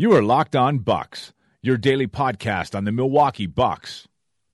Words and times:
You 0.00 0.14
are 0.14 0.22
Locked 0.22 0.56
On 0.56 0.78
Bucks, 0.78 1.34
your 1.60 1.76
daily 1.76 2.06
podcast 2.06 2.74
on 2.74 2.84
the 2.84 2.90
Milwaukee 2.90 3.44
Bucks, 3.46 4.08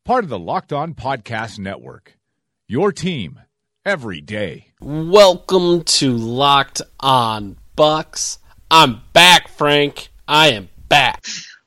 part 0.05 0.25
of 0.25 0.29
the 0.29 0.41
Locked 0.41 0.73
On 0.73 0.93
Podcast 0.93 1.61
Network. 1.61 2.19
Your 2.66 2.91
team 2.91 3.39
every 3.84 4.20
day. 4.20 4.73
Welcome 4.80 5.84
to 5.84 6.17
Locked 6.17 6.83
On 6.98 7.56
Bucks. 7.77 8.41
I'm 8.73 9.03
back, 9.12 9.47
Frank. 9.51 10.09
I 10.27 10.48
am 10.48 10.69
back. 10.89 11.25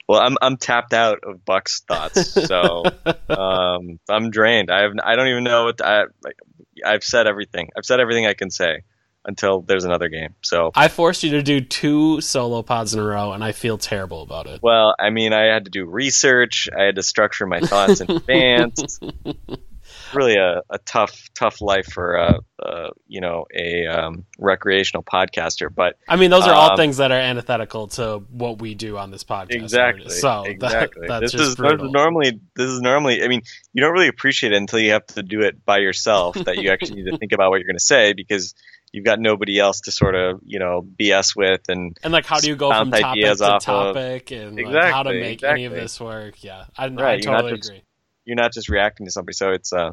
Well, 0.09 0.19
I'm 0.19 0.35
I'm 0.41 0.57
tapped 0.57 0.93
out 0.93 1.19
of 1.23 1.45
Bucks 1.45 1.79
thoughts, 1.87 2.33
so 2.33 2.83
um, 3.29 3.97
I'm 4.09 4.29
drained. 4.29 4.69
I 4.69 4.81
have 4.81 4.91
I 5.01 5.15
don't 5.15 5.29
even 5.29 5.45
know 5.45 5.63
what 5.63 5.81
I 5.81 6.03
I've 6.85 7.05
said 7.05 7.27
everything. 7.27 7.69
I've 7.77 7.85
said 7.85 8.01
everything 8.01 8.25
I 8.25 8.33
can 8.33 8.51
say 8.51 8.81
until 9.29 9.61
there's 9.61 9.85
another 9.85 10.09
game. 10.09 10.35
So 10.41 10.71
I 10.75 10.89
forced 10.89 11.23
you 11.23 11.31
to 11.31 11.43
do 11.43 11.61
two 11.61 12.19
solo 12.19 12.61
pods 12.61 12.93
in 12.93 12.99
a 12.99 13.03
row, 13.03 13.31
and 13.31 13.43
I 13.43 13.53
feel 13.53 13.77
terrible 13.77 14.21
about 14.23 14.47
it. 14.47 14.59
Well, 14.61 14.95
I 14.99 15.11
mean, 15.11 15.31
I 15.31 15.43
had 15.43 15.65
to 15.65 15.71
do 15.71 15.85
research. 15.85 16.67
I 16.77 16.83
had 16.83 16.95
to 16.95 17.03
structure 17.03 17.45
my 17.45 17.61
thoughts 17.61 18.01
in 18.01 18.11
advance. 18.11 18.99
really 20.13 20.35
a, 20.35 20.61
a 20.69 20.77
tough 20.79 21.29
tough 21.35 21.61
life 21.61 21.85
for 21.87 22.15
a, 22.15 22.39
a 22.59 22.89
you 23.07 23.21
know 23.21 23.45
a 23.53 23.87
um, 23.87 24.25
recreational 24.37 25.03
podcaster. 25.03 25.73
But 25.73 25.97
I 26.07 26.15
mean, 26.15 26.31
those 26.31 26.45
are 26.45 26.53
all 26.53 26.71
um, 26.71 26.77
things 26.77 26.97
that 26.97 27.11
are 27.11 27.19
antithetical 27.19 27.87
to 27.89 28.23
what 28.29 28.59
we 28.59 28.75
do 28.75 28.97
on 28.97 29.11
this 29.11 29.23
podcast. 29.23 29.51
Exactly. 29.51 30.09
So 30.09 30.43
exactly. 30.43 31.07
That, 31.07 31.21
this 31.21 31.33
is 31.33 31.57
normally 31.57 32.39
this 32.55 32.69
is 32.69 32.81
normally. 32.81 33.23
I 33.23 33.27
mean, 33.27 33.41
you 33.73 33.81
don't 33.81 33.93
really 33.93 34.07
appreciate 34.07 34.53
it 34.53 34.57
until 34.57 34.79
you 34.79 34.91
have 34.91 35.05
to 35.07 35.23
do 35.23 35.41
it 35.41 35.65
by 35.65 35.79
yourself. 35.79 36.35
that 36.35 36.57
you 36.57 36.71
actually 36.71 37.01
need 37.01 37.11
to 37.11 37.17
think 37.17 37.31
about 37.31 37.49
what 37.49 37.57
you're 37.57 37.67
going 37.67 37.77
to 37.77 37.83
say 37.83 38.13
because 38.13 38.53
you've 38.91 39.05
got 39.05 39.19
nobody 39.19 39.59
else 39.59 39.81
to 39.81 39.91
sort 39.91 40.15
of 40.15 40.41
you 40.43 40.59
know 40.59 40.85
BS 40.99 41.35
with 41.35 41.61
and 41.69 41.97
and 42.03 42.13
like 42.13 42.25
how 42.25 42.39
do 42.39 42.47
you 42.47 42.55
go 42.55 42.71
from 42.71 42.91
topic 42.91 43.23
to 43.23 43.59
topic 43.61 44.31
of, 44.31 44.49
and 44.49 44.59
exactly, 44.59 44.79
like 44.79 44.93
how 44.93 45.03
to 45.03 45.09
make 45.11 45.33
exactly. 45.33 45.65
any 45.65 45.65
of 45.65 45.73
this 45.73 45.99
work? 45.99 46.43
Yeah, 46.43 46.65
I, 46.77 46.87
right, 46.87 47.19
I 47.19 47.19
totally 47.19 47.57
just, 47.57 47.69
agree 47.69 47.83
you're 48.29 48.35
not 48.35 48.53
just 48.53 48.69
reacting 48.69 49.07
to 49.07 49.11
somebody. 49.11 49.33
So 49.33 49.49
it's 49.51 49.73
uh, 49.73 49.91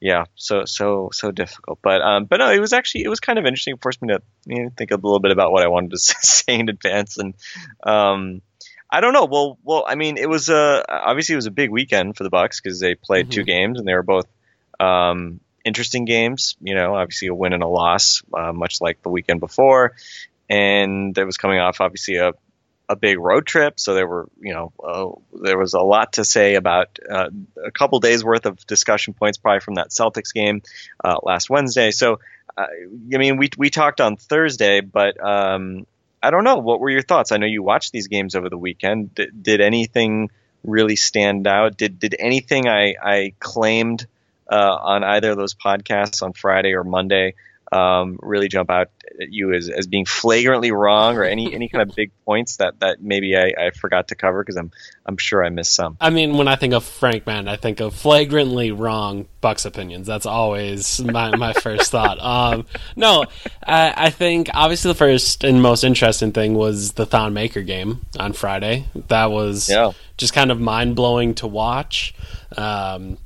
yeah, 0.00 0.24
so 0.34 0.64
so 0.66 1.08
so 1.12 1.32
difficult. 1.32 1.80
But 1.82 2.02
um, 2.02 2.26
but 2.26 2.36
no, 2.36 2.52
it 2.52 2.60
was 2.60 2.72
actually 2.72 3.04
it 3.04 3.08
was 3.08 3.20
kind 3.20 3.38
of 3.38 3.46
interesting. 3.46 3.74
It 3.74 3.82
forced 3.82 4.02
me 4.02 4.08
to 4.08 4.22
you 4.46 4.64
know, 4.64 4.70
think 4.76 4.90
a 4.90 4.96
little 4.96 5.18
bit 5.18 5.32
about 5.32 5.50
what 5.50 5.64
I 5.64 5.68
wanted 5.68 5.90
to 5.92 5.98
say 5.98 6.60
in 6.60 6.68
advance, 6.68 7.16
and 7.16 7.34
um, 7.82 8.42
I 8.90 9.00
don't 9.00 9.14
know. 9.14 9.24
Well, 9.24 9.58
well, 9.64 9.84
I 9.88 9.94
mean, 9.94 10.18
it 10.18 10.28
was 10.28 10.48
uh 10.50 10.82
obviously 10.88 11.32
it 11.32 11.36
was 11.36 11.46
a 11.46 11.50
big 11.50 11.70
weekend 11.70 12.16
for 12.16 12.22
the 12.22 12.30
Bucks 12.30 12.60
because 12.60 12.78
they 12.80 12.94
played 12.94 13.26
mm-hmm. 13.26 13.32
two 13.32 13.44
games 13.44 13.78
and 13.78 13.88
they 13.88 13.94
were 13.94 14.02
both 14.02 14.26
um 14.78 15.40
interesting 15.64 16.04
games. 16.04 16.56
You 16.60 16.74
know, 16.74 16.94
obviously 16.94 17.28
a 17.28 17.34
win 17.34 17.52
and 17.52 17.62
a 17.62 17.68
loss, 17.68 18.22
uh, 18.32 18.52
much 18.52 18.80
like 18.80 19.02
the 19.02 19.08
weekend 19.10 19.40
before, 19.40 19.94
and 20.48 21.16
it 21.16 21.24
was 21.24 21.36
coming 21.36 21.58
off 21.58 21.80
obviously 21.80 22.16
a 22.16 22.32
a 22.90 22.96
big 22.96 23.20
road 23.20 23.46
trip, 23.46 23.78
so 23.78 23.94
there 23.94 24.06
were 24.06 24.28
you 24.40 24.52
know 24.52 24.72
uh, 24.82 25.38
there 25.44 25.56
was 25.56 25.74
a 25.74 25.80
lot 25.80 26.14
to 26.14 26.24
say 26.24 26.56
about 26.56 26.98
uh, 27.08 27.30
a 27.64 27.70
couple 27.70 28.00
days 28.00 28.24
worth 28.24 28.46
of 28.46 28.66
discussion 28.66 29.14
points 29.14 29.38
probably 29.38 29.60
from 29.60 29.74
that 29.74 29.90
Celtics 29.90 30.34
game 30.34 30.62
uh, 31.04 31.18
last 31.22 31.48
Wednesday. 31.48 31.92
So 31.92 32.18
uh, 32.58 32.66
I 33.14 33.16
mean 33.16 33.36
we 33.36 33.48
we 33.56 33.70
talked 33.70 34.00
on 34.00 34.16
Thursday, 34.16 34.80
but 34.80 35.22
um, 35.24 35.86
I 36.20 36.32
don't 36.32 36.42
know 36.42 36.56
what 36.56 36.80
were 36.80 36.90
your 36.90 37.02
thoughts. 37.02 37.30
I 37.30 37.36
know 37.36 37.46
you 37.46 37.62
watched 37.62 37.92
these 37.92 38.08
games 38.08 38.34
over 38.34 38.48
the 38.48 38.58
weekend. 38.58 39.14
D- 39.14 39.28
did 39.40 39.60
anything 39.60 40.30
really 40.64 40.96
stand 40.96 41.46
out? 41.46 41.76
Did 41.76 42.00
did 42.00 42.16
anything 42.18 42.66
I 42.66 42.96
I 43.00 43.34
claimed 43.38 44.04
uh, 44.50 44.76
on 44.82 45.04
either 45.04 45.30
of 45.30 45.36
those 45.36 45.54
podcasts 45.54 46.22
on 46.22 46.32
Friday 46.32 46.74
or 46.74 46.84
Monday? 46.84 47.34
um, 47.72 48.18
really 48.20 48.48
jump 48.48 48.68
out 48.68 48.90
at 49.20 49.32
you 49.32 49.52
as, 49.52 49.68
as 49.68 49.86
being 49.86 50.04
flagrantly 50.04 50.72
wrong 50.72 51.16
or 51.16 51.22
any, 51.22 51.54
any 51.54 51.68
kind 51.68 51.88
of 51.88 51.94
big 51.94 52.10
points 52.24 52.56
that, 52.56 52.80
that 52.80 53.00
maybe 53.00 53.36
I, 53.36 53.52
I 53.58 53.70
forgot 53.70 54.08
to 54.08 54.16
cover 54.16 54.42
because 54.42 54.56
I'm 54.56 54.72
I'm 55.06 55.16
sure 55.16 55.44
I 55.44 55.50
missed 55.50 55.74
some. 55.74 55.96
I 56.00 56.10
mean, 56.10 56.36
when 56.36 56.48
I 56.48 56.56
think 56.56 56.74
of 56.74 56.84
Frank 56.84 57.26
Madden, 57.26 57.48
I 57.48 57.56
think 57.56 57.80
of 57.80 57.94
flagrantly 57.94 58.70
wrong 58.72 59.26
Bucks 59.40 59.64
opinions. 59.64 60.06
That's 60.06 60.26
always 60.26 61.00
my, 61.00 61.34
my 61.36 61.52
first 61.52 61.90
thought. 61.90 62.18
Um, 62.20 62.66
no, 62.96 63.26
I, 63.64 63.92
I, 63.96 64.10
think 64.10 64.50
obviously 64.52 64.90
the 64.90 64.96
first 64.96 65.44
and 65.44 65.62
most 65.62 65.82
interesting 65.84 66.32
thing 66.32 66.54
was 66.54 66.92
the 66.92 67.06
Thon 67.06 67.34
Maker 67.34 67.62
game 67.62 68.06
on 68.18 68.32
Friday. 68.32 68.86
That 69.08 69.30
was 69.30 69.68
yeah. 69.68 69.92
just 70.16 70.32
kind 70.32 70.50
of 70.50 70.60
mind 70.60 70.96
blowing 70.96 71.34
to 71.36 71.46
watch, 71.46 72.14
um, 72.56 73.18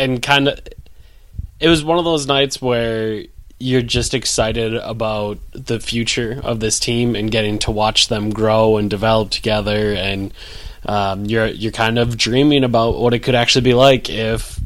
and 0.00 0.22
kind 0.22 0.48
of 0.48 0.58
it 1.60 1.68
was 1.68 1.84
one 1.84 1.98
of 1.98 2.04
those 2.04 2.26
nights 2.26 2.60
where 2.60 3.22
you're 3.58 3.82
just 3.82 4.14
excited 4.14 4.74
about 4.74 5.38
the 5.52 5.78
future 5.78 6.40
of 6.42 6.60
this 6.60 6.80
team 6.80 7.14
and 7.14 7.30
getting 7.30 7.58
to 7.58 7.70
watch 7.70 8.08
them 8.08 8.30
grow 8.30 8.78
and 8.78 8.88
develop 8.88 9.30
together 9.30 9.92
and 9.92 10.32
um, 10.86 11.26
you're 11.26 11.46
you're 11.46 11.70
kind 11.70 11.98
of 11.98 12.16
dreaming 12.16 12.64
about 12.64 12.98
what 12.98 13.12
it 13.12 13.18
could 13.18 13.34
actually 13.34 13.60
be 13.60 13.74
like 13.74 14.08
if 14.08 14.58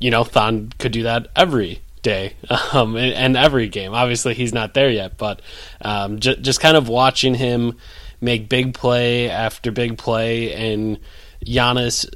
you 0.00 0.10
know 0.10 0.24
Thon 0.24 0.72
could 0.78 0.90
do 0.90 1.04
that 1.04 1.28
every 1.36 1.80
day 2.02 2.34
um, 2.72 2.96
and, 2.96 3.12
and, 3.14 3.36
every 3.36 3.68
game. 3.68 3.92
Obviously, 3.92 4.34
he's 4.34 4.52
not 4.52 4.74
there 4.74 4.90
yet, 4.90 5.18
but 5.18 5.42
um, 5.80 6.20
j- 6.20 6.36
just 6.36 6.60
kind 6.60 6.76
of 6.76 6.88
watching 6.88 7.34
him 7.34 7.76
make 8.20 8.48
big 8.48 8.74
play 8.74 9.28
after 9.28 9.72
big 9.72 9.98
play 9.98 10.52
and 10.52 10.98
Giannis 11.44 12.08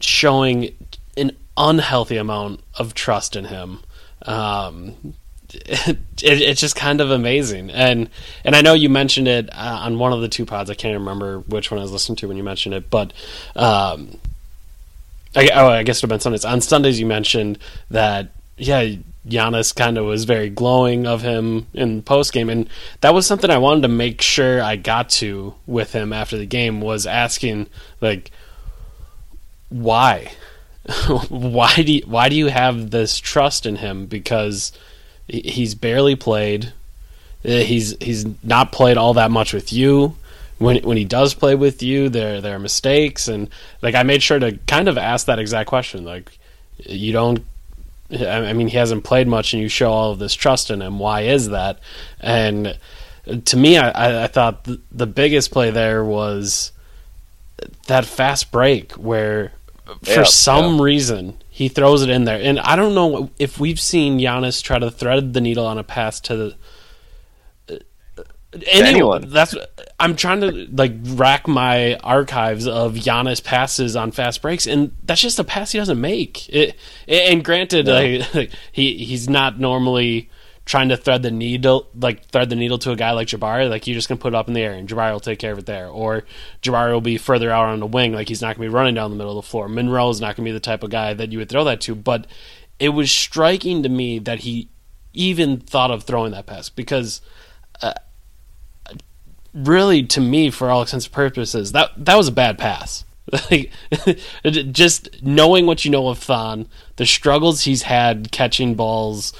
showing 0.00 0.74
unhealthy 1.56 2.16
amount 2.16 2.60
of 2.78 2.94
trust 2.94 3.36
in 3.36 3.46
him. 3.46 3.80
Um, 4.22 5.14
it, 5.52 5.98
it's 6.22 6.60
just 6.60 6.76
kind 6.76 7.00
of 7.00 7.10
amazing. 7.10 7.70
And 7.70 8.10
and 8.44 8.56
I 8.56 8.62
know 8.62 8.74
you 8.74 8.88
mentioned 8.88 9.28
it 9.28 9.48
uh, 9.52 9.80
on 9.82 9.98
one 9.98 10.12
of 10.12 10.20
the 10.20 10.28
two 10.28 10.46
pods. 10.46 10.70
I 10.70 10.74
can't 10.74 10.98
remember 10.98 11.40
which 11.40 11.70
one 11.70 11.78
I 11.78 11.82
was 11.82 11.92
listening 11.92 12.16
to 12.16 12.28
when 12.28 12.36
you 12.36 12.42
mentioned 12.42 12.74
it, 12.74 12.90
but 12.90 13.12
um, 13.54 14.18
I, 15.34 15.50
oh, 15.54 15.68
I 15.68 15.82
guess 15.82 15.98
it 15.98 16.02
would 16.02 16.10
have 16.10 16.16
been 16.16 16.20
Sundays. 16.20 16.44
On 16.44 16.60
Sundays, 16.60 16.98
you 16.98 17.06
mentioned 17.06 17.58
that 17.90 18.28
yeah, 18.56 18.96
Giannis 19.28 19.74
kind 19.74 19.98
of 19.98 20.06
was 20.06 20.24
very 20.24 20.48
glowing 20.48 21.06
of 21.06 21.22
him 21.22 21.66
in 21.74 22.02
post 22.02 22.32
game, 22.32 22.48
and 22.48 22.68
that 23.00 23.14
was 23.14 23.26
something 23.26 23.50
I 23.50 23.58
wanted 23.58 23.82
to 23.82 23.88
make 23.88 24.22
sure 24.22 24.62
I 24.62 24.76
got 24.76 25.10
to 25.10 25.54
with 25.66 25.92
him 25.92 26.12
after 26.12 26.38
the 26.38 26.46
game 26.46 26.80
was 26.80 27.06
asking 27.06 27.68
like 28.00 28.30
why. 29.68 30.32
why 31.28 31.74
do 31.76 31.92
you, 31.92 32.02
why 32.06 32.28
do 32.28 32.36
you 32.36 32.46
have 32.46 32.90
this 32.90 33.18
trust 33.18 33.66
in 33.66 33.76
him? 33.76 34.06
Because 34.06 34.72
He's 35.28 35.74
barely 35.74 36.14
played. 36.14 36.72
Uh, 37.44 37.58
he's 37.58 37.96
he's 38.00 38.26
not 38.44 38.70
played 38.70 38.96
all 38.96 39.14
that 39.14 39.30
much 39.30 39.52
with 39.52 39.72
you. 39.72 40.16
When 40.58 40.82
when 40.84 40.96
he 40.96 41.04
does 41.04 41.34
play 41.34 41.54
with 41.54 41.82
you, 41.82 42.08
there 42.08 42.40
there 42.40 42.54
are 42.54 42.60
mistakes, 42.60 43.26
and 43.26 43.48
like 43.82 43.94
I 43.94 44.04
made 44.04 44.22
sure 44.22 44.38
to 44.38 44.56
kind 44.66 44.88
of 44.88 44.96
ask 44.96 45.26
that 45.26 45.40
exact 45.40 45.68
question. 45.68 46.04
Like 46.04 46.38
you 46.78 47.12
don't. 47.12 47.44
I 48.12 48.52
mean, 48.52 48.68
he 48.68 48.76
hasn't 48.76 49.02
played 49.02 49.26
much, 49.26 49.52
and 49.52 49.60
you 49.60 49.68
show 49.68 49.90
all 49.90 50.12
of 50.12 50.20
this 50.20 50.34
trust 50.34 50.70
in 50.70 50.80
him. 50.80 51.00
Why 51.00 51.22
is 51.22 51.48
that? 51.48 51.80
And 52.20 52.78
to 53.46 53.56
me, 53.56 53.78
I, 53.78 54.24
I 54.24 54.26
thought 54.28 54.68
the 54.92 55.06
biggest 55.08 55.50
play 55.50 55.70
there 55.70 56.04
was 56.04 56.70
that 57.88 58.04
fast 58.04 58.52
break 58.52 58.92
where, 58.92 59.50
for 60.02 60.24
some 60.24 60.80
reason, 60.80 61.40
he 61.48 61.68
throws 61.68 62.02
it 62.02 62.10
in 62.10 62.24
there, 62.24 62.40
and 62.40 62.58
I 62.60 62.76
don't 62.76 62.94
know 62.94 63.30
if 63.38 63.58
we've 63.58 63.80
seen 63.80 64.18
Giannis 64.18 64.62
try 64.62 64.78
to 64.78 64.90
thread 64.90 65.32
the 65.32 65.40
needle 65.40 65.66
on 65.66 65.78
a 65.78 65.84
pass 65.84 66.20
to 66.20 66.36
the. 66.36 66.56
Uh, 67.68 67.76
anyone. 68.66 68.86
anyone. 68.86 69.30
That's 69.30 69.54
I'm 69.98 70.16
trying 70.16 70.40
to 70.40 70.68
like 70.72 70.92
rack 71.02 71.46
my 71.46 71.94
archives 71.96 72.66
of 72.66 72.94
Giannis 72.94 73.42
passes 73.42 73.96
on 73.96 74.10
fast 74.10 74.42
breaks, 74.42 74.66
and 74.66 74.94
that's 75.04 75.20
just 75.20 75.38
a 75.38 75.44
pass 75.44 75.72
he 75.72 75.78
doesn't 75.78 76.00
make. 76.00 76.48
It, 76.48 76.76
and 77.06 77.44
granted, 77.44 77.86
no. 77.86 78.22
like, 78.34 78.50
he 78.72 79.04
he's 79.04 79.28
not 79.28 79.58
normally 79.58 80.30
trying 80.66 80.88
to 80.88 80.96
thread 80.96 81.22
the 81.22 81.30
needle, 81.30 81.86
like 81.94 82.26
thread 82.26 82.50
the 82.50 82.56
needle 82.56 82.76
to 82.76 82.90
a 82.90 82.96
guy 82.96 83.12
like 83.12 83.28
Jabari, 83.28 83.70
like 83.70 83.86
you're 83.86 83.94
just 83.94 84.08
gonna 84.08 84.18
put 84.18 84.34
it 84.34 84.36
up 84.36 84.48
in 84.48 84.54
the 84.54 84.60
air 84.60 84.72
and 84.72 84.88
Jabari 84.88 85.12
will 85.12 85.20
take 85.20 85.38
care 85.38 85.52
of 85.52 85.58
it 85.58 85.66
there. 85.66 85.88
Or 85.88 86.24
Jabari 86.62 86.92
will 86.92 87.00
be 87.00 87.16
further 87.16 87.50
out 87.50 87.66
on 87.66 87.80
the 87.80 87.86
wing, 87.86 88.12
like 88.12 88.28
he's 88.28 88.42
not 88.42 88.56
gonna 88.56 88.68
be 88.68 88.74
running 88.74 88.94
down 88.94 89.10
the 89.10 89.16
middle 89.16 89.38
of 89.38 89.44
the 89.44 89.48
floor. 89.48 89.68
Monroe 89.68 90.10
is 90.10 90.20
not 90.20 90.36
gonna 90.36 90.44
be 90.44 90.52
the 90.52 90.60
type 90.60 90.82
of 90.82 90.90
guy 90.90 91.14
that 91.14 91.32
you 91.32 91.38
would 91.38 91.48
throw 91.48 91.64
that 91.64 91.80
to. 91.82 91.94
But 91.94 92.26
it 92.78 92.90
was 92.90 93.10
striking 93.10 93.84
to 93.84 93.88
me 93.88 94.18
that 94.18 94.40
he 94.40 94.68
even 95.14 95.60
thought 95.60 95.90
of 95.90 96.02
throwing 96.02 96.32
that 96.32 96.46
pass 96.46 96.68
because 96.68 97.20
uh, 97.80 97.94
really, 99.54 100.02
to 100.02 100.20
me, 100.20 100.50
for 100.50 100.68
all 100.68 100.82
intents 100.82 101.06
and 101.06 101.12
purposes, 101.12 101.72
that 101.72 101.90
that 101.96 102.16
was 102.16 102.28
a 102.28 102.32
bad 102.32 102.58
pass. 102.58 103.04
Like, 103.50 103.72
just 104.70 105.20
knowing 105.20 105.66
what 105.66 105.84
you 105.84 105.90
know 105.90 106.06
of 106.06 106.18
Thon, 106.18 106.68
the 106.94 107.04
struggles 107.04 107.62
he's 107.62 107.82
had 107.82 108.30
catching 108.30 108.76
balls 108.76 109.32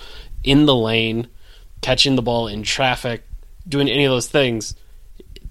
in 0.46 0.64
the 0.64 0.74
lane, 0.74 1.28
catching 1.82 2.16
the 2.16 2.22
ball 2.22 2.48
in 2.48 2.62
traffic, 2.62 3.24
doing 3.68 3.88
any 3.88 4.04
of 4.04 4.10
those 4.10 4.28
things, 4.28 4.74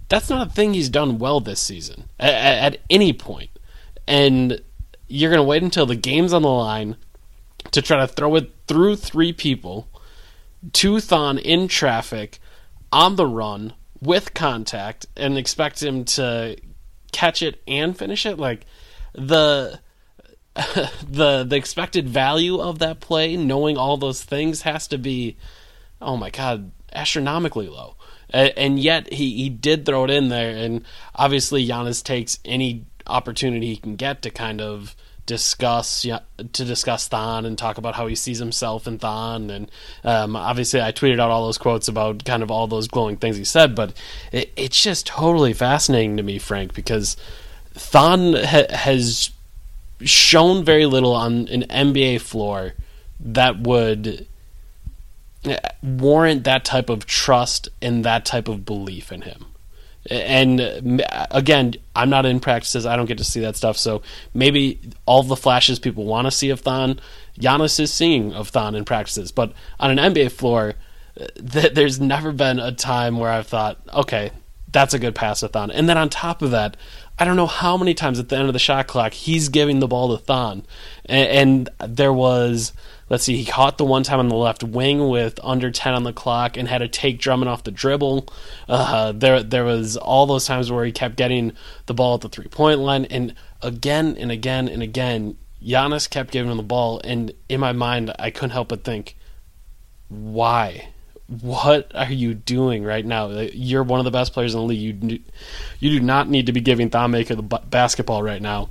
that's 0.09 0.29
not 0.29 0.47
a 0.47 0.49
thing 0.49 0.73
he's 0.73 0.89
done 0.89 1.19
well 1.19 1.39
this 1.39 1.59
season 1.59 2.09
at, 2.19 2.33
at 2.73 2.81
any 2.89 3.13
point. 3.13 3.51
And 4.07 4.61
you're 5.07 5.29
going 5.29 5.39
to 5.39 5.43
wait 5.43 5.63
until 5.63 5.85
the 5.85 5.95
game's 5.95 6.33
on 6.33 6.41
the 6.41 6.49
line 6.49 6.95
to 7.71 7.81
try 7.81 7.97
to 7.97 8.07
throw 8.07 8.35
it 8.35 8.51
through 8.67 8.95
three 8.95 9.33
people 9.33 9.87
to 10.73 10.99
Thon 10.99 11.37
in 11.37 11.67
traffic 11.67 12.39
on 12.91 13.15
the 13.15 13.27
run 13.27 13.73
with 14.01 14.33
contact 14.33 15.05
and 15.15 15.37
expect 15.37 15.81
him 15.81 16.05
to 16.05 16.55
catch 17.11 17.41
it 17.41 17.61
and 17.67 17.97
finish 17.97 18.25
it 18.25 18.37
like 18.37 18.65
the 19.13 19.79
the 21.09 21.43
the 21.43 21.55
expected 21.55 22.07
value 22.07 22.59
of 22.59 22.79
that 22.79 23.01
play 23.01 23.35
knowing 23.35 23.77
all 23.77 23.97
those 23.97 24.23
things 24.23 24.61
has 24.61 24.87
to 24.87 24.97
be 24.97 25.35
oh 26.01 26.15
my 26.15 26.29
god 26.29 26.71
astronomically 26.95 27.67
low. 27.67 27.95
And 28.31 28.79
yet 28.79 29.13
he, 29.13 29.35
he 29.35 29.49
did 29.49 29.85
throw 29.85 30.05
it 30.05 30.09
in 30.09 30.29
there 30.29 30.55
and 30.55 30.83
obviously 31.13 31.65
Giannis 31.65 32.03
takes 32.03 32.39
any 32.43 32.85
opportunity 33.05 33.67
he 33.67 33.77
can 33.77 33.95
get 33.95 34.23
to 34.23 34.31
kind 34.31 34.61
of 34.61 34.95
discuss 35.27 36.01
to 36.01 36.65
discuss 36.65 37.07
Thon 37.07 37.45
and 37.45 37.57
talk 37.57 37.77
about 37.77 37.95
how 37.95 38.07
he 38.07 38.15
sees 38.15 38.39
himself 38.39 38.87
in 38.87 38.97
Thon. 38.97 39.49
And 39.51 39.71
um, 40.03 40.35
obviously 40.35 40.81
I 40.81 40.91
tweeted 40.91 41.19
out 41.19 41.31
all 41.31 41.45
those 41.45 41.57
quotes 41.57 41.87
about 41.87 42.25
kind 42.25 42.43
of 42.43 42.49
all 42.49 42.67
those 42.67 42.87
glowing 42.87 43.17
things 43.17 43.37
he 43.37 43.45
said 43.45 43.75
but 43.75 43.93
it, 44.31 44.51
it's 44.55 44.81
just 44.81 45.05
totally 45.05 45.53
fascinating 45.53 46.17
to 46.17 46.23
me 46.23 46.39
Frank 46.39 46.73
because 46.73 47.15
Thon 47.73 48.33
ha- 48.33 48.71
has 48.71 49.29
shown 50.01 50.63
very 50.63 50.85
little 50.85 51.13
on 51.13 51.47
an 51.47 51.63
NBA 51.63 52.21
floor 52.21 52.73
that 53.19 53.59
would 53.59 54.27
eh, 55.45 55.57
warrant 55.81 56.43
that 56.43 56.65
type 56.65 56.89
of 56.89 57.05
trust 57.05 57.69
and 57.81 58.03
that 58.03 58.25
type 58.25 58.47
of 58.47 58.65
belief 58.65 59.11
in 59.11 59.21
him 59.21 59.45
and 60.09 61.03
again, 61.31 61.75
I'm 61.95 62.09
not 62.09 62.25
in 62.25 62.39
practices. 62.39 62.85
I 62.85 62.95
don't 62.95 63.07
get 63.07 63.17
to 63.17 63.23
see 63.23 63.39
that 63.41 63.55
stuff. 63.55 63.77
So 63.77 64.03
maybe 64.33 64.79
all 65.05 65.23
the 65.23 65.35
flashes 65.35 65.79
people 65.79 66.05
want 66.05 66.25
to 66.25 66.31
see 66.31 66.49
of 66.51 66.59
Thon, 66.59 66.99
Giannis 67.39 67.79
is 67.79 67.91
seeing 67.91 68.33
of 68.33 68.49
Thon 68.49 68.75
in 68.75 68.85
practices. 68.85 69.31
But 69.31 69.53
on 69.79 69.97
an 69.97 70.13
NBA 70.13 70.31
floor, 70.31 70.75
th- 71.17 71.73
there's 71.73 71.99
never 71.99 72.31
been 72.31 72.59
a 72.59 72.71
time 72.71 73.17
where 73.17 73.31
I've 73.31 73.47
thought, 73.47 73.79
okay, 73.93 74.31
that's 74.71 74.93
a 74.93 74.99
good 74.99 75.15
pass 75.15 75.39
to 75.39 75.47
Thon. 75.47 75.71
And 75.71 75.89
then 75.89 75.97
on 75.97 76.09
top 76.09 76.43
of 76.43 76.51
that, 76.51 76.77
I 77.17 77.25
don't 77.25 77.35
know 77.35 77.47
how 77.47 77.77
many 77.77 77.93
times 77.93 78.19
at 78.19 78.29
the 78.29 78.37
end 78.37 78.47
of 78.47 78.53
the 78.53 78.59
shot 78.59 78.87
clock 78.87 79.13
he's 79.13 79.49
giving 79.49 79.79
the 79.79 79.87
ball 79.87 80.15
to 80.15 80.23
Thon, 80.23 80.65
and, 81.05 81.69
and 81.79 81.95
there 81.95 82.13
was 82.13 82.73
let's 83.09 83.23
see, 83.23 83.37
he 83.37 83.45
caught 83.45 83.77
the 83.77 83.85
one 83.85 84.03
time 84.03 84.19
on 84.19 84.29
the 84.29 84.35
left 84.35 84.63
wing 84.63 85.09
with 85.09 85.39
under 85.43 85.71
10 85.71 85.93
on 85.93 86.03
the 86.03 86.13
clock 86.13 86.57
and 86.57 86.67
had 86.67 86.79
to 86.79 86.87
take 86.87 87.19
Drummond 87.19 87.49
off 87.49 87.63
the 87.63 87.71
dribble. 87.71 88.27
Uh, 88.67 89.11
there, 89.11 89.43
there 89.43 89.63
was 89.63 89.97
all 89.97 90.25
those 90.25 90.45
times 90.45 90.71
where 90.71 90.85
he 90.85 90.91
kept 90.91 91.15
getting 91.15 91.53
the 91.85 91.93
ball 91.93 92.15
at 92.15 92.21
the 92.21 92.29
three 92.29 92.47
point 92.47 92.79
line, 92.79 93.05
and 93.05 93.33
again 93.61 94.15
and 94.17 94.31
again 94.31 94.67
and 94.67 94.81
again, 94.81 95.37
Giannis 95.63 96.09
kept 96.09 96.31
giving 96.31 96.51
him 96.51 96.57
the 96.57 96.63
ball, 96.63 97.01
and 97.03 97.33
in 97.49 97.59
my 97.59 97.71
mind, 97.71 98.13
I 98.19 98.29
couldn't 98.29 98.51
help 98.51 98.69
but 98.69 98.83
think, 98.83 99.15
why? 100.09 100.89
What 101.27 101.91
are 101.95 102.11
you 102.11 102.33
doing 102.33 102.83
right 102.83 103.05
now? 103.05 103.29
You're 103.29 103.83
one 103.83 103.99
of 103.99 104.05
the 104.05 104.11
best 104.11 104.33
players 104.33 104.53
in 104.53 104.59
the 104.59 104.65
league. 104.65 105.03
You, 105.03 105.19
you 105.79 105.99
do 105.99 106.05
not 106.05 106.29
need 106.29 106.45
to 106.45 106.51
be 106.51 106.61
giving 106.61 106.89
Thon 106.89 107.11
Maker 107.11 107.35
the 107.35 107.41
basketball 107.41 108.21
right 108.21 108.41
now 108.41 108.69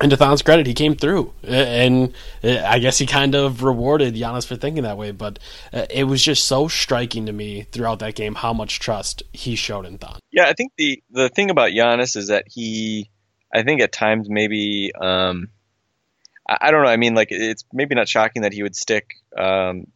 and 0.00 0.10
to 0.10 0.16
Thon's 0.16 0.42
credit, 0.42 0.66
he 0.66 0.74
came 0.74 0.96
through, 0.96 1.32
and 1.44 2.12
I 2.42 2.80
guess 2.80 2.98
he 2.98 3.06
kind 3.06 3.34
of 3.36 3.62
rewarded 3.62 4.14
Giannis 4.14 4.44
for 4.44 4.56
thinking 4.56 4.82
that 4.82 4.98
way. 4.98 5.12
But 5.12 5.38
uh, 5.72 5.86
it 5.88 6.04
was 6.04 6.22
just 6.22 6.46
so 6.46 6.66
striking 6.66 7.26
to 7.26 7.32
me 7.32 7.62
throughout 7.70 8.00
that 8.00 8.16
game 8.16 8.34
how 8.34 8.52
much 8.52 8.80
trust 8.80 9.22
he 9.32 9.54
showed 9.54 9.86
in 9.86 9.98
Thon. 9.98 10.18
Yeah, 10.32 10.46
I 10.46 10.54
think 10.54 10.72
the 10.76 11.02
the 11.10 11.28
thing 11.28 11.50
about 11.50 11.70
Giannis 11.70 12.16
is 12.16 12.28
that 12.28 12.46
he, 12.48 13.10
I 13.52 13.62
think 13.62 13.80
at 13.80 13.92
times 13.92 14.28
maybe, 14.28 14.90
um, 15.00 15.50
I, 16.48 16.58
I 16.62 16.70
don't 16.72 16.82
know. 16.82 16.90
I 16.90 16.96
mean, 16.96 17.14
like 17.14 17.28
it's 17.30 17.64
maybe 17.72 17.94
not 17.94 18.08
shocking 18.08 18.42
that 18.42 18.52
he 18.52 18.64
would 18.64 18.74
stick 18.74 19.14
um, 19.38 19.86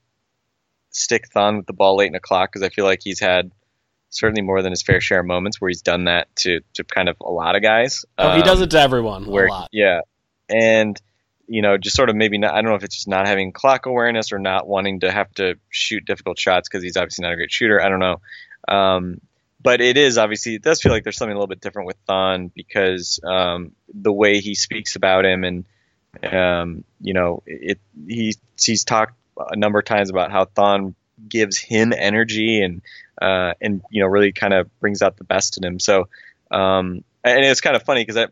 stick 0.90 1.29
Thon 1.32 1.58
with 1.58 1.67
the 1.67 1.73
ball 1.73 1.96
late 1.96 2.06
in 2.06 2.12
the 2.12 2.20
clock 2.20 2.52
because 2.52 2.64
I 2.64 2.69
feel 2.69 2.85
like 2.85 3.00
he's 3.02 3.20
had 3.20 3.50
certainly 4.11 4.43
more 4.43 4.62
than 4.62 4.73
his 4.73 4.82
fair 4.82 5.00
share 5.00 5.20
of 5.20 5.26
moments 5.26 5.61
where 5.61 5.69
he's 5.69 5.82
done 5.82 6.05
that 6.05 6.35
to, 6.37 6.61
to 6.75 6.85
kind 6.85 7.08
of 7.08 7.17
a 7.20 7.31
lot 7.31 7.56
of 7.56 7.62
guys. 7.62 8.05
Oh, 8.17 8.35
he 8.35 8.43
does 8.43 8.61
it 8.61 8.70
to 8.70 8.81
everyone 8.81 9.26
where, 9.26 9.49
Yeah. 9.70 10.00
And, 10.49 11.00
you 11.46 11.61
know, 11.62 11.76
just 11.76 11.94
sort 11.94 12.08
of 12.08 12.17
maybe 12.17 12.38
not, 12.38 12.55
I 12.55 12.62
don't 12.62 12.70
know 12.70 12.76
if 12.76 12.85
it's 12.85 12.96
just 12.96 13.08
not 13.08 13.26
having 13.26 13.52
clock 13.52 13.87
awareness 13.87 14.32
or 14.32 14.38
not 14.38 14.67
wanting 14.67 15.00
to 15.00 15.11
have 15.11 15.31
to 15.35 15.56
shoot 15.69 16.05
difficult 16.06 16.38
shots 16.38 16.69
because 16.69 16.82
he's 16.82 16.96
obviously 16.96 17.23
not 17.25 17.32
a 17.32 17.37
great 17.37 17.50
shooter. 17.50 17.82
I 17.82 17.88
don't 17.88 18.00
know. 18.00 18.20
Um, 18.67 19.20
but 19.61 19.81
it 19.81 19.96
is 19.96 20.17
obviously, 20.17 20.55
it 20.55 20.62
does 20.62 20.81
feel 20.81 20.93
like 20.93 21.05
there's 21.05 21.17
something 21.17 21.34
a 21.34 21.37
little 21.37 21.49
bit 21.49 21.61
different 21.61 21.87
with 21.87 21.96
Thon 22.06 22.50
because 22.55 23.20
um, 23.25 23.73
the 23.93 24.12
way 24.12 24.41
he 24.41 24.55
speaks 24.55 24.96
about 24.96 25.26
him 25.26 25.44
and, 25.44 25.64
um, 26.23 26.84
you 27.00 27.12
know, 27.12 27.43
it, 27.44 27.79
he, 28.06 28.34
he's 28.58 28.84
talked 28.84 29.14
a 29.38 29.56
number 29.56 29.79
of 29.79 29.85
times 29.85 30.11
about 30.11 30.31
how 30.31 30.44
Thon 30.44 30.94
gives 31.29 31.58
him 31.58 31.93
energy 31.96 32.62
and 32.62 32.82
uh, 33.20 33.55
and 33.61 33.82
you 33.90 34.02
know 34.02 34.08
really 34.08 34.32
kind 34.32 34.55
of 34.55 34.69
brings 34.81 35.02
out 35.02 35.17
the 35.17 35.25
best 35.25 35.56
in 35.58 35.64
him. 35.64 35.81
So 35.81 36.08
um, 36.50 37.05
and 37.25 37.44
it's 37.44 37.61
kind 37.61 37.76
of 37.76 37.82
funny 37.82 38.05
because 38.05 38.29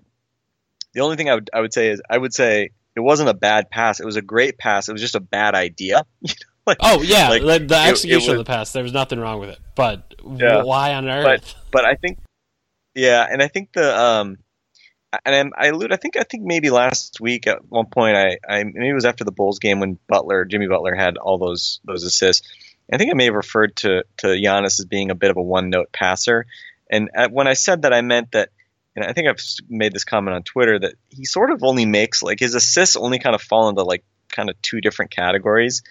the 0.94 1.00
only 1.00 1.16
thing 1.16 1.28
I 1.28 1.34
would 1.34 1.50
I 1.52 1.60
would 1.60 1.72
say 1.72 1.88
is 1.88 2.00
I 2.08 2.16
would 2.16 2.34
say 2.34 2.70
it 2.94 3.00
wasn't 3.00 3.28
a 3.28 3.34
bad 3.34 3.70
pass. 3.70 4.00
It 4.00 4.06
was 4.06 4.16
a 4.16 4.22
great 4.22 4.58
pass. 4.58 4.88
It 4.88 4.92
was 4.92 5.02
just 5.02 5.14
a 5.14 5.20
bad 5.20 5.54
idea. 5.54 6.04
like, 6.66 6.78
oh 6.80 7.02
yeah, 7.02 7.28
like, 7.28 7.68
the, 7.68 7.76
execution 7.76 8.10
it, 8.10 8.12
it 8.12 8.16
was, 8.16 8.28
of 8.28 8.38
the 8.38 8.44
pass. 8.44 8.72
There 8.72 8.82
was 8.82 8.92
nothing 8.92 9.20
wrong 9.20 9.40
with 9.40 9.50
it, 9.50 9.58
but 9.74 10.14
yeah, 10.24 10.62
why 10.62 10.94
on 10.94 11.08
earth? 11.08 11.24
But 11.24 11.54
but 11.70 11.84
I 11.84 11.94
think 11.94 12.18
yeah, 12.94 13.26
and 13.30 13.42
I 13.42 13.48
think 13.48 13.72
the 13.72 13.98
um 13.98 14.38
and 15.24 15.52
I 15.56 15.68
allude. 15.68 15.92
I 15.92 15.96
think 15.96 16.16
I 16.16 16.22
think 16.22 16.44
maybe 16.44 16.70
last 16.70 17.20
week 17.20 17.46
at 17.46 17.64
one 17.68 17.86
point 17.86 18.16
I, 18.16 18.38
I 18.48 18.64
maybe 18.64 18.88
it 18.88 18.94
was 18.94 19.04
after 19.04 19.24
the 19.24 19.32
Bulls 19.32 19.58
game 19.58 19.80
when 19.80 19.98
Butler 20.08 20.44
Jimmy 20.44 20.66
Butler 20.66 20.94
had 20.94 21.16
all 21.16 21.38
those 21.38 21.80
those 21.84 22.04
assists. 22.04 22.46
I 22.92 22.98
think 22.98 23.10
I 23.10 23.14
may 23.14 23.24
have 23.24 23.34
referred 23.34 23.76
to 23.76 24.04
to 24.18 24.26
Giannis 24.28 24.80
as 24.80 24.84
being 24.84 25.10
a 25.10 25.14
bit 25.14 25.30
of 25.30 25.36
a 25.36 25.42
one 25.42 25.70
note 25.70 25.92
passer, 25.92 26.46
and 26.90 27.10
at, 27.14 27.32
when 27.32 27.46
I 27.46 27.54
said 27.54 27.82
that, 27.82 27.92
I 27.92 28.00
meant 28.00 28.32
that. 28.32 28.50
And 28.94 29.04
I 29.04 29.12
think 29.12 29.28
I've 29.28 29.42
made 29.68 29.92
this 29.92 30.04
comment 30.04 30.34
on 30.34 30.42
Twitter 30.42 30.78
that 30.78 30.94
he 31.10 31.26
sort 31.26 31.50
of 31.50 31.62
only 31.62 31.84
makes 31.84 32.22
like 32.22 32.40
his 32.40 32.54
assists 32.54 32.96
only 32.96 33.18
kind 33.18 33.34
of 33.34 33.42
fall 33.42 33.68
into 33.68 33.82
like 33.82 34.02
kind 34.30 34.48
of 34.48 34.60
two 34.62 34.80
different 34.80 35.10
categories, 35.10 35.82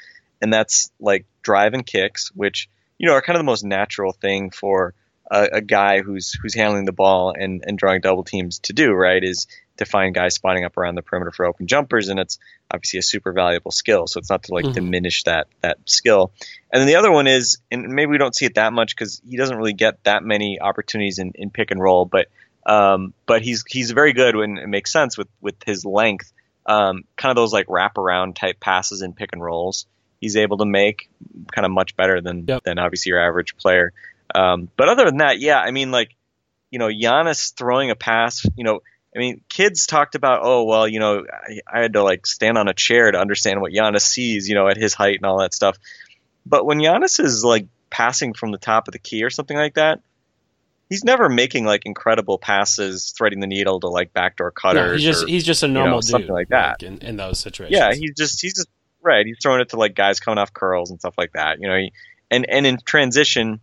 and 0.41 0.51
that's 0.51 0.89
like 0.99 1.27
drive 1.43 1.75
and 1.75 1.85
kicks, 1.85 2.31
which 2.33 2.67
you 2.97 3.07
know 3.07 3.13
are 3.13 3.21
kind 3.21 3.37
of 3.37 3.41
the 3.41 3.51
most 3.51 3.63
natural 3.63 4.11
thing 4.11 4.49
for 4.49 4.95
a, 5.29 5.49
a, 5.53 5.61
guy 5.61 6.01
who's 6.01 6.33
who's 6.33 6.53
handling 6.53 6.85
the 6.85 6.91
ball 6.91 7.33
and, 7.37 7.63
and 7.65 7.77
drawing 7.77 8.01
double 8.01 8.23
teams 8.23 8.59
to 8.59 8.73
do, 8.73 8.91
right? 8.91 9.23
Is 9.23 9.47
to 9.77 9.85
find 9.85 10.15
guys 10.15 10.35
spotting 10.35 10.63
up 10.63 10.77
around 10.77 10.95
the 10.95 11.01
perimeter 11.01 11.31
for 11.31 11.45
open 11.45 11.67
jumpers, 11.67 12.09
and 12.09 12.19
it's 12.19 12.39
obviously 12.71 12.99
a 12.99 13.03
super 13.03 13.33
valuable 13.33 13.71
skill. 13.71 14.07
So 14.07 14.19
it's 14.19 14.29
not 14.29 14.43
to 14.43 14.53
like 14.53 14.65
mm-hmm. 14.65 14.73
diminish 14.73 15.23
that 15.23 15.47
that 15.61 15.77
skill. 15.85 16.31
And 16.71 16.79
then 16.81 16.87
the 16.87 16.95
other 16.95 17.11
one 17.11 17.27
is, 17.27 17.57
and 17.71 17.87
maybe 17.87 18.11
we 18.11 18.17
don't 18.17 18.35
see 18.35 18.45
it 18.45 18.55
that 18.55 18.73
much 18.73 18.95
because 18.95 19.21
he 19.27 19.37
doesn't 19.37 19.57
really 19.57 19.73
get 19.73 20.03
that 20.03 20.23
many 20.23 20.59
opportunities 20.59 21.19
in, 21.19 21.31
in 21.35 21.49
pick 21.49 21.71
and 21.71 21.81
roll, 21.81 22.05
but 22.05 22.27
um, 22.65 23.13
but 23.25 23.41
he's 23.41 23.63
he's 23.67 23.91
very 23.91 24.13
good 24.13 24.35
when 24.35 24.57
it 24.57 24.67
makes 24.67 24.91
sense 24.91 25.17
with 25.17 25.27
with 25.41 25.55
his 25.65 25.85
length. 25.85 26.31
Um, 26.65 27.03
kind 27.15 27.29
of 27.31 27.35
those 27.35 27.53
like 27.53 27.67
wraparound 27.67 28.35
type 28.35 28.59
passes 28.59 29.01
in 29.01 29.13
pick 29.13 29.29
and 29.33 29.43
rolls. 29.43 29.85
He's 30.19 30.35
able 30.35 30.57
to 30.57 30.65
make 30.65 31.09
kind 31.51 31.65
of 31.65 31.71
much 31.71 31.95
better 31.95 32.21
than 32.21 32.45
yep. 32.47 32.63
than 32.63 32.79
obviously 32.79 33.11
your 33.11 33.21
average 33.21 33.55
player. 33.57 33.93
Um, 34.33 34.69
but 34.75 34.89
other 34.89 35.05
than 35.05 35.17
that, 35.17 35.39
yeah, 35.39 35.59
I 35.59 35.71
mean, 35.71 35.91
like, 35.91 36.15
you 36.71 36.79
know, 36.79 36.89
Giannis 36.89 37.53
throwing 37.53 37.91
a 37.91 37.95
pass, 37.95 38.45
you 38.55 38.63
know, 38.63 38.81
I 39.15 39.19
mean, 39.19 39.41
kids 39.47 39.85
talked 39.85 40.15
about, 40.15 40.41
oh, 40.43 40.63
well, 40.63 40.87
you 40.87 40.99
know, 40.99 41.23
I, 41.31 41.59
I, 41.71 41.81
had 41.83 41.93
to 41.93 42.03
like 42.03 42.25
stand 42.25 42.57
on 42.57 42.67
a 42.67 42.73
chair 42.73 43.09
to 43.09 43.17
understand 43.17 43.61
what 43.61 43.71
Giannis 43.71 44.01
sees, 44.01 44.49
you 44.49 44.55
know, 44.55 44.67
at 44.67 44.75
his 44.75 44.93
height 44.93 45.15
and 45.15 45.25
all 45.25 45.39
that 45.39 45.53
stuff. 45.53 45.77
But 46.45 46.65
when 46.65 46.79
Giannis 46.79 47.19
is 47.19 47.43
like 47.43 47.67
passing 47.89 48.33
from 48.33 48.51
the 48.51 48.57
top 48.57 48.89
of 48.89 48.91
the 48.91 48.99
key 48.99 49.23
or 49.23 49.29
something 49.29 49.55
like 49.55 49.75
that, 49.75 50.01
he's 50.89 51.03
never 51.03 51.29
making 51.29 51.65
like 51.65 51.85
incredible 51.85 52.37
passes, 52.37 53.13
threading 53.17 53.39
the 53.39 53.47
needle 53.47 53.79
to 53.79 53.87
like 53.87 54.13
backdoor 54.13 54.51
cutters. 54.51 54.87
No, 54.87 54.93
he's 54.93 55.03
just 55.03 55.23
or, 55.23 55.27
he's 55.27 55.43
just 55.45 55.63
a 55.63 55.67
normal 55.67 55.89
you 55.89 55.95
know, 55.95 56.01
something 56.01 56.33
like 56.33 56.49
that 56.49 56.81
like 56.81 56.83
in, 56.83 56.97
in, 56.99 57.17
those 57.17 57.39
situations. 57.39 57.77
Yeah, 57.77 57.93
he's 57.93 58.13
just 58.15 58.41
he's 58.41 58.55
just 58.55 58.67
right. 59.01 59.25
He's 59.25 59.37
throwing 59.41 59.61
it 59.61 59.69
to 59.69 59.77
like 59.77 59.95
guys 59.95 60.19
coming 60.19 60.37
off 60.37 60.53
curls 60.53 60.91
and 60.91 60.99
stuff 60.99 61.15
like 61.17 61.33
that. 61.33 61.59
You 61.61 61.69
know, 61.69 61.77
he, 61.77 61.93
and 62.29 62.49
and 62.49 62.65
in 62.65 62.77
transition 62.83 63.61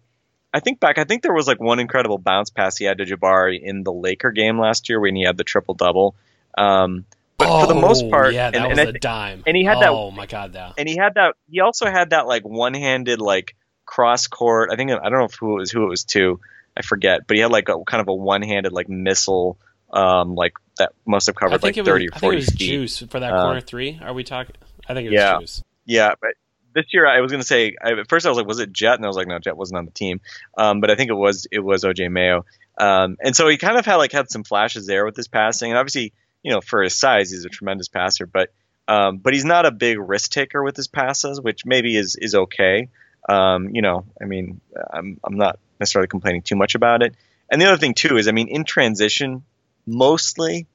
I 0.52 0.60
think 0.60 0.80
back, 0.80 0.98
I 0.98 1.04
think 1.04 1.22
there 1.22 1.32
was 1.32 1.46
like 1.46 1.60
one 1.60 1.78
incredible 1.78 2.18
bounce 2.18 2.50
pass 2.50 2.76
he 2.76 2.84
had 2.84 2.98
to 2.98 3.04
Jabari 3.04 3.60
in 3.60 3.82
the 3.84 3.92
Laker 3.92 4.30
game 4.30 4.58
last 4.58 4.88
year 4.88 5.00
when 5.00 5.16
he 5.16 5.24
had 5.24 5.36
the 5.36 5.44
triple 5.44 5.74
double. 5.74 6.14
Um, 6.56 7.06
but 7.38 7.48
oh, 7.48 7.60
for 7.62 7.66
the 7.66 7.80
most 7.80 8.04
oh, 8.04 8.10
part, 8.10 8.34
yeah, 8.34 8.50
that 8.50 8.60
and, 8.60 8.68
was 8.68 8.78
and 8.78 8.88
a 8.90 8.92
dime. 8.92 9.42
And 9.46 9.56
he 9.56 9.64
had 9.64 9.78
oh, 9.78 9.80
that. 9.80 9.90
Oh 9.90 10.10
my 10.10 10.26
god, 10.26 10.52
that. 10.52 10.74
And 10.78 10.88
he 10.88 10.96
had 10.96 11.14
that. 11.14 11.36
He 11.50 11.60
also 11.60 11.86
had 11.86 12.10
that 12.10 12.26
like 12.26 12.42
one-handed 12.44 13.20
like 13.20 13.56
cross 13.86 14.26
court. 14.26 14.70
I 14.70 14.76
think 14.76 14.90
I 14.90 15.08
don't 15.08 15.18
know 15.18 15.28
who 15.40 15.56
it 15.56 15.60
was 15.60 15.70
who 15.70 15.84
it 15.84 15.88
was 15.88 16.04
to. 16.04 16.40
I 16.76 16.82
forget, 16.82 17.26
but 17.26 17.36
he 17.36 17.40
had 17.42 17.50
like 17.50 17.68
a 17.68 17.82
kind 17.84 18.00
of 18.00 18.08
a 18.08 18.14
one-handed 18.14 18.72
like 18.72 18.88
missile, 18.88 19.58
um, 19.92 20.34
like 20.34 20.54
that 20.78 20.92
must 21.06 21.26
have 21.26 21.36
covered 21.36 21.62
like 21.62 21.74
thirty 21.74 22.08
was, 22.08 22.16
or 22.16 22.20
forty 22.20 22.36
I 22.38 22.40
think 22.40 22.48
it 22.48 22.50
was 22.50 22.58
feet. 22.58 22.58
Juice 22.58 22.98
for 23.10 23.20
that 23.20 23.32
Uh, 23.32 23.44
corner 23.44 23.60
three. 23.60 23.98
Are 24.02 24.12
we 24.12 24.24
talking? 24.24 24.54
I 24.88 24.94
think 24.94 25.06
it 25.06 25.10
was 25.10 25.14
yeah. 25.14 25.38
Juice. 25.38 25.62
Yeah, 25.84 26.14
but 26.20 26.30
this 26.74 26.86
year 26.92 27.06
I 27.06 27.20
was 27.20 27.30
going 27.30 27.40
to 27.40 27.46
say 27.46 27.76
I, 27.82 27.92
at 27.92 28.08
first 28.08 28.26
I 28.26 28.28
was 28.28 28.38
like, 28.38 28.46
was 28.46 28.58
it 28.60 28.72
Jet? 28.72 28.94
And 28.94 29.04
I 29.04 29.08
was 29.08 29.16
like, 29.16 29.28
no, 29.28 29.38
Jet 29.38 29.56
wasn't 29.56 29.78
on 29.78 29.84
the 29.84 29.90
team. 29.90 30.20
Um, 30.56 30.80
but 30.80 30.90
I 30.90 30.94
think 30.94 31.10
it 31.10 31.14
was 31.14 31.46
it 31.50 31.60
was 31.60 31.84
OJ 31.84 32.10
Mayo. 32.10 32.44
Um, 32.78 33.16
and 33.22 33.36
so 33.36 33.48
he 33.48 33.58
kind 33.58 33.78
of 33.78 33.84
had 33.84 33.96
like 33.96 34.12
had 34.12 34.30
some 34.30 34.44
flashes 34.44 34.86
there 34.86 35.04
with 35.04 35.16
his 35.16 35.28
passing, 35.28 35.70
and 35.70 35.78
obviously, 35.78 36.12
you 36.42 36.52
know, 36.52 36.60
for 36.60 36.82
his 36.82 36.96
size, 36.96 37.30
he's 37.30 37.44
a 37.44 37.48
tremendous 37.50 37.88
passer. 37.88 38.26
But 38.26 38.52
um, 38.88 39.18
but 39.18 39.34
he's 39.34 39.44
not 39.44 39.66
a 39.66 39.70
big 39.70 39.98
risk 39.98 40.30
taker 40.30 40.62
with 40.62 40.76
his 40.76 40.88
passes, 40.88 41.40
which 41.40 41.64
maybe 41.66 41.96
is 41.96 42.16
is 42.16 42.34
okay. 42.34 42.88
Um, 43.28 43.70
you 43.74 43.82
know, 43.82 44.04
I 44.20 44.24
mean, 44.24 44.60
I'm 44.92 45.20
I'm 45.22 45.36
not 45.36 45.58
necessarily 45.78 46.08
complaining 46.08 46.42
too 46.42 46.56
much 46.56 46.74
about 46.74 47.02
it. 47.02 47.14
And 47.50 47.60
the 47.60 47.66
other 47.66 47.76
thing 47.76 47.94
too 47.94 48.16
is, 48.16 48.28
I 48.28 48.32
mean, 48.32 48.48
in 48.48 48.64
transition, 48.64 49.44
mostly. 49.86 50.66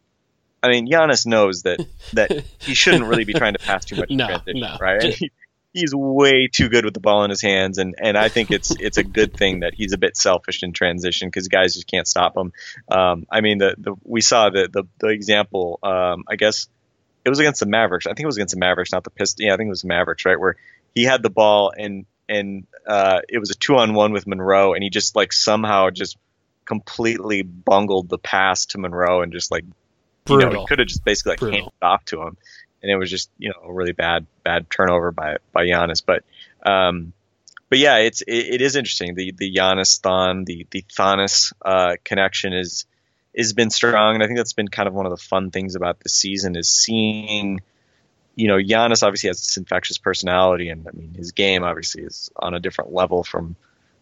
I 0.62 0.70
mean, 0.70 0.88
Giannis 0.90 1.26
knows 1.26 1.64
that 1.64 1.80
that 2.14 2.44
he 2.60 2.74
shouldn't 2.74 3.06
really 3.06 3.26
be 3.26 3.34
trying 3.34 3.54
to 3.54 3.60
pass 3.60 3.86
too 3.86 3.96
much 3.96 4.10
No, 4.12 4.28
transition, 4.28 4.62
no. 4.62 4.78
right? 4.80 5.04
He, 5.16 5.32
he's 5.74 5.94
way 5.94 6.48
too 6.48 6.70
good 6.70 6.86
with 6.86 6.94
the 6.94 7.00
ball 7.00 7.24
in 7.24 7.30
his 7.30 7.42
hands, 7.42 7.78
and 7.78 7.96
and 7.98 8.18
I 8.18 8.30
think 8.30 8.52
it's 8.52 8.72
it's 8.80 8.98
a 8.98 9.04
good 9.04 9.34
thing 9.34 9.62
that 9.62 9.74
he's 9.74 9.94
a 9.94 9.98
bit 9.98 10.18
selfish 10.18 10.64
in 10.64 10.74
transition 10.74 11.28
because 11.28 11.48
guys 11.48 11.74
just 11.74 11.88
can't 11.88 12.08
stop 12.08 12.36
him. 12.36 12.54
Um, 12.90 13.26
I 13.30 13.42
mean, 13.42 13.60
the, 13.60 13.76
the 13.78 13.96
we 14.04 14.22
saw 14.22 14.50
the 14.50 14.70
the, 14.72 14.84
the 15.00 15.08
example. 15.08 15.80
Um, 15.84 16.24
I 16.28 16.36
guess 16.36 16.68
it 17.26 17.30
was 17.30 17.40
against 17.40 17.60
the 17.60 17.66
Mavericks. 17.66 18.08
I 18.08 18.12
think 18.12 18.22
it 18.22 18.28
was 18.28 18.38
against 18.38 18.54
the 18.54 18.60
Mavericks, 18.60 18.92
not 18.92 19.04
the 19.04 19.10
Pistons. 19.10 19.46
Yeah, 19.46 19.54
I 19.54 19.58
think 19.58 19.68
it 19.68 19.72
was 19.72 19.82
the 19.82 19.90
Mavericks, 19.90 20.26
right? 20.26 20.40
Where 20.40 20.56
he 20.96 21.04
had 21.04 21.22
the 21.22 21.30
ball 21.30 21.72
and 21.78 22.06
and 22.30 22.68
uh, 22.86 23.22
it 23.30 23.40
was 23.40 23.52
a 23.52 23.56
two 23.56 23.76
on 23.78 23.94
one 23.94 24.12
with 24.12 24.28
Monroe, 24.28 24.74
and 24.74 24.84
he 24.84 24.90
just 24.90 25.16
like 25.16 25.32
somehow 25.32 25.90
just 25.90 26.18
completely 26.66 27.42
bungled 27.44 28.10
the 28.10 28.18
pass 28.18 28.66
to 28.68 28.78
Monroe 28.78 29.22
and 29.22 29.32
just 29.32 29.52
like 29.52 29.64
you 30.30 30.38
know, 30.38 30.50
he 30.50 30.66
could 30.68 30.80
have 30.80 30.88
just 30.88 31.06
basically 31.06 31.32
like 31.32 31.40
Brutal. 31.40 31.58
handed 31.58 31.74
it 31.82 31.86
off 31.86 32.06
to 32.06 32.22
him, 32.22 32.38
and 32.82 32.92
it 32.92 32.96
was 32.96 33.10
just 33.10 33.30
you 33.38 33.50
know 33.50 33.70
a 33.70 33.74
really 33.74 33.92
bad 33.92 34.26
bad 34.44 34.70
turnover 34.70 35.12
by 35.12 35.38
by 35.52 35.66
Giannis. 35.66 36.04
But 36.06 36.24
um, 36.66 37.14
but 37.70 37.80
yeah, 37.80 37.98
it's 37.98 38.22
it, 38.22 38.56
it 38.56 38.62
is 38.62 38.76
interesting. 38.76 39.16
The 39.16 39.34
the 39.36 39.54
Giannis 39.54 40.00
Thon 40.00 40.46
the 40.46 40.68
the 40.72 40.84
Thonis 40.84 41.54
uh, 41.64 41.96
connection 42.04 42.54
is 42.54 42.86
has 43.38 43.54
been 43.54 43.70
strong, 43.70 44.16
and 44.16 44.24
I 44.24 44.28
think 44.28 44.38
that's 44.38 44.54
been 44.54 44.68
kind 44.68 44.88
of 44.88 44.94
one 44.94 45.06
of 45.06 45.12
the 45.12 45.24
fun 45.24 45.52
things 45.52 45.76
about 45.76 46.00
this 46.00 46.14
season 46.14 46.56
is 46.56 46.70
seeing. 46.70 47.62
You 48.36 48.48
know, 48.48 48.58
Giannis 48.58 49.02
obviously 49.02 49.30
has 49.30 49.40
this 49.40 49.58
infectious 49.58 49.98
personality, 49.98 50.70
and 50.70 50.88
I 50.88 50.92
mean, 50.96 51.16
his 51.16 51.32
game 51.32 51.64
obviously 51.64 52.04
is 52.04 52.30
on 52.36 52.54
a 52.54 52.60
different 52.60 52.94
level 52.94 53.24
from. 53.24 53.56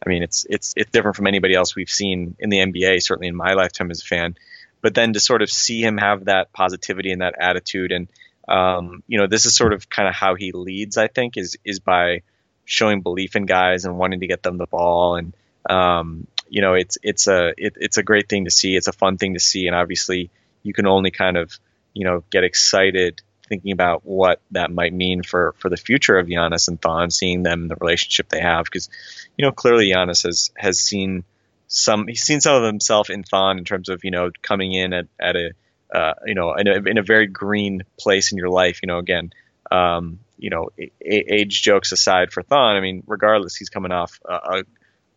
I 0.05 0.09
mean, 0.09 0.23
it's 0.23 0.45
it's 0.49 0.73
it's 0.75 0.91
different 0.91 1.15
from 1.15 1.25
anybody 1.25 1.55
else 1.55 1.73
we've 1.73 1.89
seen 1.89 2.35
in 2.37 2.49
the 2.49 2.57
NBA. 2.57 3.01
Certainly 3.01 3.29
in 3.29 3.35
my 3.35 3.53
lifetime 3.53 3.89
as 3.91 4.01
a 4.01 4.05
fan, 4.05 4.35
but 4.81 4.93
then 4.93 5.13
to 5.13 5.19
sort 5.19 5.41
of 5.41 5.49
see 5.49 5.81
him 5.81 5.97
have 5.97 6.25
that 6.25 6.51
positivity 6.51 7.11
and 7.11 7.21
that 7.21 7.35
attitude 7.39 7.91
and 7.93 8.09
um, 8.47 9.03
you 9.07 9.17
know 9.17 9.27
this 9.27 9.45
is 9.45 9.55
sort 9.55 9.73
of 9.73 9.89
kind 9.89 10.07
of 10.07 10.13
how 10.13 10.35
he 10.35 10.51
leads 10.51 10.97
i 10.97 11.07
think 11.07 11.37
is 11.37 11.57
is 11.65 11.79
by 11.79 12.21
showing 12.65 13.01
belief 13.01 13.35
in 13.35 13.45
guys 13.45 13.85
and 13.85 13.97
wanting 13.97 14.19
to 14.19 14.27
get 14.27 14.43
them 14.43 14.57
the 14.57 14.65
ball. 14.65 15.15
And 15.15 15.33
um, 15.69 16.27
you 16.49 16.61
know 16.61 16.73
it's 16.73 16.97
it's 17.01 17.27
a 17.27 17.53
it, 17.57 17.77
it's 17.77 17.97
a 17.97 18.03
great 18.03 18.27
thing 18.27 18.45
to 18.45 18.51
see. 18.51 18.75
It's 18.75 18.87
a 18.87 18.93
fun 18.93 19.17
thing 19.17 19.35
to 19.35 19.39
see. 19.39 19.67
And 19.67 19.75
obviously 19.75 20.29
you 20.63 20.73
can 20.73 20.87
only 20.87 21.11
kind 21.11 21.37
of 21.37 21.57
you 21.93 22.03
know 22.03 22.23
get 22.29 22.43
excited 22.43 23.21
thinking 23.47 23.71
about 23.71 24.03
what 24.03 24.41
that 24.51 24.71
might 24.71 24.91
mean 24.91 25.21
for 25.21 25.53
for 25.59 25.69
the 25.69 25.77
future 25.77 26.17
of 26.17 26.27
Giannis 26.27 26.67
and 26.67 26.81
Thon 26.81 27.11
seeing 27.11 27.43
them 27.43 27.67
the 27.67 27.75
relationship 27.75 28.29
they 28.29 28.41
have. 28.41 28.65
Because 28.65 28.89
you 29.37 29.45
know 29.45 29.51
clearly 29.51 29.91
Giannis 29.91 30.23
has 30.23 30.51
has 30.57 30.79
seen 30.79 31.23
some 31.67 32.07
he's 32.07 32.21
seen 32.21 32.41
some 32.41 32.55
of 32.55 32.63
himself 32.63 33.09
in 33.09 33.23
Thon 33.23 33.57
in 33.57 33.63
terms 33.63 33.89
of 33.89 34.03
you 34.03 34.11
know 34.11 34.31
coming 34.41 34.73
in 34.73 34.93
at, 34.93 35.07
at 35.19 35.35
a 35.35 35.51
uh, 35.93 36.13
you 36.25 36.35
know 36.35 36.53
in 36.53 36.67
a, 36.67 36.73
in 36.89 36.97
a 36.97 37.03
very 37.03 37.27
green 37.27 37.83
place 37.99 38.31
in 38.31 38.37
your 38.37 38.49
life 38.49 38.79
you 38.81 38.87
know 38.87 38.97
again 38.97 39.31
um, 39.71 40.19
you 40.37 40.49
know 40.49 40.69
age 41.01 41.61
jokes 41.61 41.91
aside 41.91 42.31
for 42.31 42.43
Thon 42.43 42.75
I 42.75 42.81
mean 42.81 43.03
regardless 43.07 43.55
he's 43.55 43.69
coming 43.69 43.91
off 43.91 44.19
a, 44.25 44.63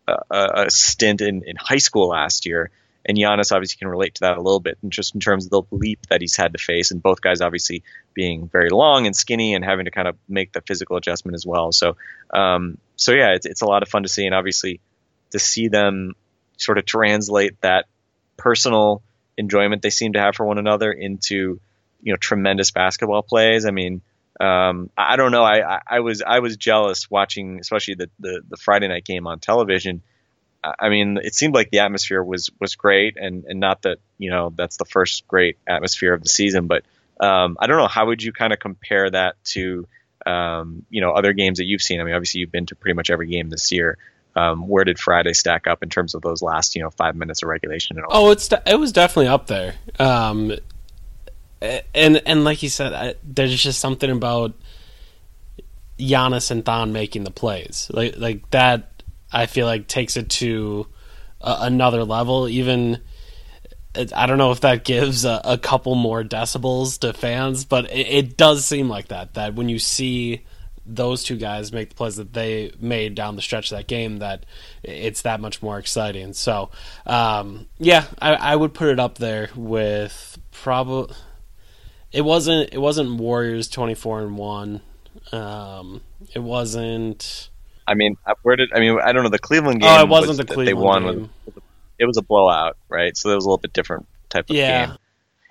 a, 0.07 0.13
a, 0.31 0.51
a 0.67 0.71
stint 0.71 1.21
in, 1.21 1.43
in 1.45 1.57
high 1.57 1.79
school 1.79 2.09
last 2.09 2.47
year 2.47 2.71
and 3.05 3.17
Giannis 3.17 3.53
obviously 3.53 3.79
can 3.79 3.89
relate 3.89 4.17
to 4.17 4.21
that 4.21 4.37
a 4.37 4.43
little 4.43 4.61
bit 4.61 4.79
and 4.83 4.93
just 4.93 5.15
in 5.15 5.21
terms 5.21 5.47
of 5.47 5.51
the 5.51 5.63
leap 5.71 6.07
that 6.09 6.21
he's 6.21 6.37
had 6.37 6.53
to 6.53 6.59
face 6.59 6.91
and 6.91 7.03
both 7.03 7.21
guys 7.21 7.41
obviously 7.41 7.83
being 8.15 8.49
very 8.49 8.71
long 8.71 9.07
and 9.07 9.17
skinny 9.17 9.55
and 9.55 9.65
having 9.65 9.87
to 9.87 9.91
kind 9.91 10.09
of 10.09 10.17
make 10.29 10.53
the 10.53 10.61
physical 10.61 10.97
adjustment 10.97 11.35
as 11.35 11.47
well. 11.47 11.73
So 11.73 11.97
um, 12.33 12.79
so 12.97 13.13
yeah 13.13 13.31
it's, 13.35 13.47
it's 13.47 13.63
a 13.63 13.67
lot 13.67 13.83
of 13.83 13.89
fun 13.89 14.03
to 14.03 14.09
see 14.09 14.27
and 14.27 14.35
obviously 14.35 14.81
to 15.31 15.39
see 15.39 15.69
them 15.69 16.15
sort 16.59 16.79
of 16.79 16.85
translate 16.85 17.61
that 17.63 17.87
personal 18.37 19.03
enjoyment 19.39 19.81
they 19.81 19.91
seem 19.91 20.13
to 20.13 20.21
have 20.21 20.35
for 20.35 20.45
one 20.45 20.59
another 20.59 20.93
into 20.93 21.61
you 22.03 22.13
know 22.13 22.17
tremendous 22.17 22.71
basketball 22.71 23.23
plays. 23.23 23.65
I 23.65 23.71
mean, 23.71 24.03
um, 24.41 24.91
I 24.97 25.17
don't 25.17 25.33
know. 25.33 25.43
I, 25.43 25.77
I, 25.77 25.81
I 25.89 26.01
was 26.01 26.23
I 26.23 26.41
was 26.41 26.57
jealous 26.57 27.11
watching, 27.11 27.61
especially 27.61 27.95
the, 27.95 28.11
the 28.19 28.43
the 28.49 28.57
Friday 28.57 28.89
night 28.89 29.05
game 29.05 29.27
on 29.27 29.41
television. 29.41 30.03
I 30.63 30.89
mean, 30.89 31.19
it 31.23 31.35
seemed 31.35 31.55
like 31.55 31.71
the 31.71 31.81
atmosphere 31.81 32.23
was 32.23 32.51
was 32.61 32.75
great, 32.75 33.17
and 33.17 33.45
and 33.45 33.61
not 33.61 33.83
that 33.83 33.99
you 34.19 34.31
know 34.31 34.53
that's 34.55 34.77
the 34.77 34.85
first 34.85 35.27
great 35.29 35.57
atmosphere 35.67 36.13
of 36.13 36.23
the 36.23 36.29
season, 36.29 36.67
but 36.67 36.85
um, 37.21 37.57
I 37.61 37.67
don't 37.67 37.79
know. 37.79 37.89
How 37.89 38.07
would 38.07 38.23
you 38.23 38.33
kind 38.33 38.53
of 38.53 38.59
compare 38.59 39.09
that 39.11 39.37
to 39.47 39.87
um, 40.27 40.85
you 40.91 41.01
know 41.01 41.13
other 41.13 41.33
games 41.33 41.59
that 41.59 41.65
you've 41.65 41.83
seen? 41.83 42.01
I 42.01 42.05
mean, 42.05 42.15
obviously 42.15 42.41
you've 42.41 42.53
been 42.53 42.67
to 42.67 42.77
pretty 42.77 42.95
much 42.95 43.11
every 43.11 43.29
game 43.29 43.51
this 43.51 43.71
year. 43.73 43.99
Um, 44.39 44.69
where 44.69 44.85
did 44.85 45.01
Friday 45.01 45.33
stack 45.33 45.67
up 45.67 45.83
in 45.83 45.89
terms 45.89 46.15
of 46.15 46.23
those 46.23 46.43
last 46.43 46.77
you 46.77 46.83
know 46.83 46.91
five 46.91 47.17
minutes 47.17 47.43
of 47.43 47.49
regulation? 47.49 47.99
Oh, 48.09 48.31
it's 48.31 48.47
de- 48.47 48.63
it 48.67 48.79
was 48.79 48.93
definitely 48.93 49.27
up 49.27 49.49
there. 49.49 49.75
Um, 49.99 50.53
and 51.61 52.23
and 52.25 52.45
like 52.45 52.63
you 52.63 52.69
said, 52.69 52.93
I, 52.93 53.15
there's 53.25 53.61
just 53.61 53.81
something 53.81 54.09
about 54.09 54.55
Giannis 55.99 56.53
and 56.53 56.65
Thon 56.65 56.93
making 56.93 57.25
the 57.25 57.33
plays 57.33 57.91
like 57.93 58.17
like 58.17 58.49
that. 58.51 59.03
I 59.33 59.47
feel 59.47 59.67
like 59.67 59.89
takes 59.89 60.17
it 60.17 60.31
to 60.31 60.87
another 61.41 62.05
level. 62.05 62.49
Even 62.49 63.01
I 64.15 64.27
don't 64.27 64.39
know 64.39 64.53
if 64.53 64.61
that 64.61 64.85
gives 64.85 65.25
a, 65.25 65.41
a 65.45 65.59
couple 65.59 65.97
more 65.97 66.23
decibels 66.23 67.01
to 67.01 67.13
fans, 67.13 67.65
but 67.65 67.91
it, 67.91 68.07
it 68.07 68.37
does 68.37 68.65
seem 68.65 68.89
like 68.89 69.09
that. 69.09 69.35
That 69.35 69.55
when 69.55 69.69
you 69.69 69.81
see 69.81 70.45
those 70.89 71.23
two 71.23 71.37
guys 71.37 71.73
make 71.73 71.91
the 71.91 71.95
plays 71.95 72.17
that 72.17 72.33
they 72.33 72.73
made 72.81 73.15
down 73.15 73.37
the 73.37 73.43
stretch 73.43 73.71
of 73.71 73.77
that 73.79 73.87
game, 73.87 74.19
that 74.19 74.47
it's 74.83 75.23
that 75.23 75.41
much 75.41 75.63
more 75.63 75.79
exciting. 75.79 76.33
So, 76.33 76.71
um, 77.07 77.67
yeah, 77.79 78.07
I, 78.21 78.35
I 78.35 78.57
would 78.57 78.75
put 78.75 78.89
it 78.89 78.99
up 78.99 79.19
there 79.19 79.51
with 79.55 80.39
probably. 80.51 81.15
It 82.11 82.23
wasn't. 82.23 82.73
It 82.73 82.79
wasn't 82.79 83.21
Warriors 83.21 83.69
twenty 83.69 83.95
four 83.95 84.21
and 84.21 84.37
one. 84.39 84.81
Um, 85.31 86.01
it 86.35 86.39
wasn't. 86.39 87.51
I 87.87 87.95
mean, 87.95 88.17
uh, 88.27 88.35
where 88.43 88.57
did 88.57 88.71
I 88.75 88.81
mean? 88.81 88.99
I 89.03 89.13
don't 89.13 89.23
know. 89.25 89.29
The 89.29 89.39
Cleveland 89.39 89.81
game. 89.83 89.91
Oh, 89.91 90.03
it 90.03 90.09
wasn't 90.09 90.29
was 90.29 90.37
the 90.39 90.45
Cleveland 90.47 90.69
they 90.69 90.75
won. 90.75 91.05
game. 91.05 91.31
It 91.99 92.07
was 92.07 92.17
a 92.17 92.23
blowout, 92.23 92.77
right? 92.89 93.17
So 93.17 93.29
that 93.29 93.35
was 93.35 93.45
a 93.45 93.49
little 93.49 93.59
bit 93.59 93.73
different 93.73 94.07
type 94.31 94.49
of 94.49 94.57
Yeah. 94.57 94.87
game. 94.87 94.97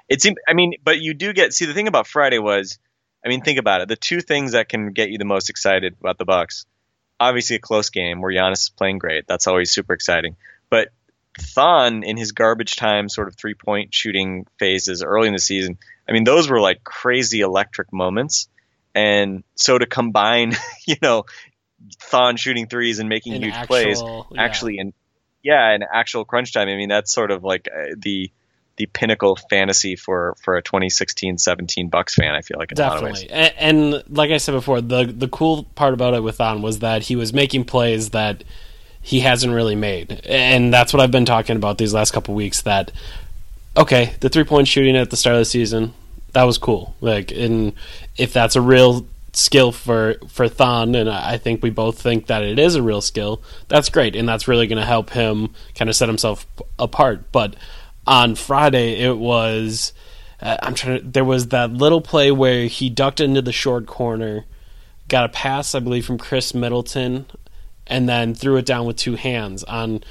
It 0.09 0.21
seemed. 0.21 0.37
I 0.47 0.53
mean, 0.53 0.73
but 0.83 0.99
you 0.99 1.13
do 1.13 1.33
get. 1.33 1.53
See, 1.53 1.65
the 1.65 1.73
thing 1.73 1.87
about 1.87 2.07
Friday 2.07 2.39
was, 2.39 2.79
I 3.25 3.29
mean, 3.29 3.41
think 3.41 3.59
about 3.59 3.81
it. 3.81 3.87
The 3.87 3.95
two 3.95 4.21
things 4.21 4.53
that 4.53 4.69
can 4.69 4.91
get 4.93 5.09
you 5.09 5.17
the 5.17 5.25
most 5.25 5.49
excited 5.49 5.95
about 5.99 6.17
the 6.17 6.25
Bucks, 6.25 6.65
obviously 7.19 7.55
a 7.55 7.59
close 7.59 7.89
game 7.89 8.21
where 8.21 8.31
Giannis 8.31 8.63
is 8.63 8.69
playing 8.69 8.99
great. 8.99 9.25
That's 9.27 9.47
always 9.47 9.71
super 9.71 9.93
exciting. 9.93 10.35
But 10.69 10.89
Thon 11.39 12.03
in 12.03 12.17
his 12.17 12.31
garbage 12.31 12.75
time 12.75 13.09
sort 13.09 13.27
of 13.27 13.35
three 13.35 13.53
point 13.53 13.93
shooting 13.93 14.45
phases 14.59 15.03
early 15.03 15.27
in 15.27 15.33
the 15.33 15.39
season. 15.39 15.77
I 16.07 16.11
mean, 16.11 16.23
those 16.23 16.49
were 16.49 16.59
like 16.59 16.83
crazy 16.83 17.41
electric 17.41 17.91
moments. 17.93 18.47
And 18.95 19.43
so 19.55 19.77
to 19.77 19.85
combine, 19.85 20.53
you 20.87 20.95
know, 21.01 21.25
Thon 21.99 22.37
shooting 22.37 22.67
threes 22.67 22.99
and 22.99 23.07
making 23.09 23.33
In 23.33 23.43
huge 23.43 23.53
actual- 23.53 23.67
plays, 23.67 24.01
yeah. 24.01 24.43
actually 24.43 24.79
in 24.79 24.93
yeah, 25.43 25.73
in 25.75 25.83
actual 25.83 26.25
crunch 26.25 26.51
time. 26.53 26.67
I 26.67 26.75
mean, 26.75 26.89
that's 26.89 27.13
sort 27.13 27.31
of 27.31 27.43
like 27.43 27.69
uh, 27.73 27.93
the 27.97 28.31
the 28.77 28.85
pinnacle 28.87 29.35
fantasy 29.49 29.95
for 29.95 30.35
for 30.41 30.57
a 30.57 30.63
2016-17 30.63 31.89
Bucks 31.89 32.15
fan. 32.15 32.33
I 32.33 32.41
feel 32.41 32.57
like. 32.57 32.69
Definitely, 32.69 33.29
and, 33.29 33.53
and 33.57 34.03
like 34.09 34.31
I 34.31 34.37
said 34.37 34.53
before, 34.53 34.81
the 34.81 35.05
the 35.05 35.27
cool 35.27 35.63
part 35.75 35.93
about 35.93 36.13
it 36.13 36.23
with 36.23 36.37
Thon 36.37 36.61
was 36.61 36.79
that 36.79 37.03
he 37.03 37.15
was 37.15 37.33
making 37.33 37.65
plays 37.65 38.11
that 38.11 38.43
he 39.01 39.21
hasn't 39.21 39.53
really 39.53 39.75
made, 39.75 40.21
and 40.25 40.73
that's 40.73 40.93
what 40.93 41.01
I've 41.01 41.11
been 41.11 41.25
talking 41.25 41.55
about 41.55 41.77
these 41.77 41.93
last 41.93 42.11
couple 42.11 42.33
weeks. 42.33 42.61
That 42.61 42.91
okay, 43.75 44.15
the 44.19 44.29
three 44.29 44.43
point 44.43 44.67
shooting 44.67 44.95
at 44.95 45.09
the 45.09 45.17
start 45.17 45.35
of 45.35 45.41
the 45.41 45.45
season 45.45 45.93
that 46.37 46.43
was 46.43 46.57
cool. 46.57 46.95
Like, 47.01 47.31
and 47.31 47.73
if 48.15 48.31
that's 48.33 48.55
a 48.55 48.61
real 48.61 49.07
skill 49.33 49.71
for 49.71 50.15
for 50.27 50.47
Thon, 50.47 50.95
and 50.95 51.09
I 51.09 51.37
think 51.37 51.63
we 51.63 51.69
both 51.69 52.01
think 52.01 52.27
that 52.27 52.43
it 52.43 52.59
is 52.59 52.75
a 52.75 52.83
real 52.83 53.01
skill, 53.01 53.41
that's 53.67 53.89
great, 53.89 54.15
and 54.15 54.29
that's 54.29 54.47
really 54.47 54.67
going 54.67 54.79
to 54.79 54.85
help 54.85 55.09
him 55.11 55.53
kind 55.75 55.89
of 55.89 55.95
set 55.95 56.07
himself 56.09 56.45
apart. 56.77 57.31
But 57.31 57.55
on 58.07 58.35
Friday, 58.35 58.99
it 59.01 59.17
was. 59.17 59.93
Uh, 60.41 60.57
I'm 60.61 60.75
trying 60.75 61.01
to. 61.01 61.07
There 61.07 61.25
was 61.25 61.47
that 61.47 61.71
little 61.73 62.01
play 62.01 62.31
where 62.31 62.67
he 62.67 62.89
ducked 62.89 63.19
into 63.19 63.41
the 63.41 63.51
short 63.51 63.85
corner, 63.85 64.45
got 65.07 65.25
a 65.25 65.29
pass, 65.29 65.75
I 65.75 65.79
believe, 65.79 66.05
from 66.05 66.17
Khris 66.17 66.53
Middleton, 66.53 67.25
and 67.85 68.07
then 68.07 68.33
threw 68.33 68.57
it 68.57 68.65
down 68.65 68.85
with 68.85 68.97
two 68.97 69.15
hands 69.15 69.63
on. 69.63 70.03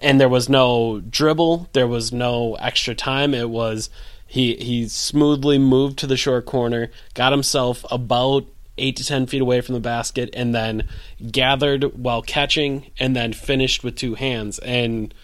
and 0.00 0.20
there 0.20 0.28
was 0.28 0.48
no 0.48 1.00
dribble, 1.00 1.68
there 1.72 1.86
was 1.86 2.12
no 2.12 2.54
extra 2.56 2.94
time. 2.94 3.34
It 3.34 3.50
was 3.50 3.90
he 4.26 4.56
he 4.56 4.88
smoothly 4.88 5.58
moved 5.58 5.98
to 6.00 6.06
the 6.06 6.16
short 6.16 6.44
corner, 6.44 6.90
got 7.14 7.32
himself 7.32 7.84
about 7.90 8.44
eight 8.76 8.96
to 8.96 9.04
ten 9.04 9.26
feet 9.26 9.40
away 9.40 9.60
from 9.60 9.74
the 9.74 9.80
basket, 9.80 10.30
and 10.34 10.54
then 10.54 10.86
gathered 11.32 11.82
while 11.96 12.22
catching, 12.22 12.90
and 12.98 13.16
then 13.16 13.32
finished 13.32 13.82
with 13.82 13.96
two 13.96 14.14
hands. 14.14 14.58
And 14.60 15.14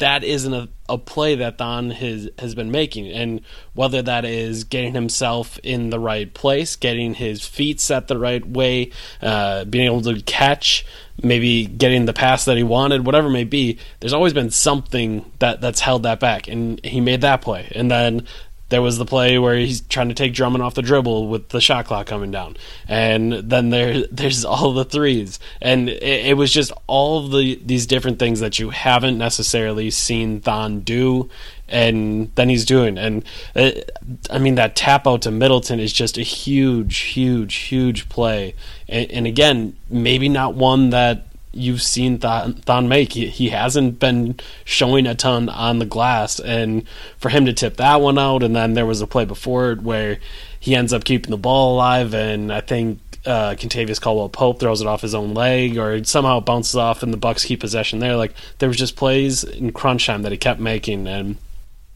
that 0.00 0.24
isn't 0.24 0.52
a, 0.52 0.68
a 0.88 0.98
play 0.98 1.36
that 1.36 1.58
Thon 1.58 1.90
has 1.90 2.28
has 2.38 2.54
been 2.54 2.70
making, 2.70 3.08
and 3.08 3.40
whether 3.72 4.02
that 4.02 4.24
is 4.24 4.64
getting 4.64 4.92
himself 4.92 5.58
in 5.62 5.90
the 5.90 5.98
right 5.98 6.32
place, 6.32 6.76
getting 6.76 7.14
his 7.14 7.46
feet 7.46 7.80
set 7.80 8.08
the 8.08 8.18
right 8.18 8.44
way, 8.44 8.90
uh, 9.22 9.64
being 9.64 9.86
able 9.86 10.02
to 10.02 10.20
catch, 10.22 10.84
maybe 11.22 11.66
getting 11.66 12.06
the 12.06 12.12
pass 12.12 12.44
that 12.46 12.56
he 12.56 12.62
wanted, 12.62 13.06
whatever 13.06 13.28
it 13.28 13.32
may 13.32 13.44
be, 13.44 13.78
there's 14.00 14.12
always 14.12 14.32
been 14.32 14.50
something 14.50 15.30
that 15.38 15.60
that's 15.60 15.80
held 15.80 16.02
that 16.02 16.20
back, 16.20 16.48
and 16.48 16.84
he 16.84 17.00
made 17.00 17.20
that 17.20 17.40
play, 17.40 17.70
and 17.74 17.90
then 17.90 18.26
there 18.70 18.80
was 18.80 18.98
the 18.98 19.04
play 19.04 19.38
where 19.38 19.56
he's 19.56 19.82
trying 19.82 20.08
to 20.08 20.14
take 20.14 20.32
Drummond 20.32 20.62
off 20.62 20.74
the 20.74 20.82
dribble 20.82 21.28
with 21.28 21.50
the 21.50 21.60
shot 21.60 21.86
clock 21.86 22.06
coming 22.06 22.30
down, 22.30 22.56
and 22.88 23.32
then 23.32 23.70
there 23.70 24.06
there's 24.10 24.44
all 24.44 24.72
the 24.72 24.84
threes, 24.84 25.38
and 25.60 25.88
it, 25.88 26.26
it 26.26 26.36
was 26.36 26.52
just 26.52 26.72
all 26.86 27.28
the 27.28 27.60
these 27.64 27.86
different 27.86 28.18
things 28.18 28.40
that 28.40 28.58
you 28.58 28.70
haven't 28.70 29.18
necessarily 29.18 29.90
seen 29.90 30.40
Thon 30.40 30.80
do, 30.80 31.28
and 31.68 32.32
then 32.36 32.48
he's 32.48 32.64
doing. 32.64 32.96
And 32.96 33.24
it, 33.54 33.90
uh, 33.96 34.34
I 34.34 34.38
mean 34.38 34.54
that 34.54 34.76
tap 34.76 35.06
out 35.06 35.22
to 35.22 35.30
Middleton 35.30 35.80
is 35.80 35.92
just 35.92 36.16
a 36.16 36.22
huge, 36.22 36.98
huge, 36.98 37.54
huge 37.54 38.08
play, 38.08 38.54
and, 38.88 39.10
and 39.10 39.26
again, 39.26 39.76
maybe 39.88 40.28
not 40.28 40.54
one 40.54 40.90
that 40.90 41.26
you've 41.52 41.82
seen 41.82 42.18
Thon, 42.18 42.54
Thon 42.54 42.88
make. 42.88 43.12
He, 43.12 43.26
he 43.28 43.50
hasn't 43.50 43.98
been 43.98 44.38
showing 44.64 45.06
a 45.06 45.14
ton 45.14 45.48
on 45.48 45.78
the 45.78 45.86
glass, 45.86 46.38
and 46.40 46.86
for 47.18 47.28
him 47.28 47.46
to 47.46 47.52
tip 47.52 47.76
that 47.76 48.00
one 48.00 48.18
out, 48.18 48.42
and 48.42 48.54
then 48.54 48.74
there 48.74 48.86
was 48.86 49.00
a 49.00 49.06
play 49.06 49.24
before 49.24 49.72
it 49.72 49.82
where 49.82 50.18
he 50.58 50.74
ends 50.74 50.92
up 50.92 51.04
keeping 51.04 51.30
the 51.30 51.36
ball 51.36 51.74
alive, 51.74 52.14
and 52.14 52.52
I 52.52 52.60
think 52.60 53.00
uh, 53.26 53.54
Kentavious 53.54 54.00
Caldwell 54.00 54.28
Pope 54.28 54.60
throws 54.60 54.80
it 54.80 54.86
off 54.86 55.02
his 55.02 55.14
own 55.14 55.34
leg, 55.34 55.76
or 55.76 56.04
somehow 56.04 56.40
bounces 56.40 56.76
off, 56.76 57.02
and 57.02 57.12
the 57.12 57.18
Bucks 57.18 57.44
keep 57.44 57.60
possession 57.60 57.98
there. 57.98 58.16
Like 58.16 58.34
there 58.58 58.68
was 58.68 58.78
just 58.78 58.96
plays 58.96 59.44
in 59.44 59.72
crunch 59.72 60.06
time 60.06 60.22
that 60.22 60.32
he 60.32 60.38
kept 60.38 60.60
making, 60.60 61.06
and 61.06 61.36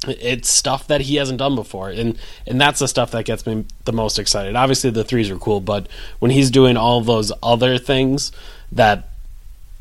it's 0.06 0.50
stuff 0.50 0.86
that 0.88 1.02
he 1.02 1.16
hasn't 1.16 1.38
done 1.38 1.54
before 1.54 1.88
and 1.88 2.18
and 2.46 2.60
that's 2.60 2.80
the 2.80 2.88
stuff 2.88 3.10
that 3.12 3.24
gets 3.24 3.46
me 3.46 3.64
the 3.86 3.92
most 3.92 4.18
excited 4.18 4.54
obviously 4.54 4.90
the 4.90 5.02
threes 5.02 5.30
are 5.30 5.38
cool 5.38 5.60
but 5.62 5.88
when 6.18 6.30
he's 6.30 6.50
doing 6.50 6.76
all 6.76 7.00
those 7.00 7.32
other 7.42 7.78
things 7.78 8.30
that 8.70 9.13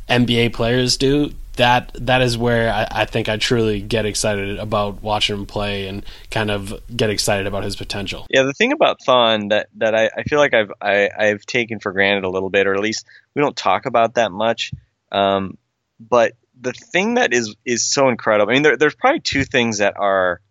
NBA 0.09 0.53
players 0.53 0.97
do, 0.97 1.33
that 1.55 1.91
that 1.93 2.21
is 2.21 2.37
where 2.37 2.71
I, 2.71 2.87
I, 2.89 3.05
think 3.05 3.29
I 3.29 3.37
truly 3.37 3.79
get 3.81 4.05
excited 4.05 4.57
about 4.57 5.03
watching 5.03 5.37
him 5.37 5.45
play 5.45 5.87
and 5.87 6.03
kind 6.31 6.49
of 6.49 6.73
get 6.95 7.09
excited 7.09 7.45
about 7.45 7.63
his 7.63 7.75
potential. 7.75 8.25
Yeah, 8.29 8.43
the 8.43 8.53
thing 8.53 8.71
about 8.71 9.03
Thon 9.03 9.49
that 9.49 9.69
that 9.77 9.93
I, 9.93 10.09
I 10.17 10.23
feel 10.23 10.39
like 10.39 10.53
I've 10.53 10.71
I, 10.81 10.93
have 10.93 11.11
i 11.19 11.25
have 11.25 11.45
taken 11.45 11.79
for 11.79 11.91
granted 11.91 12.23
a 12.23 12.29
little 12.29 12.49
bit, 12.49 12.65
or 12.65 12.73
at 12.73 12.79
least 12.79 13.05
we 13.35 13.41
don't 13.41 13.55
talk 13.55 13.85
about 13.85 14.15
that 14.15 14.31
much. 14.31 14.71
Um, 15.11 15.57
but 15.99 16.33
the 16.59 16.73
thing 16.73 17.15
that 17.15 17.33
is 17.33 17.55
is 17.65 17.83
so 17.83 18.09
incredible. 18.09 18.51
I 18.51 18.53
mean, 18.55 18.63
there, 18.63 18.77
there's 18.77 18.95
probably 18.95 19.19
two 19.19 19.43
things 19.43 19.77
that 19.77 19.93
are 19.97 20.41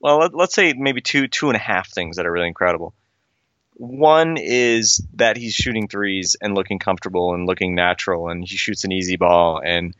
well, 0.00 0.18
let, 0.18 0.34
let's 0.34 0.54
say 0.54 0.72
maybe 0.74 1.00
two 1.00 1.28
two 1.28 1.48
and 1.48 1.56
a 1.56 1.60
half 1.60 1.90
things 1.90 2.16
that 2.16 2.26
are 2.26 2.32
really 2.32 2.48
incredible. 2.48 2.94
One 3.76 4.36
is 4.36 5.04
that 5.14 5.36
he's 5.36 5.54
shooting 5.54 5.88
threes 5.88 6.36
and 6.40 6.54
looking 6.54 6.78
comfortable 6.78 7.34
and 7.34 7.46
looking 7.46 7.74
natural, 7.74 8.28
and 8.28 8.44
he 8.44 8.56
shoots 8.56 8.84
an 8.84 8.92
easy 8.92 9.16
ball, 9.16 9.60
and 9.64 9.94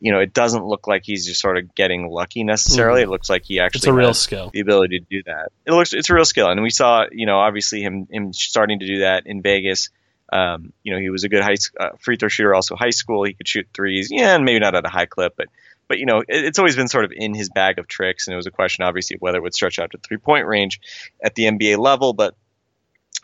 you 0.00 0.10
know 0.10 0.18
it 0.18 0.34
doesn't 0.34 0.64
look 0.64 0.88
like 0.88 1.02
he's 1.04 1.26
just 1.26 1.40
sort 1.40 1.56
of 1.56 1.72
getting 1.74 2.08
lucky 2.10 2.42
necessarily. 2.42 3.02
Mm-hmm. 3.02 3.08
It 3.08 3.12
looks 3.12 3.30
like 3.30 3.44
he 3.44 3.60
actually 3.60 3.78
it's 3.78 3.86
a 3.86 3.92
real 3.92 4.14
skill, 4.14 4.50
the 4.52 4.60
ability 4.60 4.98
to 4.98 5.06
do 5.08 5.22
that. 5.26 5.52
It 5.64 5.72
looks 5.72 5.92
it's 5.92 6.10
a 6.10 6.14
real 6.14 6.24
skill, 6.24 6.48
and 6.48 6.60
we 6.60 6.70
saw 6.70 7.04
you 7.12 7.26
know 7.26 7.38
obviously 7.38 7.82
him 7.82 8.08
him 8.10 8.32
starting 8.32 8.80
to 8.80 8.86
do 8.86 9.00
that 9.00 9.26
in 9.26 9.42
Vegas. 9.42 9.90
Um, 10.32 10.72
you 10.82 10.92
know 10.92 10.98
he 11.00 11.10
was 11.10 11.22
a 11.22 11.28
good 11.28 11.42
high 11.44 11.56
uh, 11.78 11.90
free 12.00 12.16
throw 12.16 12.28
shooter, 12.28 12.52
also 12.52 12.74
high 12.74 12.90
school. 12.90 13.22
He 13.22 13.34
could 13.34 13.46
shoot 13.46 13.68
threes, 13.72 14.08
yeah, 14.10 14.34
and 14.34 14.44
maybe 14.44 14.58
not 14.58 14.74
at 14.74 14.84
a 14.84 14.90
high 14.90 15.06
clip, 15.06 15.34
but 15.36 15.46
but 15.86 15.98
you 15.98 16.06
know 16.06 16.18
it, 16.20 16.26
it's 16.28 16.58
always 16.58 16.74
been 16.74 16.88
sort 16.88 17.04
of 17.04 17.12
in 17.14 17.32
his 17.32 17.48
bag 17.48 17.78
of 17.78 17.86
tricks, 17.86 18.26
and 18.26 18.32
it 18.32 18.36
was 18.36 18.46
a 18.46 18.50
question 18.50 18.84
obviously 18.84 19.14
of 19.14 19.22
whether 19.22 19.38
it 19.38 19.42
would 19.42 19.54
stretch 19.54 19.78
out 19.78 19.92
to 19.92 19.98
three 19.98 20.18
point 20.18 20.46
range 20.46 20.80
at 21.22 21.36
the 21.36 21.44
NBA 21.44 21.78
level, 21.78 22.12
but 22.12 22.34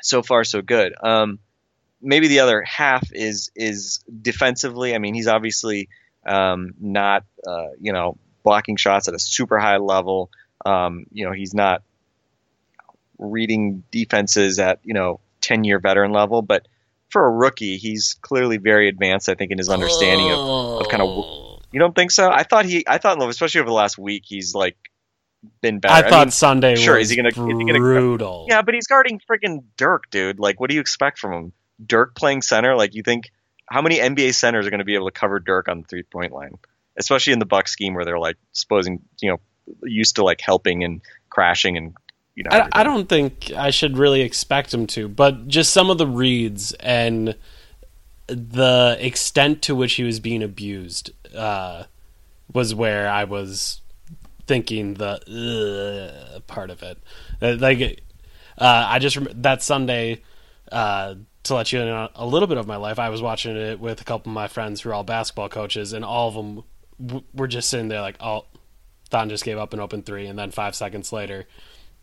so 0.02 0.22
far 0.22 0.44
so 0.44 0.62
good. 0.62 0.94
Um, 1.02 1.38
maybe 2.00 2.28
the 2.28 2.40
other 2.40 2.62
half 2.62 3.08
is 3.12 3.50
is 3.54 4.04
defensively. 4.22 4.94
I 4.94 4.98
mean, 4.98 5.14
he's 5.14 5.28
obviously 5.28 5.88
um, 6.26 6.74
not 6.80 7.24
uh, 7.46 7.68
you 7.80 7.92
know 7.92 8.18
blocking 8.42 8.76
shots 8.76 9.08
at 9.08 9.14
a 9.14 9.18
super 9.18 9.58
high 9.58 9.78
level. 9.78 10.30
Um, 10.64 11.06
you 11.12 11.26
know, 11.26 11.32
he's 11.32 11.54
not 11.54 11.82
reading 13.18 13.82
defenses 13.90 14.58
at 14.58 14.80
you 14.84 14.94
know 14.94 15.20
ten 15.40 15.64
year 15.64 15.78
veteran 15.78 16.12
level, 16.12 16.42
but 16.42 16.66
for 17.10 17.24
a 17.24 17.30
rookie, 17.30 17.76
he's 17.76 18.16
clearly 18.20 18.58
very 18.58 18.88
advanced. 18.88 19.28
I 19.28 19.34
think 19.34 19.50
in 19.52 19.58
his 19.58 19.68
understanding 19.68 20.30
of, 20.30 20.82
of 20.82 20.88
kind 20.88 21.02
of. 21.02 21.62
You 21.72 21.80
don't 21.80 21.94
think 21.94 22.10
so? 22.10 22.30
I 22.30 22.44
thought 22.44 22.64
he. 22.64 22.84
I 22.86 22.98
thought, 22.98 23.20
especially 23.28 23.60
over 23.60 23.68
the 23.68 23.74
last 23.74 23.98
week, 23.98 24.22
he's 24.24 24.54
like 24.54 24.76
been 25.60 25.78
better. 25.78 25.94
I, 25.94 26.06
I 26.06 26.10
thought 26.10 26.26
mean, 26.26 26.30
Sunday 26.32 26.76
sure, 26.76 26.98
is 26.98 27.10
he 27.10 27.16
gonna, 27.16 27.30
brutal. 27.30 27.50
Is 27.50 27.58
he 27.58 27.72
gonna, 27.72 28.44
yeah, 28.48 28.62
but 28.62 28.74
he's 28.74 28.86
guarding 28.86 29.20
freaking 29.28 29.64
Dirk, 29.76 30.10
dude. 30.10 30.38
Like, 30.38 30.60
what 30.60 30.70
do 30.70 30.74
you 30.74 30.80
expect 30.80 31.18
from 31.18 31.32
him? 31.32 31.52
Dirk 31.84 32.14
playing 32.14 32.42
center? 32.42 32.76
Like, 32.76 32.94
you 32.94 33.02
think 33.02 33.30
how 33.68 33.82
many 33.82 33.98
NBA 33.98 34.34
centers 34.34 34.66
are 34.66 34.70
going 34.70 34.78
to 34.78 34.84
be 34.84 34.94
able 34.94 35.06
to 35.06 35.12
cover 35.12 35.40
Dirk 35.40 35.68
on 35.68 35.82
the 35.82 35.86
three 35.86 36.02
point 36.02 36.32
line, 36.32 36.58
especially 36.96 37.32
in 37.32 37.38
the 37.38 37.46
Buck 37.46 37.68
scheme 37.68 37.94
where 37.94 38.04
they're 38.04 38.18
like 38.18 38.36
supposing 38.52 39.02
you 39.20 39.30
know 39.30 39.40
used 39.82 40.16
to 40.16 40.24
like 40.24 40.40
helping 40.40 40.84
and 40.84 41.02
crashing 41.30 41.76
and 41.76 41.94
you 42.34 42.44
know. 42.44 42.50
I, 42.52 42.68
I 42.72 42.82
don't 42.84 43.08
think 43.08 43.50
I 43.52 43.70
should 43.70 43.98
really 43.98 44.22
expect 44.22 44.72
him 44.72 44.86
to, 44.88 45.08
but 45.08 45.48
just 45.48 45.72
some 45.72 45.90
of 45.90 45.98
the 45.98 46.06
reads 46.06 46.72
and 46.74 47.36
the 48.26 48.96
extent 49.00 49.62
to 49.62 49.74
which 49.74 49.94
he 49.94 50.04
was 50.04 50.20
being 50.20 50.42
abused 50.42 51.10
uh, 51.34 51.84
was 52.52 52.74
where 52.74 53.08
I 53.08 53.24
was 53.24 53.80
thinking 54.46 54.94
the 54.94 56.42
part 56.46 56.70
of 56.70 56.82
it. 56.82 56.98
Uh, 57.40 57.56
like, 57.58 58.02
uh, 58.58 58.86
I 58.88 58.98
just 58.98 59.18
that 59.42 59.62
Sunday 59.62 60.22
uh, 60.72 61.14
to 61.44 61.54
let 61.54 61.72
you 61.72 61.80
know 61.80 62.08
a 62.14 62.26
little 62.26 62.48
bit 62.48 62.58
of 62.58 62.66
my 62.66 62.76
life. 62.76 62.98
I 62.98 63.08
was 63.08 63.22
watching 63.22 63.56
it 63.56 63.80
with 63.80 64.00
a 64.00 64.04
couple 64.04 64.30
of 64.30 64.34
my 64.34 64.48
friends 64.48 64.80
who 64.80 64.90
are 64.90 64.94
all 64.94 65.04
basketball 65.04 65.48
coaches, 65.48 65.92
and 65.92 66.04
all 66.04 66.28
of 66.28 66.34
them 66.34 66.64
w- 67.04 67.24
were 67.34 67.48
just 67.48 67.68
sitting 67.68 67.88
there 67.88 68.00
like, 68.00 68.16
"Oh, 68.20 68.46
Thon 69.10 69.28
just 69.28 69.44
gave 69.44 69.58
up 69.58 69.72
an 69.72 69.80
open 69.80 70.02
three, 70.02 70.26
and 70.26 70.38
then 70.38 70.50
five 70.50 70.74
seconds 70.74 71.12
later, 71.12 71.46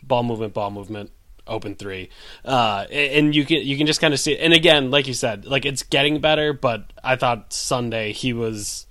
ball 0.02 0.24
movement, 0.24 0.54
ball 0.54 0.72
movement." 0.72 1.12
open 1.46 1.76
three 1.76 2.10
uh, 2.46 2.86
and 2.90 3.36
you 3.36 3.44
can 3.44 3.58
you 3.58 3.76
can 3.76 3.86
just 3.86 4.00
kind 4.00 4.14
of 4.14 4.20
see 4.22 4.38
and 4.38 4.54
again 4.54 4.92
like 4.92 5.08
you 5.08 5.14
said 5.14 5.44
like 5.44 5.66
it's 5.66 5.84
getting 5.84 6.22
better 6.22 6.54
but 6.54 6.94
i 7.04 7.18
thought 7.18 7.52
sunday 7.52 8.14
he 8.14 8.32
was 8.32 8.88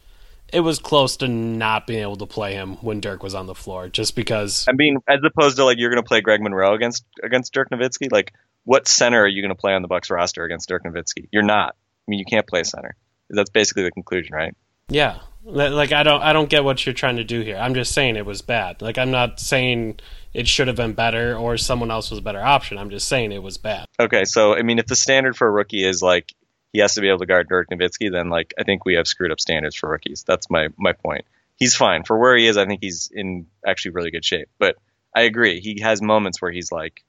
it 0.52 0.60
was 0.60 0.78
close 0.78 1.16
to 1.18 1.28
not 1.28 1.86
being 1.86 2.02
able 2.02 2.16
to 2.16 2.26
play 2.26 2.54
him 2.54 2.76
when 2.76 3.00
Dirk 3.00 3.22
was 3.22 3.34
on 3.34 3.46
the 3.46 3.54
floor, 3.54 3.88
just 3.88 4.14
because. 4.14 4.66
I 4.68 4.72
mean, 4.72 4.98
as 5.08 5.20
opposed 5.24 5.56
to 5.56 5.64
like 5.64 5.78
you're 5.78 5.90
going 5.90 6.02
to 6.02 6.06
play 6.06 6.20
Greg 6.20 6.40
Monroe 6.40 6.74
against 6.74 7.04
against 7.22 7.52
Dirk 7.52 7.70
Nowitzki, 7.70 8.12
like 8.12 8.32
what 8.64 8.86
center 8.86 9.22
are 9.22 9.28
you 9.28 9.42
going 9.42 9.54
to 9.54 9.60
play 9.60 9.72
on 9.72 9.82
the 9.82 9.88
Bucks 9.88 10.10
roster 10.10 10.44
against 10.44 10.68
Dirk 10.68 10.84
Nowitzki? 10.84 11.28
You're 11.32 11.42
not. 11.42 11.74
I 11.74 12.04
mean, 12.10 12.18
you 12.18 12.24
can't 12.24 12.46
play 12.46 12.62
center. 12.64 12.94
That's 13.30 13.50
basically 13.50 13.84
the 13.84 13.90
conclusion, 13.90 14.34
right? 14.34 14.54
Yeah, 14.88 15.20
like 15.44 15.92
I 15.92 16.02
don't 16.02 16.22
I 16.22 16.32
don't 16.32 16.50
get 16.50 16.64
what 16.64 16.84
you're 16.84 16.92
trying 16.92 17.16
to 17.16 17.24
do 17.24 17.40
here. 17.40 17.56
I'm 17.56 17.74
just 17.74 17.92
saying 17.92 18.16
it 18.16 18.26
was 18.26 18.42
bad. 18.42 18.82
Like 18.82 18.98
I'm 18.98 19.10
not 19.10 19.40
saying 19.40 20.00
it 20.34 20.46
should 20.46 20.68
have 20.68 20.76
been 20.76 20.92
better 20.92 21.36
or 21.36 21.56
someone 21.56 21.90
else 21.90 22.10
was 22.10 22.18
a 22.18 22.22
better 22.22 22.42
option. 22.42 22.78
I'm 22.78 22.90
just 22.90 23.08
saying 23.08 23.32
it 23.32 23.42
was 23.42 23.58
bad. 23.58 23.86
Okay, 23.98 24.24
so 24.24 24.54
I 24.54 24.62
mean, 24.62 24.78
if 24.78 24.86
the 24.86 24.96
standard 24.96 25.36
for 25.36 25.46
a 25.46 25.50
rookie 25.50 25.84
is 25.84 26.02
like 26.02 26.32
he 26.72 26.80
has 26.80 26.94
to 26.94 27.00
be 27.00 27.08
able 27.08 27.18
to 27.18 27.26
guard 27.26 27.48
Dirk 27.48 27.68
Nowitzki, 27.70 28.11
then 28.11 28.30
like 28.30 28.54
I 28.58 28.64
think 28.64 28.85
we 28.85 28.94
have 28.94 29.06
screwed 29.06 29.30
up 29.30 29.40
standards 29.40 29.76
for 29.76 29.90
rookies. 29.90 30.24
That's 30.26 30.50
my 30.50 30.68
my 30.78 30.92
point. 30.92 31.26
He's 31.56 31.76
fine 31.76 32.02
for 32.04 32.18
where 32.18 32.37
he 32.37 32.46
is. 32.46 32.56
I 32.56 32.66
think 32.66 32.80
he's 32.82 33.11
in 33.12 33.46
actually 33.66 33.92
really 33.92 34.11
good 34.11 34.24
shape. 34.24 34.48
But 34.58 34.76
I 35.14 35.22
agree, 35.22 35.61
he 35.61 35.80
has 35.82 36.00
moments 36.00 36.40
where 36.40 36.50
he's 36.50 36.72
like 36.72 37.04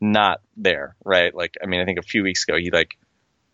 not 0.00 0.40
there, 0.56 0.96
right? 1.04 1.34
Like 1.34 1.56
I 1.62 1.66
mean, 1.66 1.80
I 1.80 1.84
think 1.84 1.98
a 1.98 2.02
few 2.02 2.22
weeks 2.22 2.44
ago 2.44 2.56
he 2.56 2.70
like 2.70 2.96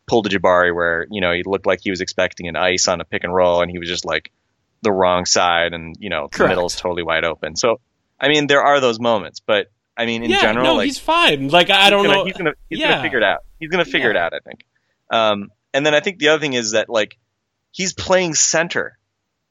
pulled 0.07 0.27
a 0.27 0.31
Jabari 0.31 0.75
where 0.75 1.07
you 1.11 1.21
know 1.21 1.33
he 1.33 1.42
looked 1.44 1.66
like 1.66 1.81
he 1.83 1.90
was 1.90 2.01
expecting 2.01 2.49
an 2.49 2.57
ice 2.57 2.88
on 2.88 3.01
a 3.01 3.05
pick 3.05 3.25
and 3.25 3.35
roll, 3.35 3.61
and 3.61 3.71
he 3.71 3.79
was 3.79 3.88
just 3.88 4.05
like 4.05 4.31
the 4.83 4.92
wrong 4.92 5.27
side, 5.27 5.75
and 5.75 5.97
you 5.99 6.09
know 6.09 6.29
Correct. 6.29 6.37
the 6.37 6.49
middle 6.49 6.66
is 6.66 6.77
totally 6.77 7.03
wide 7.03 7.25
open. 7.25 7.57
So 7.57 7.81
I 8.21 8.29
mean, 8.29 8.47
there 8.47 8.62
are 8.62 8.81
those 8.81 9.01
moments, 9.01 9.40
but 9.40 9.66
I 9.97 10.07
mean, 10.07 10.23
in 10.23 10.31
yeah, 10.31 10.40
general, 10.40 10.64
no, 10.64 10.75
like, 10.77 10.87
he's 10.87 10.99
fine. 10.99 11.49
Like 11.49 11.71
I 11.71 11.90
don't 11.90 12.05
gonna, 12.05 12.18
know, 12.18 12.25
he's 12.25 12.37
gonna 12.37 12.55
he's 12.71 12.79
yeah. 12.79 12.90
gonna 12.90 13.03
figure 13.03 13.18
it 13.18 13.25
out. 13.25 13.40
He's 13.59 13.71
gonna 13.71 13.85
figure 13.85 14.12
yeah. 14.12 14.27
it 14.27 14.27
out. 14.27 14.35
I 14.35 14.38
think. 14.38 14.64
Um, 15.11 15.51
and 15.73 15.85
then 15.85 15.94
I 15.94 16.01
think 16.01 16.18
the 16.18 16.29
other 16.29 16.40
thing 16.40 16.55
is 16.55 16.73
that 16.73 16.88
like 16.88 17.18
he's 17.71 17.92
playing 17.92 18.35
center. 18.35 18.99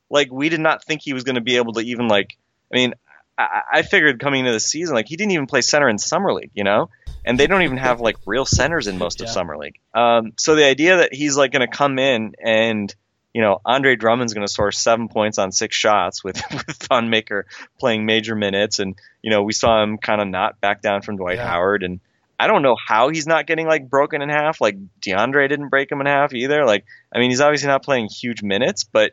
Like 0.09 0.31
we 0.31 0.49
did 0.49 0.59
not 0.59 0.83
think 0.83 1.01
he 1.01 1.13
was 1.13 1.23
going 1.23 1.35
to 1.35 1.41
be 1.41 1.57
able 1.57 1.73
to 1.73 1.81
even 1.81 2.07
like. 2.07 2.37
I 2.71 2.75
mean, 2.75 2.93
I, 3.37 3.61
I 3.71 3.81
figured 3.81 4.19
coming 4.19 4.41
into 4.41 4.51
the 4.51 4.59
season 4.59 4.95
like 4.95 5.07
he 5.07 5.15
didn't 5.15 5.31
even 5.31 5.47
play 5.47 5.61
center 5.61 5.89
in 5.89 5.97
summer 5.97 6.33
league, 6.33 6.51
you 6.53 6.63
know, 6.63 6.89
and 7.25 7.39
they 7.39 7.47
don't 7.47 7.63
even 7.63 7.77
have 7.77 8.01
like 8.01 8.17
real 8.25 8.45
centers 8.45 8.87
in 8.87 8.97
most 8.97 9.19
yeah. 9.19 9.25
of 9.25 9.31
summer 9.31 9.57
league. 9.57 9.79
Um, 9.93 10.33
so 10.37 10.55
the 10.55 10.65
idea 10.65 10.97
that 10.97 11.13
he's 11.13 11.37
like 11.37 11.51
going 11.51 11.67
to 11.67 11.75
come 11.75 11.99
in 11.99 12.33
and 12.43 12.93
you 13.37 13.43
know, 13.43 13.61
Andre 13.63 13.95
Drummond's 13.95 14.33
going 14.33 14.47
to 14.47 14.51
score 14.51 14.71
seven 14.71 15.09
points 15.09 15.37
on 15.37 15.51
six 15.51 15.75
shots 15.75 16.23
with, 16.23 16.41
with 16.51 16.75
Thon 16.75 17.11
Maker 17.11 17.45
playing 17.79 18.03
major 18.03 18.33
minutes. 18.33 18.79
And, 18.79 18.95
you 19.21 19.29
know, 19.29 19.43
we 19.43 19.53
saw 19.53 19.83
him 19.83 19.99
kind 19.99 20.19
of 20.21 20.27
not 20.27 20.59
back 20.59 20.81
down 20.81 21.03
from 21.03 21.17
Dwight 21.17 21.37
yeah. 21.37 21.47
Howard. 21.47 21.83
And 21.83 21.99
I 22.39 22.47
don't 22.47 22.61
know 22.61 22.75
how 22.75 23.09
he's 23.09 23.25
not 23.25 23.47
getting 23.47 23.67
like 23.67 23.89
broken 23.89 24.21
in 24.21 24.29
half. 24.29 24.61
Like 24.61 24.77
DeAndre 25.01 25.49
didn't 25.49 25.69
break 25.69 25.91
him 25.91 26.01
in 26.01 26.07
half 26.07 26.33
either. 26.33 26.65
Like, 26.65 26.85
I 27.13 27.19
mean, 27.19 27.31
he's 27.31 27.41
obviously 27.41 27.67
not 27.67 27.83
playing 27.83 28.09
huge 28.09 28.43
minutes, 28.43 28.83
but 28.83 29.11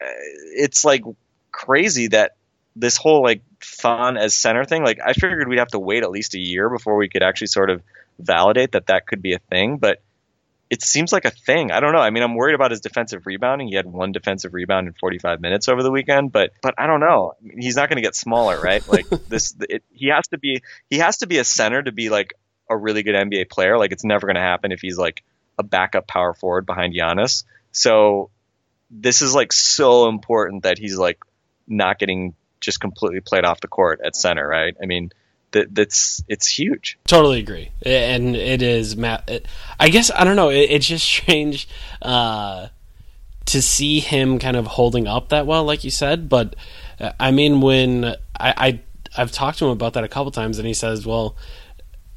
uh, 0.00 0.06
it's 0.56 0.84
like 0.84 1.02
crazy 1.52 2.08
that 2.08 2.32
this 2.74 2.96
whole 2.96 3.22
like 3.22 3.42
Thon 3.62 4.16
as 4.16 4.36
center 4.36 4.64
thing, 4.64 4.84
like 4.84 4.98
I 5.04 5.12
figured 5.12 5.48
we'd 5.48 5.58
have 5.58 5.68
to 5.68 5.78
wait 5.78 6.02
at 6.02 6.10
least 6.10 6.34
a 6.34 6.40
year 6.40 6.68
before 6.68 6.96
we 6.96 7.08
could 7.08 7.22
actually 7.22 7.48
sort 7.48 7.70
of 7.70 7.82
validate 8.18 8.72
that 8.72 8.88
that 8.88 9.06
could 9.06 9.22
be 9.22 9.34
a 9.34 9.38
thing. 9.38 9.78
But 9.78 10.02
it 10.68 10.82
seems 10.82 11.12
like 11.12 11.24
a 11.24 11.30
thing. 11.30 11.70
I 11.70 11.80
don't 11.80 11.92
know. 11.92 12.00
I 12.00 12.10
mean, 12.10 12.22
I'm 12.22 12.34
worried 12.34 12.54
about 12.54 12.72
his 12.72 12.80
defensive 12.80 13.24
rebounding. 13.26 13.68
He 13.68 13.76
had 13.76 13.86
one 13.86 14.10
defensive 14.10 14.52
rebound 14.52 14.88
in 14.88 14.94
45 14.94 15.40
minutes 15.40 15.68
over 15.68 15.82
the 15.82 15.92
weekend, 15.92 16.32
but 16.32 16.50
but 16.62 16.74
I 16.76 16.86
don't 16.86 17.00
know. 17.00 17.34
I 17.38 17.46
mean, 17.46 17.60
he's 17.60 17.76
not 17.76 17.88
going 17.88 17.96
to 17.96 18.02
get 18.02 18.16
smaller, 18.16 18.60
right? 18.60 18.86
Like 18.88 19.06
this, 19.28 19.54
it, 19.68 19.84
he 19.92 20.08
has 20.08 20.26
to 20.28 20.38
be 20.38 20.62
he 20.90 20.98
has 20.98 21.18
to 21.18 21.26
be 21.26 21.38
a 21.38 21.44
center 21.44 21.82
to 21.82 21.92
be 21.92 22.10
like 22.10 22.34
a 22.68 22.76
really 22.76 23.02
good 23.02 23.14
NBA 23.14 23.50
player. 23.50 23.78
Like 23.78 23.92
it's 23.92 24.04
never 24.04 24.26
going 24.26 24.36
to 24.36 24.40
happen 24.40 24.72
if 24.72 24.80
he's 24.80 24.98
like 24.98 25.22
a 25.58 25.62
backup 25.62 26.06
power 26.06 26.34
forward 26.34 26.66
behind 26.66 26.94
Giannis. 26.94 27.44
So 27.72 28.30
this 28.90 29.22
is 29.22 29.34
like 29.34 29.52
so 29.52 30.08
important 30.08 30.62
that 30.64 30.78
he's 30.78 30.96
like 30.96 31.18
not 31.66 31.98
getting 31.98 32.34
just 32.60 32.80
completely 32.80 33.20
played 33.20 33.44
off 33.44 33.60
the 33.60 33.68
court 33.68 34.00
at 34.04 34.16
center, 34.16 34.46
right? 34.46 34.76
I 34.82 34.86
mean, 34.86 35.10
that 35.52 35.74
that's 35.74 36.22
it's 36.28 36.46
huge. 36.46 36.98
Totally 37.06 37.38
agree, 37.38 37.70
and 37.84 38.36
it 38.36 38.62
is. 38.62 38.96
I 38.98 39.88
guess 39.88 40.10
I 40.14 40.24
don't 40.24 40.36
know. 40.36 40.50
It, 40.50 40.70
it's 40.70 40.86
just 40.86 41.04
strange 41.08 41.68
uh, 42.02 42.68
to 43.46 43.62
see 43.62 44.00
him 44.00 44.38
kind 44.38 44.56
of 44.56 44.66
holding 44.66 45.06
up 45.06 45.30
that 45.30 45.46
well, 45.46 45.64
like 45.64 45.84
you 45.84 45.90
said. 45.90 46.28
But 46.28 46.56
uh, 47.00 47.12
I 47.18 47.30
mean, 47.30 47.60
when 47.60 48.04
I, 48.04 48.14
I 48.38 48.80
I've 49.16 49.32
talked 49.32 49.58
to 49.58 49.66
him 49.66 49.70
about 49.70 49.94
that 49.94 50.04
a 50.04 50.08
couple 50.08 50.30
times, 50.30 50.58
and 50.58 50.66
he 50.66 50.74
says, 50.74 51.06
"Well, 51.06 51.36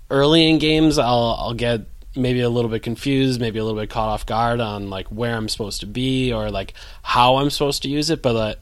early 0.09 0.49
in 0.49 0.57
games, 0.59 0.97
I'll 0.97 1.35
I'll 1.39 1.53
get." 1.53 1.81
maybe 2.15 2.41
a 2.41 2.49
little 2.49 2.71
bit 2.71 2.81
confused, 2.81 3.39
maybe 3.39 3.59
a 3.59 3.63
little 3.63 3.79
bit 3.79 3.89
caught 3.89 4.09
off 4.09 4.25
guard 4.25 4.59
on 4.59 4.89
like 4.89 5.07
where 5.09 5.35
I'm 5.35 5.47
supposed 5.47 5.81
to 5.81 5.85
be 5.85 6.33
or 6.33 6.49
like 6.49 6.73
how 7.03 7.37
I'm 7.37 7.51
supposed 7.51 7.83
to 7.83 7.87
use 7.87 8.09
it, 8.09 8.23
but 8.23 8.35
uh, 8.35 8.55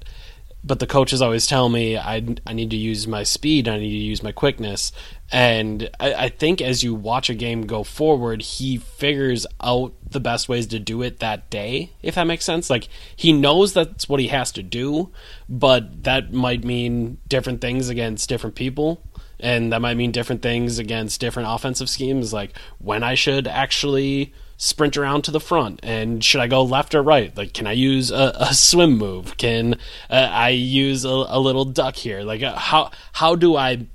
but 0.67 0.79
the 0.79 0.87
coaches 0.87 1.21
always 1.21 1.47
tell 1.47 1.69
me 1.69 1.97
I, 1.97 2.23
I 2.45 2.53
need 2.53 2.71
to 2.71 2.75
use 2.75 3.07
my 3.07 3.23
speed, 3.23 3.67
I 3.67 3.77
need 3.77 3.89
to 3.89 3.95
use 3.95 4.21
my 4.21 4.31
quickness. 4.31 4.91
And 5.31 5.89
I, 5.99 6.13
I, 6.13 6.29
think 6.29 6.61
as 6.61 6.83
you 6.83 6.93
watch 6.93 7.29
a 7.29 7.33
game 7.33 7.67
go 7.67 7.83
forward, 7.83 8.41
he 8.41 8.77
figures 8.77 9.45
out 9.61 9.93
the 10.09 10.21
best 10.21 10.47
ways 10.47 10.67
to 10.67 10.79
do 10.79 11.01
it 11.01 11.19
that 11.19 11.49
day, 11.49 11.91
if 12.01 12.15
that 12.15 12.27
makes 12.27 12.45
sense. 12.45 12.69
Like, 12.69 12.87
he 13.13 13.33
knows 13.33 13.73
that's 13.73 14.07
what 14.07 14.21
he 14.21 14.27
has 14.27 14.53
to 14.53 14.63
do, 14.63 15.11
but 15.49 16.03
that 16.03 16.31
might 16.31 16.63
mean 16.63 17.17
different 17.27 17.59
things 17.59 17.89
against 17.89 18.29
different 18.29 18.55
people. 18.55 19.01
And 19.39 19.71
that 19.71 19.81
might 19.81 19.97
mean 19.97 20.11
different 20.11 20.41
things 20.41 20.79
against 20.79 21.21
different 21.21 21.49
offensive 21.49 21.89
schemes, 21.89 22.33
like 22.33 22.57
when 22.79 23.03
I 23.03 23.13
should 23.15 23.47
actually 23.47 24.33
sprint 24.57 24.97
around 24.97 25.21
to 25.21 25.29
the 25.31 25.39
front 25.39 25.79
and 25.83 26.23
should 26.23 26.41
i 26.41 26.47
go 26.47 26.63
left 26.63 26.95
or 26.95 27.03
right? 27.03 27.35
Like 27.37 27.53
can 27.53 27.67
i 27.67 27.71
use 27.71 28.11
a, 28.11 28.33
a 28.39 28.53
swim 28.53 28.97
move? 28.97 29.37
Can 29.37 29.75
uh, 30.09 30.29
i 30.31 30.49
use 30.49 31.05
a, 31.05 31.09
a, 31.09 31.39
little 31.39 31.63
duck 31.63 31.95
here? 31.95 32.23
Like 32.23 32.41
uh, 32.41 32.55
how 32.55 32.91
how 33.13 33.35
do 33.35 33.55
i 33.55 33.85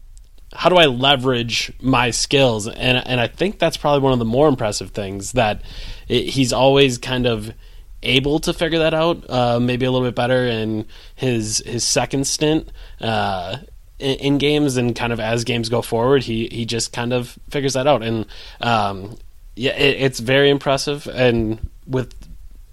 how 0.55 0.69
do 0.69 0.77
i 0.77 0.87
leverage 0.87 1.73
my 1.81 2.11
skills? 2.11 2.69
And 2.69 3.05
and 3.07 3.21
i 3.21 3.27
think 3.27 3.59
that's 3.59 3.77
probably 3.77 4.01
one 4.01 4.13
of 4.13 4.21
the 4.21 4.25
more 4.25 4.49
impressive 4.49 4.91
things 4.91 5.33
that 5.33 5.63
it, 6.09 6.27
he's 6.27 6.53
always 6.53 6.97
kind 6.97 7.27
of 7.27 7.53
able 8.05 8.39
to 8.41 8.53
figure 8.53 8.81
that 8.81 8.95
out 8.95 9.29
uh, 9.31 9.61
maybe 9.61 9.87
a 9.87 9.91
little 9.91 10.07
bit 10.07 10.15
better 10.15 10.47
in 10.47 10.87
his 11.15 11.59
his 11.67 11.85
second 11.85 12.27
stint 12.27 12.71
uh, 13.01 13.59
in, 14.03 14.39
games 14.39 14.77
and 14.77 14.95
kind 14.95 15.13
of 15.13 15.21
as 15.21 15.45
games 15.45 15.69
go 15.69 15.83
forward, 15.83 16.23
he 16.23 16.49
he 16.49 16.65
just 16.65 16.93
kind 16.93 17.13
of 17.13 17.39
figures 17.51 17.75
that 17.75 17.87
out. 17.87 18.03
And 18.03 18.27
um, 18.61 19.17
yeah, 19.57 19.73
it, 19.73 20.01
it's 20.01 20.21
very 20.21 20.51
impressive. 20.51 21.07
And 21.07 21.71
with 21.87 22.15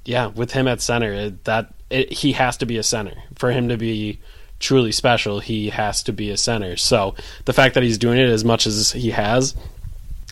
yeah, 0.06 0.28
with 0.28 0.52
him 0.52 0.68
at 0.68 0.82
center, 0.82 1.14
it, 1.14 1.44
that 1.46 1.74
it, 1.90 2.12
he 2.12 2.34
has 2.34 2.58
to 2.58 2.66
be 2.66 2.78
a 2.78 2.84
center 2.84 3.14
for 3.36 3.52
him 3.52 3.70
to 3.70 3.78
be 3.78 4.20
truly 4.60 4.92
special. 4.92 5.40
He 5.40 5.70
has 5.70 6.04
to 6.04 6.14
be 6.14 6.30
a 6.32 6.38
center. 6.38 6.76
So 6.78 7.16
the 7.46 7.54
fact 7.54 7.76
that 7.76 7.84
he's 7.84 7.98
doing 7.98 8.20
it 8.20 8.30
as 8.30 8.44
much 8.44 8.68
as 8.68 8.92
he 8.92 9.12
has 9.12 9.56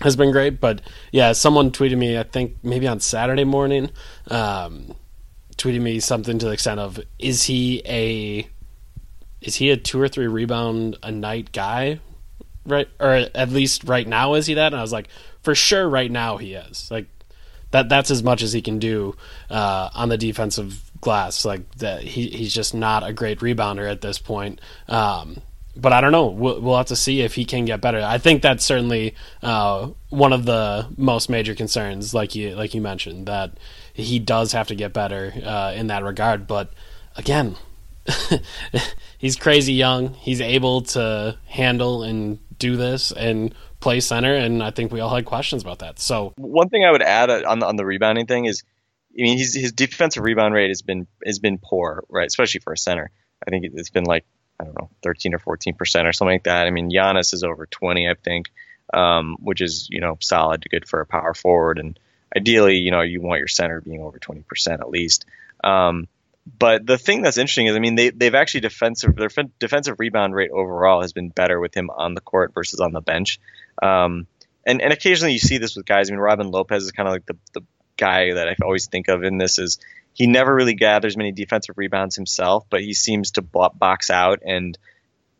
has 0.01 0.15
been 0.15 0.31
great. 0.31 0.59
But 0.59 0.81
yeah, 1.11 1.31
someone 1.33 1.71
tweeted 1.71 1.97
me, 1.97 2.17
I 2.17 2.23
think 2.23 2.57
maybe 2.63 2.87
on 2.87 2.99
Saturday 2.99 3.45
morning, 3.45 3.89
um, 4.29 4.95
tweeted 5.57 5.81
me 5.81 5.99
something 5.99 6.37
to 6.39 6.45
the 6.45 6.51
extent 6.51 6.79
of, 6.79 6.99
"Is 7.17 7.43
he 7.43 7.81
a 7.85 8.47
is 9.41 9.55
he 9.55 9.69
a 9.69 9.77
two 9.77 10.01
or 10.01 10.07
three 10.07 10.27
rebound 10.27 10.97
a 11.03 11.11
night 11.11 11.51
guy?" 11.51 11.99
Right, 12.65 12.89
or 12.99 13.11
at 13.33 13.49
least 13.49 13.85
right 13.85 14.05
now 14.05 14.33
is 14.33 14.45
he 14.45 14.55
that? 14.55 14.73
And 14.73 14.75
I 14.75 14.81
was 14.81 14.91
like, 14.91 15.07
for 15.41 15.55
sure 15.55 15.87
right 15.87 16.11
now 16.11 16.35
he 16.35 16.53
is. 16.55 16.91
Like 16.91 17.07
that 17.71 17.87
that's 17.87 18.11
as 18.11 18.23
much 18.23 18.41
as 18.41 18.51
he 18.51 18.61
can 18.61 18.79
do 18.79 19.15
uh, 19.49 19.89
on 19.93 20.09
the 20.09 20.17
defensive 20.17 20.91
glass. 20.99 21.45
Like 21.45 21.75
that 21.75 22.01
he 22.01 22.27
he's 22.27 22.53
just 22.53 22.73
not 22.73 23.07
a 23.07 23.13
great 23.13 23.39
rebounder 23.39 23.89
at 23.89 24.01
this 24.01 24.19
point. 24.19 24.59
Um, 24.89 25.41
but 25.79 25.93
I 25.93 26.01
don't 26.01 26.11
know. 26.11 26.25
We'll, 26.25 26.59
we'll, 26.59 26.77
have 26.77 26.87
to 26.87 26.95
see 26.95 27.21
if 27.21 27.35
he 27.35 27.45
can 27.45 27.65
get 27.65 27.81
better. 27.81 28.01
I 28.01 28.17
think 28.17 28.41
that's 28.41 28.65
certainly 28.65 29.15
uh, 29.43 29.91
one 30.09 30.33
of 30.33 30.43
the 30.43 30.87
most 30.97 31.29
major 31.29 31.55
concerns, 31.55 32.13
like 32.13 32.35
you 32.35 32.55
like 32.55 32.73
you 32.73 32.81
mentioned, 32.81 33.27
that 33.27 33.57
he 33.93 34.19
does 34.19 34.51
have 34.51 34.67
to 34.67 34.75
get 34.75 34.91
better 34.91 35.33
uh, 35.45 35.73
in 35.75 35.87
that 35.87 36.03
regard. 36.03 36.47
But 36.47 36.73
again, 37.15 37.55
he's 39.17 39.35
crazy 39.35 39.73
young. 39.73 40.13
He's 40.13 40.41
able 40.41 40.81
to 40.81 41.37
handle 41.45 42.03
and 42.03 42.39
do 42.57 42.75
this, 42.75 43.11
and 43.11 43.53
play 43.79 43.99
center, 43.99 44.33
and 44.33 44.63
I 44.63 44.71
think 44.71 44.91
we 44.91 44.99
all 44.99 45.13
had 45.13 45.25
questions 45.25 45.61
about 45.61 45.79
that. 45.79 45.99
So 45.99 46.33
one 46.37 46.69
thing 46.69 46.83
I 46.83 46.91
would 46.91 47.01
add 47.01 47.29
uh, 47.29 47.43
on 47.47 47.59
the, 47.59 47.65
on 47.67 47.75
the 47.75 47.85
rebounding 47.85 48.25
thing 48.25 48.45
is, 48.45 48.63
I 49.17 49.21
mean, 49.21 49.37
his 49.37 49.53
his 49.55 49.71
defensive 49.71 50.23
rebound 50.23 50.53
rate 50.53 50.69
has 50.69 50.81
been 50.81 51.07
has 51.25 51.39
been 51.39 51.57
poor, 51.57 52.03
right? 52.09 52.27
Especially 52.27 52.59
for 52.59 52.73
a 52.73 52.77
center. 52.77 53.09
I 53.45 53.49
think 53.49 53.65
it's 53.65 53.89
been 53.89 54.05
like 54.05 54.25
I 54.59 54.63
don't 54.63 54.79
know, 54.79 54.89
13 55.03 55.33
or 55.33 55.39
14 55.39 55.75
percent 55.75 56.07
or 56.07 56.13
something 56.13 56.35
like 56.35 56.43
that. 56.43 56.67
I 56.67 56.71
mean, 56.71 56.89
Giannis 56.89 57.33
is 57.33 57.43
over 57.43 57.65
20, 57.65 58.09
I 58.09 58.15
think, 58.15 58.47
um, 58.93 59.37
which 59.39 59.61
is 59.61 59.87
you 59.89 60.01
know 60.01 60.17
solid, 60.21 60.65
good 60.69 60.87
for 60.87 61.01
a 61.01 61.05
power 61.05 61.33
forward, 61.33 61.79
and 61.79 61.99
ideally, 62.35 62.77
you 62.77 62.91
know, 62.91 63.01
you 63.01 63.21
want 63.21 63.39
your 63.39 63.47
center 63.47 63.81
being 63.81 64.01
over 64.01 64.19
20 64.19 64.41
percent 64.41 64.81
at 64.81 64.89
least. 64.89 65.25
Um, 65.63 66.07
but 66.59 66.85
the 66.85 66.97
thing 66.97 67.21
that's 67.21 67.37
interesting 67.37 67.67
is, 67.67 67.75
I 67.75 67.79
mean, 67.79 67.95
they 67.95 68.09
they've 68.09 68.35
actually 68.35 68.61
defensive 68.61 69.15
their 69.15 69.29
defensive 69.59 69.99
rebound 69.99 70.33
rate 70.33 70.51
overall 70.51 71.01
has 71.01 71.13
been 71.13 71.29
better 71.29 71.59
with 71.59 71.75
him 71.75 71.89
on 71.89 72.13
the 72.13 72.21
court 72.21 72.53
versus 72.53 72.79
on 72.79 72.93
the 72.93 73.01
bench. 73.01 73.39
Um, 73.81 74.27
and 74.65 74.81
and 74.81 74.93
occasionally 74.93 75.33
you 75.33 75.39
see 75.39 75.57
this 75.57 75.75
with 75.75 75.85
guys. 75.85 76.09
I 76.09 76.13
mean, 76.13 76.19
Robin 76.19 76.49
Lopez 76.49 76.83
is 76.83 76.91
kind 76.91 77.07
of 77.07 77.13
like 77.13 77.25
the 77.25 77.37
the 77.53 77.61
guy 77.97 78.33
that 78.33 78.47
I 78.47 78.55
always 78.63 78.87
think 78.87 79.07
of 79.07 79.23
in 79.23 79.37
this 79.37 79.59
is 79.59 79.79
he 80.13 80.27
never 80.27 80.53
really 80.53 80.75
gathers 80.75 81.17
many 81.17 81.31
defensive 81.31 81.77
rebounds 81.77 82.15
himself, 82.15 82.65
but 82.69 82.81
he 82.81 82.93
seems 82.93 83.31
to 83.31 83.41
box 83.41 84.09
out 84.09 84.41
and 84.45 84.77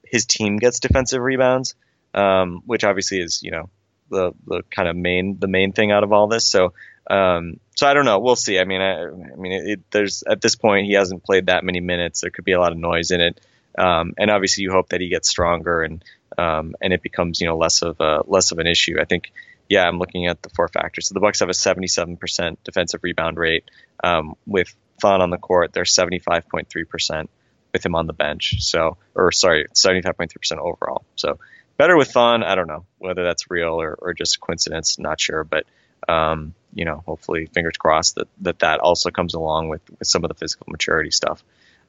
his 0.03 0.25
team 0.25 0.57
gets 0.57 0.79
defensive 0.79 1.21
rebounds, 1.21 1.75
um, 2.13 2.61
which 2.65 2.83
obviously 2.83 3.19
is 3.19 3.41
you 3.43 3.51
know 3.51 3.69
the 4.09 4.33
the 4.45 4.63
kind 4.69 4.87
of 4.87 4.95
main 4.95 5.37
the 5.39 5.47
main 5.47 5.73
thing 5.73 5.91
out 5.91 6.03
of 6.03 6.11
all 6.11 6.27
this. 6.27 6.45
So 6.45 6.73
um, 7.09 7.59
so 7.75 7.87
I 7.87 7.93
don't 7.93 8.05
know. 8.05 8.19
We'll 8.19 8.35
see. 8.35 8.59
I 8.59 8.65
mean, 8.65 8.81
I, 8.81 9.03
I 9.03 9.35
mean, 9.37 9.51
it, 9.51 9.69
it, 9.69 9.79
there's 9.91 10.23
at 10.23 10.41
this 10.41 10.55
point 10.55 10.87
he 10.87 10.93
hasn't 10.93 11.23
played 11.23 11.45
that 11.45 11.63
many 11.63 11.79
minutes. 11.79 12.21
There 12.21 12.31
could 12.31 12.45
be 12.45 12.51
a 12.51 12.59
lot 12.59 12.71
of 12.71 12.77
noise 12.77 13.11
in 13.11 13.21
it, 13.21 13.39
um, 13.77 14.13
and 14.17 14.29
obviously 14.29 14.63
you 14.63 14.71
hope 14.71 14.89
that 14.89 15.01
he 15.01 15.09
gets 15.09 15.29
stronger 15.29 15.83
and 15.83 16.03
um, 16.37 16.75
and 16.81 16.93
it 16.93 17.01
becomes 17.01 17.39
you 17.39 17.47
know 17.47 17.57
less 17.57 17.81
of 17.81 17.99
a 17.99 18.23
less 18.25 18.51
of 18.51 18.59
an 18.59 18.67
issue. 18.67 18.97
I 18.99 19.05
think. 19.05 19.31
Yeah, 19.69 19.85
I'm 19.85 19.99
looking 19.99 20.27
at 20.27 20.41
the 20.41 20.49
four 20.51 20.69
factors. 20.69 21.09
So 21.09 21.13
the 21.13 21.19
Bucks 21.19 21.41
have 21.41 21.49
a 21.49 21.51
77% 21.51 22.55
defensive 22.63 23.03
rebound 23.03 23.35
rate 23.35 23.69
um, 24.01 24.35
with 24.45 24.73
Thon 25.01 25.21
on 25.21 25.29
the 25.29 25.37
court. 25.37 25.73
They're 25.73 25.83
75.3% 25.83 27.27
with 27.73 27.85
him 27.85 27.95
on 27.95 28.07
the 28.07 28.13
bench. 28.13 28.61
So, 28.61 28.95
or 29.13 29.33
sorry, 29.33 29.67
75.3% 29.73 30.57
overall. 30.57 31.03
So 31.17 31.39
better 31.77 31.95
with 31.95 32.11
Thon. 32.11 32.43
I 32.43 32.55
don't 32.55 32.67
know 32.67 32.85
whether 32.97 33.23
that's 33.23 33.49
real 33.49 33.81
or, 33.81 33.93
or 33.93 34.13
just 34.13 34.35
a 34.35 34.39
coincidence. 34.39 34.99
Not 34.99 35.19
sure, 35.19 35.43
but 35.43 35.65
um, 36.07 36.53
you 36.73 36.85
know, 36.85 37.03
hopefully, 37.05 37.47
fingers 37.47 37.77
crossed 37.77 38.15
that 38.15 38.27
that, 38.41 38.59
that 38.59 38.79
also 38.79 39.09
comes 39.09 39.33
along 39.33 39.69
with, 39.69 39.81
with 39.97 40.07
some 40.07 40.23
of 40.23 40.29
the 40.29 40.35
physical 40.35 40.67
maturity 40.69 41.11
stuff. 41.11 41.43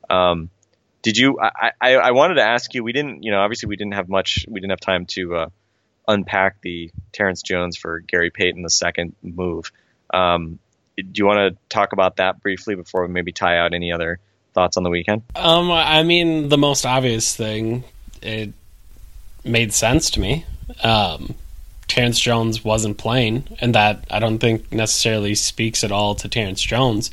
Um, 0.09 0.51
did 1.03 1.16
you? 1.16 1.38
I, 1.40 1.72
I, 1.81 1.94
I 1.96 2.11
wanted 2.12 2.35
to 2.35 2.42
ask 2.42 2.74
you. 2.74 2.83
We 2.85 2.92
didn't, 2.92 3.22
you 3.22 3.31
know, 3.31 3.40
obviously 3.40 3.68
we 3.68 3.77
didn't 3.77 3.94
have 3.94 4.09
much. 4.09 4.46
We 4.48 4.61
didn't 4.61 4.70
have 4.70 4.81
time 4.81 5.07
to 5.07 5.37
uh, 5.37 5.48
unpack 6.07 6.61
the 6.62 6.90
Terrence 7.12 7.42
Jones 7.42 7.77
for 7.77 8.01
Gary 8.01 8.31
Payton 8.31 8.62
the 8.62 8.70
second 8.70 9.14
move. 9.22 9.70
Um, 10.12 10.59
do 10.96 11.05
you 11.14 11.27
want 11.27 11.55
to 11.55 11.59
talk 11.68 11.92
about 11.92 12.16
that 12.16 12.42
briefly 12.42 12.74
before 12.74 13.07
we 13.07 13.12
maybe 13.12 13.31
tie 13.31 13.59
out 13.59 13.72
any 13.72 13.92
other 13.92 14.18
thoughts 14.53 14.77
on 14.77 14.83
the 14.83 14.90
weekend? 14.90 15.22
Um, 15.37 15.70
I 15.70 16.03
mean, 16.03 16.48
the 16.48 16.59
most 16.59 16.85
obvious 16.85 17.37
thing 17.37 17.85
it 18.20 18.53
made 19.44 19.72
sense 19.72 20.11
to 20.11 20.20
me. 20.20 20.44
Um, 20.83 21.35
Terrence 21.87 22.20
Jones 22.20 22.64
wasn't 22.64 22.98
playing, 22.98 23.57
and 23.61 23.74
that 23.74 24.05
I 24.11 24.18
don't 24.18 24.38
think 24.38 24.70
necessarily 24.72 25.35
speaks 25.35 25.83
at 25.83 25.90
all 25.90 26.14
to 26.16 26.29
Terrence 26.29 26.62
Jones. 26.62 27.11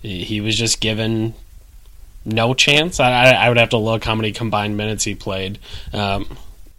he 0.00 0.40
was 0.40 0.56
just 0.56 0.80
given 0.80 1.34
no 2.24 2.54
chance. 2.54 2.98
I, 2.98 3.30
I 3.32 3.48
would 3.48 3.58
have 3.58 3.70
to 3.70 3.78
look 3.78 4.04
how 4.04 4.14
many 4.14 4.32
combined 4.32 4.76
minutes 4.76 5.04
he 5.04 5.14
played. 5.14 5.58
Um, 5.92 6.26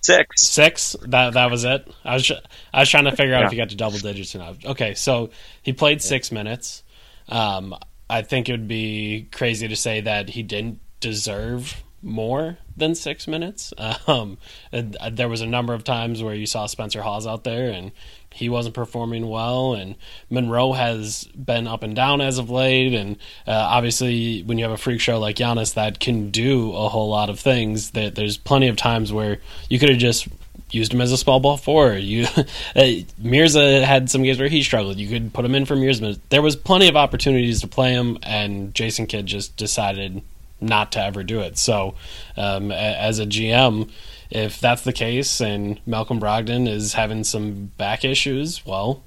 six. 0.02 0.48
Six. 0.48 0.96
That 1.04 1.34
that 1.34 1.52
was 1.52 1.64
it. 1.64 1.88
I 2.04 2.16
was 2.16 2.32
I 2.74 2.80
was 2.82 2.90
trying 2.90 3.06
to 3.06 3.16
figure 3.16 3.34
out 3.34 3.42
yeah. 3.42 3.46
if 3.46 3.52
he 3.52 3.58
got 3.58 3.70
to 3.70 3.76
double 3.76 3.98
digits 3.98 4.36
or 4.36 4.40
not. 4.40 4.66
Okay, 4.66 4.94
so 4.94 5.30
he 5.64 5.74
played 5.74 6.02
six 6.02 6.32
minutes. 6.32 6.84
Um, 7.30 7.76
I 8.10 8.22
think 8.22 8.50
it 8.50 8.54
would 8.54 8.68
be 8.68 9.28
crazy 9.32 9.68
to 9.68 9.76
say 9.76 10.02
that 10.02 10.30
he 10.30 10.44
didn't 10.44 10.80
deserve 11.00 11.84
more 12.02 12.58
than 12.76 12.96
six 12.96 13.28
minutes. 13.28 13.74
Um, 14.08 14.38
there 14.72 15.28
was 15.28 15.42
a 15.42 15.46
number 15.46 15.74
of 15.74 15.84
times 15.84 16.24
where 16.24 16.34
you 16.34 16.46
saw 16.46 16.66
Spencer 16.66 17.02
Hawes 17.02 17.28
out 17.28 17.44
there 17.44 17.72
and 17.72 17.92
he 18.38 18.50
wasn't 18.50 18.76
performing 18.76 19.28
well, 19.28 19.74
and 19.74 19.96
Monroe 20.30 20.74
has 20.74 21.26
been 21.36 21.68
up 21.68 21.84
and 21.84 21.96
down 21.96 22.22
as 22.22 22.38
of 22.38 22.50
late. 22.50 22.94
And 22.94 23.18
uh, 23.48 23.52
obviously, 23.52 24.44
when 24.44 24.58
you 24.58 24.64
have 24.64 24.74
a 24.74 24.78
freak 24.78 25.02
show 25.02 25.20
like 25.20 25.38
Giannis 25.38 25.74
that 25.74 26.00
can 26.00 26.30
do 26.30 26.72
a 26.74 26.88
whole 26.88 27.10
lot 27.10 27.30
of 27.30 27.40
things, 27.40 27.92
that 27.92 28.16
there's 28.16 28.38
plenty 28.38 28.68
of 28.68 28.78
times 28.78 29.12
where 29.12 29.40
you 29.70 29.80
could 29.80 29.90
have 29.90 29.98
just 29.98 30.28
used 30.70 30.94
him 30.94 31.02
as 31.02 31.12
a 31.12 31.18
small 31.18 31.40
ball 31.40 31.58
forward. 31.58 32.04
You 32.04 32.28
uh, 32.76 32.88
Mirza 33.18 33.86
had 33.86 34.10
some 34.10 34.24
games 34.24 34.40
where 34.40 34.50
he 34.50 34.62
struggled. 34.64 34.98
You 34.98 35.08
could 35.08 35.34
put 35.34 35.44
him 35.44 35.56
in 35.56 35.66
for 35.66 35.76
Mirza. 35.76 36.20
There 36.30 36.42
was 36.42 36.56
plenty 36.56 36.88
of 36.88 36.96
opportunities 36.96 37.62
to 37.62 37.68
play 37.68 37.94
him, 37.94 38.20
and 38.24 38.74
Jason 38.76 39.08
Kidd 39.08 39.26
just 39.26 39.58
decided 39.58 40.22
not 40.60 40.92
to 40.94 41.04
ever 41.04 41.24
do 41.24 41.40
it. 41.40 41.58
So, 41.58 41.96
um, 42.36 42.72
as 42.72 43.20
a 43.20 43.26
GM, 43.26 43.90
if 44.30 44.60
that's 44.60 44.84
the 44.84 44.94
case 44.94 45.40
and 45.42 45.80
Malcolm 45.86 46.20
Brogdon 46.20 46.68
is 46.68 46.94
having 46.94 47.24
some 47.24 47.72
back 47.78 48.04
issues, 48.04 48.66
well, 48.66 49.04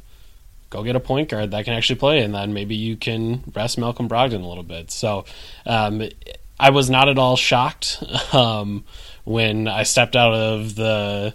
go 0.70 0.82
get 0.82 0.96
a 0.96 1.00
point 1.00 1.28
guard 1.28 1.50
that 1.50 1.64
can 1.64 1.74
actually 1.74 1.98
play, 1.98 2.22
and 2.22 2.34
then 2.34 2.52
maybe 2.52 2.76
you 2.76 2.96
can 2.96 3.42
rest 3.54 3.78
Malcolm 3.78 4.08
Brogdon 4.08 4.42
a 4.42 4.46
little 4.46 4.62
bit. 4.62 4.90
So, 4.90 5.24
um, 5.66 6.02
I 6.58 6.70
was 6.70 6.90
not 6.90 7.08
at 7.08 7.18
all 7.18 7.36
shocked 7.36 8.02
um, 8.34 8.84
when 9.24 9.66
I 9.66 9.82
stepped 9.84 10.16
out 10.16 10.34
of 10.34 10.74
the 10.74 11.34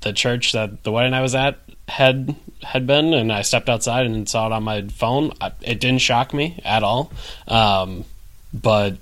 the 0.00 0.12
church 0.12 0.52
that 0.52 0.84
the 0.84 0.92
wedding 0.92 1.12
I 1.12 1.22
was 1.22 1.34
at 1.34 1.58
had 1.88 2.34
had 2.62 2.86
been, 2.86 3.12
and 3.12 3.32
I 3.32 3.42
stepped 3.42 3.68
outside 3.68 4.06
and 4.06 4.28
saw 4.28 4.46
it 4.46 4.52
on 4.52 4.62
my 4.62 4.82
phone. 4.88 5.32
It 5.60 5.80
didn't 5.80 6.00
shock 6.00 6.32
me 6.32 6.60
at 6.64 6.82
all, 6.82 7.12
um, 7.48 8.04
but 8.52 8.96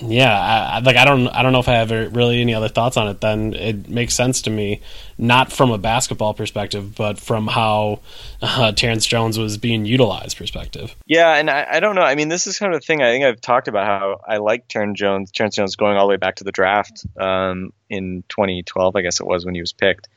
yeah, 0.00 0.32
I, 0.74 0.78
like 0.80 0.96
I 0.96 1.04
don't, 1.04 1.26
I 1.28 1.42
don't 1.42 1.52
know 1.52 1.58
if 1.58 1.68
I 1.68 1.74
have 1.74 1.90
really 1.90 2.40
any 2.40 2.54
other 2.54 2.68
thoughts 2.68 2.96
on 2.96 3.08
it. 3.08 3.20
Then 3.20 3.54
it 3.54 3.88
makes 3.88 4.14
sense 4.14 4.42
to 4.42 4.50
me, 4.50 4.80
not 5.16 5.52
from 5.52 5.70
a 5.70 5.78
basketball 5.78 6.34
perspective, 6.34 6.94
but 6.94 7.18
from 7.18 7.48
how 7.48 8.00
uh, 8.40 8.72
Terrence 8.72 9.06
Jones 9.06 9.38
was 9.38 9.58
being 9.58 9.84
utilized 9.84 10.36
perspective. 10.36 10.94
Yeah, 11.06 11.34
and 11.34 11.50
I, 11.50 11.66
I, 11.72 11.80
don't 11.80 11.96
know. 11.96 12.02
I 12.02 12.14
mean, 12.14 12.28
this 12.28 12.46
is 12.46 12.58
kind 12.58 12.72
of 12.72 12.80
the 12.80 12.86
thing. 12.86 13.02
I 13.02 13.10
think 13.10 13.24
I've 13.24 13.40
talked 13.40 13.66
about 13.66 13.86
how 13.86 14.20
I 14.26 14.36
like 14.36 14.68
Terrence 14.68 14.98
Jones. 14.98 15.32
Terrence 15.32 15.56
Jones 15.56 15.74
going 15.74 15.96
all 15.96 16.06
the 16.06 16.10
way 16.10 16.16
back 16.16 16.36
to 16.36 16.44
the 16.44 16.52
draft 16.52 17.04
um, 17.18 17.72
in 17.90 18.22
2012, 18.28 18.94
I 18.94 19.02
guess 19.02 19.20
it 19.20 19.26
was 19.26 19.44
when 19.44 19.54
he 19.54 19.60
was 19.60 19.72
picked, 19.72 20.08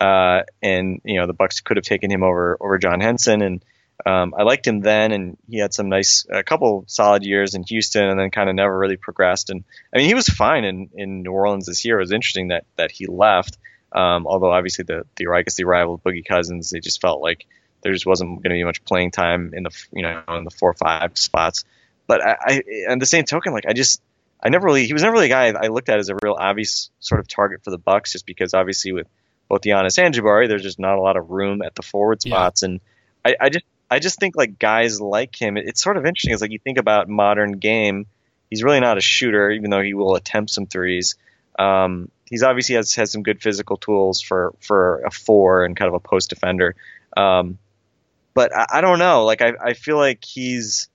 uh, 0.00 0.42
and 0.62 1.00
you 1.04 1.18
know 1.18 1.26
the 1.26 1.32
Bucks 1.32 1.60
could 1.60 1.78
have 1.78 1.84
taken 1.84 2.10
him 2.10 2.22
over 2.22 2.58
over 2.60 2.78
John 2.78 3.00
Henson 3.00 3.40
and 3.40 3.64
um, 4.06 4.34
I 4.36 4.42
liked 4.42 4.66
him 4.66 4.80
then, 4.80 5.12
and 5.12 5.36
he 5.48 5.58
had 5.58 5.74
some 5.74 5.88
nice, 5.88 6.26
a 6.30 6.42
couple 6.42 6.84
solid 6.86 7.24
years 7.24 7.54
in 7.54 7.62
Houston, 7.64 8.08
and 8.08 8.18
then 8.18 8.30
kind 8.30 8.48
of 8.48 8.54
never 8.54 8.76
really 8.76 8.96
progressed. 8.96 9.50
And 9.50 9.64
I 9.94 9.98
mean, 9.98 10.06
he 10.06 10.14
was 10.14 10.28
fine 10.28 10.64
in, 10.64 10.90
in 10.94 11.22
New 11.22 11.32
Orleans 11.32 11.66
this 11.66 11.84
year. 11.84 11.98
It 11.98 12.02
was 12.02 12.12
interesting 12.12 12.48
that 12.48 12.64
that 12.76 12.90
he 12.90 13.06
left. 13.06 13.58
Um, 13.92 14.26
although 14.26 14.52
obviously 14.52 14.84
the 14.84 15.04
the 15.16 15.26
I 15.32 15.42
guess 15.42 15.56
the 15.56 15.64
arrival 15.64 15.94
of 15.94 16.02
Boogie 16.02 16.24
Cousins, 16.24 16.70
they 16.70 16.80
just 16.80 17.00
felt 17.00 17.20
like 17.20 17.46
there 17.82 17.92
just 17.92 18.06
wasn't 18.06 18.42
going 18.42 18.50
to 18.50 18.54
be 18.54 18.64
much 18.64 18.84
playing 18.84 19.10
time 19.10 19.52
in 19.54 19.64
the 19.64 19.70
you 19.92 20.02
know 20.02 20.22
in 20.28 20.44
the 20.44 20.50
four 20.50 20.70
or 20.70 20.74
five 20.74 21.18
spots. 21.18 21.64
But 22.06 22.22
I, 22.24 22.36
I 22.40 22.62
and 22.88 23.02
the 23.02 23.06
same 23.06 23.24
token, 23.24 23.52
like 23.52 23.66
I 23.66 23.72
just 23.72 24.00
I 24.42 24.48
never 24.48 24.66
really 24.66 24.86
he 24.86 24.92
was 24.92 25.02
never 25.02 25.14
really 25.14 25.26
a 25.26 25.28
guy 25.28 25.46
I 25.48 25.68
looked 25.68 25.88
at 25.88 25.98
as 25.98 26.08
a 26.08 26.16
real 26.22 26.36
obvious 26.38 26.90
sort 27.00 27.20
of 27.20 27.28
target 27.28 27.64
for 27.64 27.70
the 27.70 27.78
Bucks, 27.78 28.12
just 28.12 28.26
because 28.26 28.54
obviously 28.54 28.92
with 28.92 29.08
both 29.48 29.62
Giannis 29.62 29.98
and 29.98 30.14
Jabari, 30.14 30.46
there's 30.46 30.62
just 30.62 30.78
not 30.78 30.96
a 30.96 31.00
lot 31.00 31.16
of 31.16 31.30
room 31.30 31.62
at 31.62 31.74
the 31.74 31.82
forward 31.82 32.22
spots, 32.22 32.62
yeah. 32.62 32.68
and 32.68 32.80
I, 33.24 33.36
I 33.40 33.48
just 33.48 33.64
I 33.90 33.98
just 33.98 34.18
think 34.20 34.36
like 34.36 34.58
guys 34.58 35.00
like 35.00 35.40
him, 35.40 35.56
it's 35.56 35.82
sort 35.82 35.96
of 35.96 36.06
interesting. 36.06 36.32
It's 36.32 36.42
like 36.42 36.52
you 36.52 36.58
think 36.58 36.78
about 36.78 37.08
modern 37.08 37.52
game, 37.52 38.06
he's 38.48 38.62
really 38.62 38.80
not 38.80 38.98
a 38.98 39.00
shooter, 39.00 39.50
even 39.50 39.70
though 39.70 39.82
he 39.82 39.94
will 39.94 40.14
attempt 40.14 40.50
some 40.50 40.66
threes. 40.66 41.16
Um, 41.58 42.10
he's 42.30 42.42
obviously 42.42 42.76
has 42.76 42.94
has 42.94 43.10
some 43.10 43.22
good 43.22 43.42
physical 43.42 43.76
tools 43.76 44.20
for 44.20 44.54
for 44.60 45.02
a 45.04 45.10
four 45.10 45.64
and 45.64 45.76
kind 45.76 45.88
of 45.88 45.94
a 45.94 46.00
post 46.00 46.30
defender. 46.30 46.76
Um, 47.16 47.58
but 48.34 48.56
I, 48.56 48.66
I, 48.74 48.80
don't 48.80 49.00
know. 49.00 49.24
Like 49.24 49.42
I, 49.42 49.52
I 49.60 49.72
feel 49.74 49.96
like 49.96 50.24
he's 50.24 50.88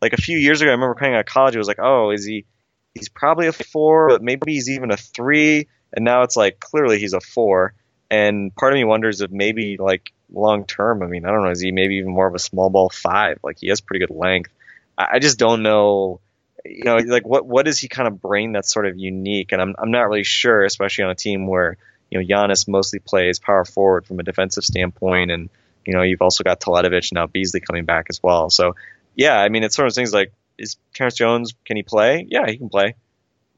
like 0.00 0.14
a 0.14 0.16
few 0.16 0.38
years 0.38 0.62
ago. 0.62 0.70
I 0.70 0.74
remember 0.74 0.94
coming 0.94 1.14
out 1.14 1.20
of 1.20 1.26
college. 1.26 1.54
It 1.54 1.58
was 1.58 1.68
like, 1.68 1.80
oh, 1.80 2.10
is 2.10 2.24
he? 2.24 2.46
He's 2.94 3.10
probably 3.10 3.46
a 3.46 3.52
four, 3.52 4.08
but 4.08 4.22
maybe 4.22 4.52
he's 4.52 4.70
even 4.70 4.90
a 4.90 4.96
three. 4.96 5.68
And 5.92 6.04
now 6.04 6.22
it's 6.22 6.36
like 6.36 6.58
clearly 6.58 6.98
he's 6.98 7.12
a 7.12 7.20
four. 7.20 7.74
And 8.10 8.54
part 8.54 8.72
of 8.72 8.76
me 8.76 8.84
wonders 8.84 9.20
if 9.20 9.30
maybe 9.30 9.76
like 9.78 10.12
long 10.32 10.64
term, 10.64 11.02
I 11.02 11.06
mean, 11.06 11.24
I 11.24 11.30
don't 11.30 11.42
know, 11.42 11.50
is 11.50 11.60
he 11.60 11.72
maybe 11.72 11.96
even 11.96 12.12
more 12.12 12.26
of 12.26 12.34
a 12.34 12.38
small 12.38 12.70
ball 12.70 12.88
five? 12.88 13.38
Like 13.42 13.58
he 13.58 13.68
has 13.68 13.80
pretty 13.80 14.06
good 14.06 14.14
length. 14.14 14.50
I, 14.96 15.18
just 15.18 15.38
don't 15.38 15.62
know. 15.62 16.20
You 16.64 16.84
know, 16.84 16.96
like 16.96 17.26
what 17.26 17.46
what 17.46 17.66
does 17.66 17.78
he 17.78 17.88
kind 17.88 18.08
of 18.08 18.20
bring 18.20 18.52
that's 18.52 18.72
sort 18.72 18.86
of 18.86 18.98
unique? 18.98 19.52
And 19.52 19.62
I'm 19.62 19.74
I'm 19.78 19.90
not 19.90 20.08
really 20.08 20.24
sure, 20.24 20.64
especially 20.64 21.04
on 21.04 21.10
a 21.10 21.14
team 21.14 21.46
where 21.46 21.76
you 22.10 22.18
know 22.18 22.26
Giannis 22.26 22.66
mostly 22.66 22.98
plays 22.98 23.38
power 23.38 23.64
forward 23.64 24.06
from 24.06 24.18
a 24.18 24.24
defensive 24.24 24.64
standpoint, 24.64 25.30
and 25.30 25.50
you 25.86 25.94
know 25.94 26.02
you've 26.02 26.20
also 26.20 26.42
got 26.42 26.60
Teletovic 26.60 27.12
now 27.12 27.26
Beasley 27.26 27.60
coming 27.60 27.84
back 27.84 28.06
as 28.10 28.20
well. 28.22 28.50
So 28.50 28.74
yeah, 29.14 29.38
I 29.38 29.48
mean 29.50 29.62
it's 29.62 29.76
sort 29.76 29.86
of 29.86 29.94
things 29.94 30.12
like 30.12 30.32
is 30.58 30.76
Terrence 30.94 31.14
Jones 31.14 31.54
can 31.64 31.76
he 31.76 31.84
play? 31.84 32.26
Yeah, 32.28 32.46
he 32.46 32.58
can 32.58 32.68
play. 32.68 32.96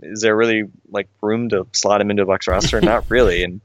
Is 0.02 0.20
there 0.20 0.36
really 0.36 0.64
like 0.90 1.08
room 1.22 1.48
to 1.50 1.66
slot 1.72 2.00
him 2.00 2.10
into 2.10 2.22
a 2.22 2.26
Bucks 2.26 2.48
roster? 2.48 2.80
Not 2.82 3.10
really. 3.10 3.42
And 3.42 3.60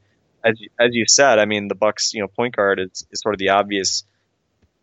as 0.46 0.62
you, 0.62 0.70
as 0.80 0.94
you 0.94 1.06
said, 1.08 1.40
I 1.40 1.46
mean, 1.46 1.68
the 1.68 1.76
Bucks, 1.76 2.14
you 2.14 2.22
know, 2.22 2.28
point 2.28 2.56
guard 2.56 2.80
is, 2.80 3.06
is 3.12 3.20
sort 3.20 3.34
of 3.34 3.40
the 3.40 3.50
obvious 3.50 4.04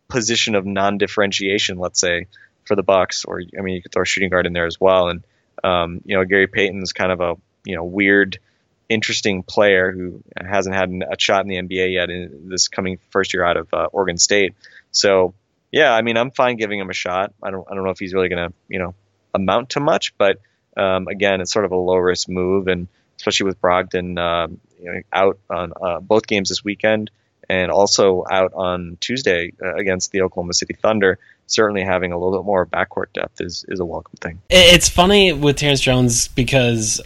position 0.09 0.55
of 0.55 0.65
non-differentiation, 0.65 1.77
let's 1.79 1.99
say, 1.99 2.27
for 2.65 2.75
the 2.75 2.83
Bucks. 2.83 3.23
Or 3.23 3.41
I 3.57 3.61
mean, 3.61 3.75
you 3.75 3.81
could 3.81 3.93
throw 3.93 4.03
a 4.03 4.05
shooting 4.05 4.29
guard 4.29 4.45
in 4.45 4.53
there 4.53 4.65
as 4.65 4.79
well. 4.79 5.07
And 5.07 5.23
um, 5.63 6.01
you 6.05 6.17
know, 6.17 6.25
Gary 6.25 6.47
Payton's 6.47 6.91
kind 6.91 7.11
of 7.11 7.21
a 7.21 7.35
you 7.63 7.75
know 7.77 7.85
weird, 7.85 8.39
interesting 8.89 9.41
player 9.41 9.91
who 9.91 10.21
hasn't 10.37 10.75
had 10.75 10.91
a 11.09 11.17
shot 11.17 11.45
in 11.45 11.47
the 11.47 11.55
NBA 11.55 11.93
yet 11.93 12.09
in 12.09 12.49
this 12.49 12.67
coming 12.67 12.99
first 13.09 13.33
year 13.33 13.45
out 13.45 13.55
of 13.55 13.73
uh, 13.73 13.87
Oregon 13.93 14.17
State. 14.17 14.53
So 14.91 15.33
yeah, 15.71 15.93
I 15.93 16.01
mean, 16.01 16.17
I'm 16.17 16.31
fine 16.31 16.57
giving 16.57 16.79
him 16.79 16.89
a 16.89 16.93
shot. 16.93 17.33
I 17.41 17.51
don't 17.51 17.65
I 17.71 17.73
don't 17.73 17.85
know 17.85 17.91
if 17.91 17.99
he's 17.99 18.13
really 18.13 18.29
going 18.29 18.49
to 18.49 18.53
you 18.67 18.79
know 18.79 18.95
amount 19.33 19.71
to 19.71 19.79
much, 19.79 20.13
but 20.17 20.39
um, 20.75 21.07
again, 21.07 21.39
it's 21.39 21.53
sort 21.53 21.63
of 21.63 21.71
a 21.71 21.77
low 21.77 21.97
risk 21.97 22.27
move 22.27 22.67
and 22.67 22.87
especially 23.17 23.45
with 23.45 23.61
Brogdon 23.61 24.17
uh, 24.19 24.47
you 24.83 24.91
know, 24.91 25.01
out 25.11 25.39
on 25.49 25.73
uh, 25.81 25.99
both 25.99 26.27
games 26.27 26.49
this 26.49 26.63
weekend 26.63 27.09
and 27.49 27.71
also 27.71 28.25
out 28.29 28.53
on 28.53 28.97
Tuesday 28.99 29.53
uh, 29.61 29.75
against 29.75 30.11
the 30.11 30.21
Oklahoma 30.21 30.53
City 30.53 30.73
Thunder. 30.73 31.19
Certainly, 31.47 31.83
having 31.83 32.11
a 32.11 32.17
little 32.17 32.39
bit 32.39 32.45
more 32.45 32.65
backcourt 32.65 33.13
depth 33.13 33.41
is 33.41 33.65
is 33.67 33.79
a 33.79 33.85
welcome 33.85 34.15
thing. 34.21 34.41
It's 34.49 34.89
funny 34.89 35.33
with 35.33 35.57
Terrence 35.57 35.81
Jones 35.81 36.27
because 36.29 37.01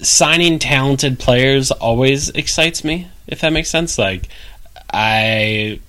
signing 0.00 0.58
talented 0.58 1.18
players 1.18 1.70
always 1.70 2.30
excites 2.30 2.84
me. 2.84 3.08
If 3.26 3.40
that 3.40 3.52
makes 3.52 3.70
sense, 3.70 3.98
like 3.98 4.28
I, 4.92 5.80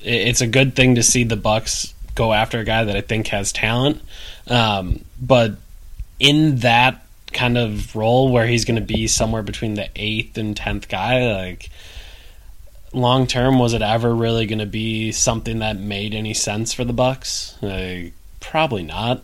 it's 0.00 0.40
a 0.40 0.46
good 0.46 0.74
thing 0.74 0.96
to 0.96 1.02
see 1.02 1.24
the 1.24 1.36
Bucks 1.36 1.94
go 2.14 2.32
after 2.32 2.60
a 2.60 2.64
guy 2.64 2.84
that 2.84 2.96
I 2.96 3.00
think 3.00 3.28
has 3.28 3.52
talent, 3.52 4.00
um, 4.48 5.04
but 5.20 5.56
in 6.18 6.56
that 6.58 7.05
kind 7.36 7.56
of 7.56 7.94
role 7.94 8.32
where 8.32 8.46
he's 8.46 8.64
going 8.64 8.80
to 8.80 8.94
be 8.94 9.06
somewhere 9.06 9.42
between 9.42 9.74
the 9.74 9.88
eighth 9.94 10.36
and 10.38 10.56
tenth 10.56 10.88
guy. 10.88 11.32
Like 11.32 11.70
long 12.92 13.26
term, 13.26 13.58
was 13.58 13.74
it 13.74 13.82
ever 13.82 14.12
really 14.12 14.46
going 14.46 14.58
to 14.58 14.66
be 14.66 15.12
something 15.12 15.60
that 15.60 15.76
made 15.76 16.14
any 16.14 16.34
sense 16.34 16.72
for 16.72 16.84
the 16.84 16.92
Bucks? 16.92 17.56
Like, 17.60 18.14
probably 18.40 18.82
not. 18.82 19.18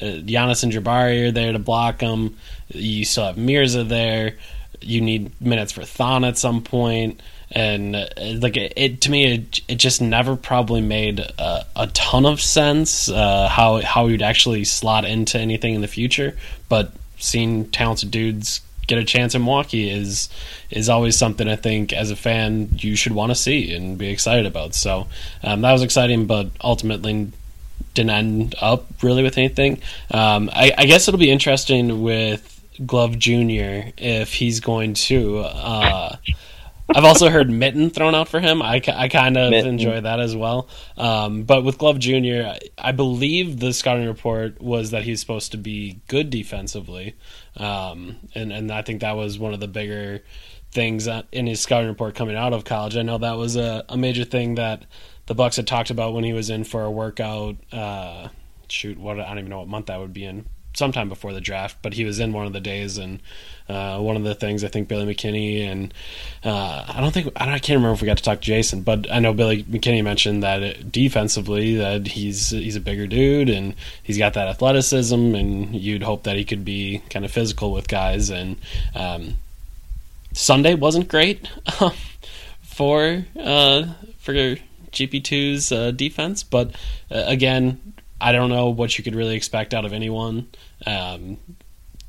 Uh, 0.00 0.22
Giannis 0.22 0.62
and 0.62 0.72
Jabari 0.72 1.28
are 1.28 1.32
there 1.32 1.52
to 1.52 1.58
block 1.58 2.00
him. 2.00 2.36
You 2.68 3.04
still 3.04 3.24
have 3.24 3.38
Mirza 3.38 3.82
there. 3.82 4.36
You 4.80 5.00
need 5.00 5.40
minutes 5.40 5.72
for 5.72 5.84
Thon 5.84 6.24
at 6.24 6.38
some 6.38 6.62
point 6.62 7.20
and 7.50 7.96
uh, 7.96 8.06
like 8.16 8.56
it, 8.56 8.74
it, 8.76 9.00
to 9.02 9.10
me 9.10 9.34
it, 9.34 9.60
it 9.68 9.76
just 9.76 10.02
never 10.02 10.36
probably 10.36 10.80
made 10.80 11.18
a, 11.18 11.66
a 11.76 11.86
ton 11.88 12.26
of 12.26 12.40
sense 12.40 13.08
uh, 13.08 13.48
how 13.48 13.80
how 13.80 14.06
would 14.06 14.22
actually 14.22 14.64
slot 14.64 15.04
into 15.04 15.38
anything 15.38 15.74
in 15.74 15.80
the 15.80 15.88
future 15.88 16.36
but 16.68 16.92
seeing 17.18 17.70
talented 17.70 18.10
dudes 18.10 18.60
get 18.88 18.98
a 18.98 19.04
chance 19.04 19.34
in 19.34 19.42
Milwaukee 19.42 19.88
is 19.88 20.28
is 20.70 20.88
always 20.88 21.16
something 21.16 21.46
I 21.46 21.56
think 21.56 21.92
as 21.92 22.10
a 22.10 22.16
fan 22.16 22.70
you 22.72 22.96
should 22.96 23.12
want 23.12 23.30
to 23.30 23.36
see 23.36 23.72
and 23.74 23.96
be 23.96 24.08
excited 24.08 24.46
about. 24.46 24.74
So 24.74 25.06
um, 25.44 25.60
that 25.60 25.72
was 25.72 25.82
exciting, 25.82 26.26
but 26.26 26.48
ultimately 26.62 27.30
didn't 27.94 28.10
end 28.10 28.54
up 28.60 28.86
really 29.02 29.22
with 29.22 29.38
anything. 29.38 29.80
Um, 30.10 30.50
I, 30.52 30.72
I, 30.76 30.86
guess 30.86 31.06
it'll 31.06 31.18
be 31.18 31.30
interesting 31.30 32.02
with 32.02 32.60
Glove 32.84 33.18
Junior 33.18 33.92
if 33.96 34.32
he's 34.34 34.60
going 34.60 34.94
to. 34.94 35.40
Uh, 35.40 36.16
I've 36.94 37.04
also 37.04 37.28
heard 37.28 37.50
Mitten 37.50 37.90
thrown 37.90 38.14
out 38.14 38.28
for 38.28 38.40
him. 38.40 38.62
I, 38.62 38.80
I 38.88 39.08
kind 39.08 39.36
of 39.36 39.50
Mitten. 39.50 39.70
enjoy 39.70 40.00
that 40.00 40.20
as 40.20 40.34
well. 40.34 40.68
Um, 40.96 41.42
but 41.42 41.62
with 41.62 41.78
Glove 41.78 41.98
Jr., 41.98 42.46
I, 42.46 42.58
I 42.78 42.92
believe 42.92 43.60
the 43.60 43.72
scouting 43.72 44.06
report 44.06 44.60
was 44.60 44.92
that 44.92 45.02
he's 45.02 45.20
supposed 45.20 45.52
to 45.52 45.58
be 45.58 46.00
good 46.08 46.30
defensively, 46.30 47.14
um, 47.56 48.16
and 48.34 48.52
and 48.52 48.72
I 48.72 48.82
think 48.82 49.02
that 49.02 49.16
was 49.16 49.38
one 49.38 49.52
of 49.52 49.60
the 49.60 49.68
bigger 49.68 50.22
things 50.70 51.08
in 51.32 51.46
his 51.46 51.60
scouting 51.60 51.88
report 51.88 52.14
coming 52.14 52.36
out 52.36 52.52
of 52.52 52.64
college. 52.64 52.96
I 52.96 53.02
know 53.02 53.18
that 53.18 53.36
was 53.36 53.56
a, 53.56 53.84
a 53.88 53.96
major 53.96 54.24
thing 54.24 54.56
that 54.56 54.84
the 55.26 55.34
Bucks 55.34 55.56
had 55.56 55.66
talked 55.66 55.90
about 55.90 56.14
when 56.14 56.24
he 56.24 56.32
was 56.32 56.50
in 56.50 56.64
for 56.64 56.84
a 56.84 56.90
workout. 56.90 57.56
Uh, 57.72 58.28
shoot, 58.68 58.98
what 58.98 59.20
I 59.20 59.28
don't 59.28 59.38
even 59.38 59.50
know 59.50 59.60
what 59.60 59.68
month 59.68 59.86
that 59.86 60.00
would 60.00 60.12
be 60.12 60.24
in. 60.24 60.46
Sometime 60.78 61.08
before 61.08 61.32
the 61.32 61.40
draft, 61.40 61.76
but 61.82 61.94
he 61.94 62.04
was 62.04 62.20
in 62.20 62.32
one 62.32 62.46
of 62.46 62.52
the 62.52 62.60
days, 62.60 62.98
and 62.98 63.20
uh, 63.68 63.98
one 63.98 64.16
of 64.16 64.22
the 64.22 64.34
things 64.34 64.64
I 64.64 64.68
think 64.68 64.88
Billy 64.88 65.12
McKinney 65.12 65.66
and 65.66 65.92
uh, 66.44 66.84
I 66.88 67.00
don't 67.00 67.12
think 67.12 67.32
I, 67.36 67.44
don't, 67.44 67.54
I 67.54 67.58
can't 67.58 67.76
remember 67.76 67.94
if 67.94 68.00
we 68.00 68.06
got 68.06 68.16
to 68.16 68.22
talk 68.22 68.40
to 68.40 68.46
Jason, 68.46 68.82
but 68.82 69.10
I 69.10 69.18
know 69.18 69.34
Billy 69.34 69.64
McKinney 69.64 70.02
mentioned 70.02 70.42
that 70.42 70.90
defensively 70.90 71.76
that 71.76 72.06
he's 72.06 72.50
he's 72.50 72.76
a 72.76 72.80
bigger 72.80 73.06
dude 73.06 73.50
and 73.50 73.74
he's 74.02 74.16
got 74.16 74.34
that 74.34 74.48
athleticism, 74.48 75.34
and 75.34 75.74
you'd 75.74 76.02
hope 76.02 76.22
that 76.22 76.36
he 76.36 76.44
could 76.44 76.64
be 76.64 77.02
kind 77.10 77.24
of 77.24 77.30
physical 77.30 77.72
with 77.72 77.88
guys. 77.88 78.30
And 78.30 78.56
um, 78.94 79.34
Sunday 80.32 80.74
wasn't 80.74 81.08
great 81.08 81.48
for 82.62 83.24
uh, 83.38 83.84
for 84.18 84.32
GP2's 84.92 85.72
uh, 85.72 85.90
defense, 85.90 86.42
but 86.42 86.70
uh, 87.10 87.24
again, 87.26 87.94
I 88.20 88.32
don't 88.32 88.48
know 88.48 88.70
what 88.70 88.96
you 88.96 89.04
could 89.04 89.14
really 89.14 89.36
expect 89.36 89.74
out 89.74 89.84
of 89.84 89.92
anyone 89.92 90.48
um, 90.86 91.38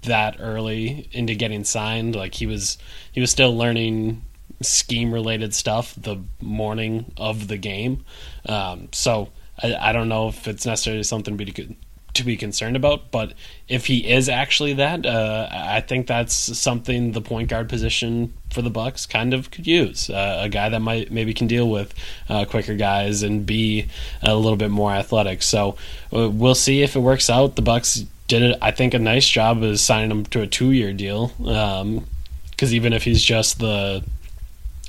that 0.04 0.38
early 0.40 1.10
into 1.12 1.36
getting 1.36 1.64
signed. 1.64 2.16
Like 2.16 2.36
he 2.36 2.46
was, 2.46 2.78
he 3.12 3.22
was 3.22 3.32
still 3.32 3.56
learning 3.56 4.24
scheme 4.62 5.14
related 5.14 5.54
stuff 5.54 5.94
the 5.96 6.18
morning 6.42 7.12
of 7.18 7.48
the 7.48 7.58
game. 7.58 8.04
Um, 8.46 8.90
so 8.92 9.30
I, 9.62 9.76
I 9.76 9.92
don't 9.94 10.10
know 10.10 10.28
if 10.30 10.48
it's 10.48 10.66
necessarily 10.66 11.04
something 11.04 11.38
to 11.38 11.46
be 11.46 11.78
to 12.14 12.24
be 12.24 12.38
concerned 12.38 12.76
about. 12.76 13.12
But 13.12 13.34
if 13.68 13.86
he 13.86 14.10
is 14.10 14.30
actually 14.30 14.74
that, 14.74 15.06
uh, 15.06 15.48
I 15.52 15.82
think 15.82 16.08
that's 16.08 16.34
something 16.34 17.12
the 17.12 17.22
point 17.22 17.50
guard 17.50 17.70
position 17.70 18.34
for 18.52 18.62
the 18.62 18.70
Bucks 18.70 19.06
kind 19.06 19.34
of 19.34 19.52
could 19.52 19.68
use. 19.68 20.10
Uh, 20.10 20.40
a 20.44 20.50
guy 20.50 20.70
that 20.70 20.80
might 20.80 21.12
maybe 21.12 21.34
can 21.34 21.48
deal 21.48 21.70
with 21.70 21.94
uh, 22.28 22.46
quicker 22.46 22.76
guys 22.76 23.24
and 23.24 23.46
be 23.46 23.88
a 24.22 24.36
little 24.36 24.58
bit 24.58 24.72
more 24.72 24.92
athletic. 24.92 25.42
So 25.42 25.78
uh, 26.14 26.30
we'll 26.30 26.56
see 26.56 26.82
if 26.82 26.96
it 26.96 27.00
works 27.00 27.30
out. 27.30 27.56
The 27.56 27.62
Bucks 27.62 28.06
did, 28.30 28.44
it, 28.44 28.58
I 28.62 28.72
think, 28.72 28.94
a 28.94 29.00
nice 29.00 29.28
job 29.28 29.62
of 29.64 29.78
signing 29.80 30.12
him 30.12 30.26
to 30.28 30.42
a 30.42 30.48
two-year 30.48 30.94
deal. 30.94 31.34
Because 31.38 32.74
even 32.74 32.94
if 32.94 33.04
he's 33.04 33.22
just 33.22 33.60
the 33.60 34.04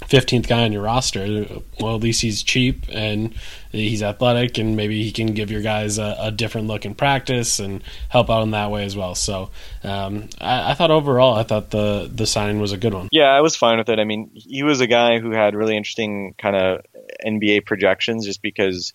15th 0.02 0.46
guy 0.46 0.64
on 0.64 0.72
your 0.72 0.82
roster, 0.82 1.46
well, 1.80 1.96
at 1.96 2.02
least 2.02 2.20
he's 2.20 2.42
cheap 2.42 2.84
and 2.90 3.34
he's 3.72 4.02
athletic, 4.02 4.58
and 4.58 4.76
maybe 4.76 5.02
he 5.02 5.10
can 5.10 5.28
give 5.28 5.50
your 5.50 5.62
guys 5.62 5.98
a, 5.98 6.16
a 6.20 6.30
different 6.30 6.68
look 6.68 6.84
in 6.84 6.94
practice 6.94 7.58
and 7.58 7.82
help 8.10 8.28
out 8.28 8.42
in 8.42 8.50
that 8.50 8.70
way 8.70 8.84
as 8.84 8.94
well. 8.94 9.14
So, 9.14 9.50
um, 9.82 10.28
I, 10.38 10.72
I, 10.72 10.74
thought 10.74 10.90
overall, 10.90 11.34
I 11.34 11.42
thought 11.42 11.70
the 11.70 12.10
the 12.12 12.26
signing 12.26 12.60
was 12.60 12.72
a 12.72 12.76
good 12.76 12.92
one. 12.92 13.08
Yeah, 13.10 13.28
I 13.28 13.40
was 13.40 13.56
fine 13.56 13.78
with 13.78 13.88
it. 13.88 13.98
I 13.98 14.04
mean, 14.04 14.30
he 14.34 14.62
was 14.62 14.80
a 14.80 14.86
guy 14.86 15.18
who 15.18 15.30
had 15.30 15.54
really 15.54 15.76
interesting 15.76 16.34
kind 16.38 16.56
of 16.56 16.84
NBA 17.24 17.64
projections, 17.64 18.26
just 18.26 18.42
because 18.42 18.92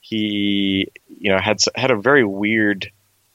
he, 0.00 0.88
you 1.08 1.32
know, 1.32 1.38
had 1.38 1.58
had 1.74 1.90
a 1.90 1.96
very 1.96 2.24
weird 2.24 2.90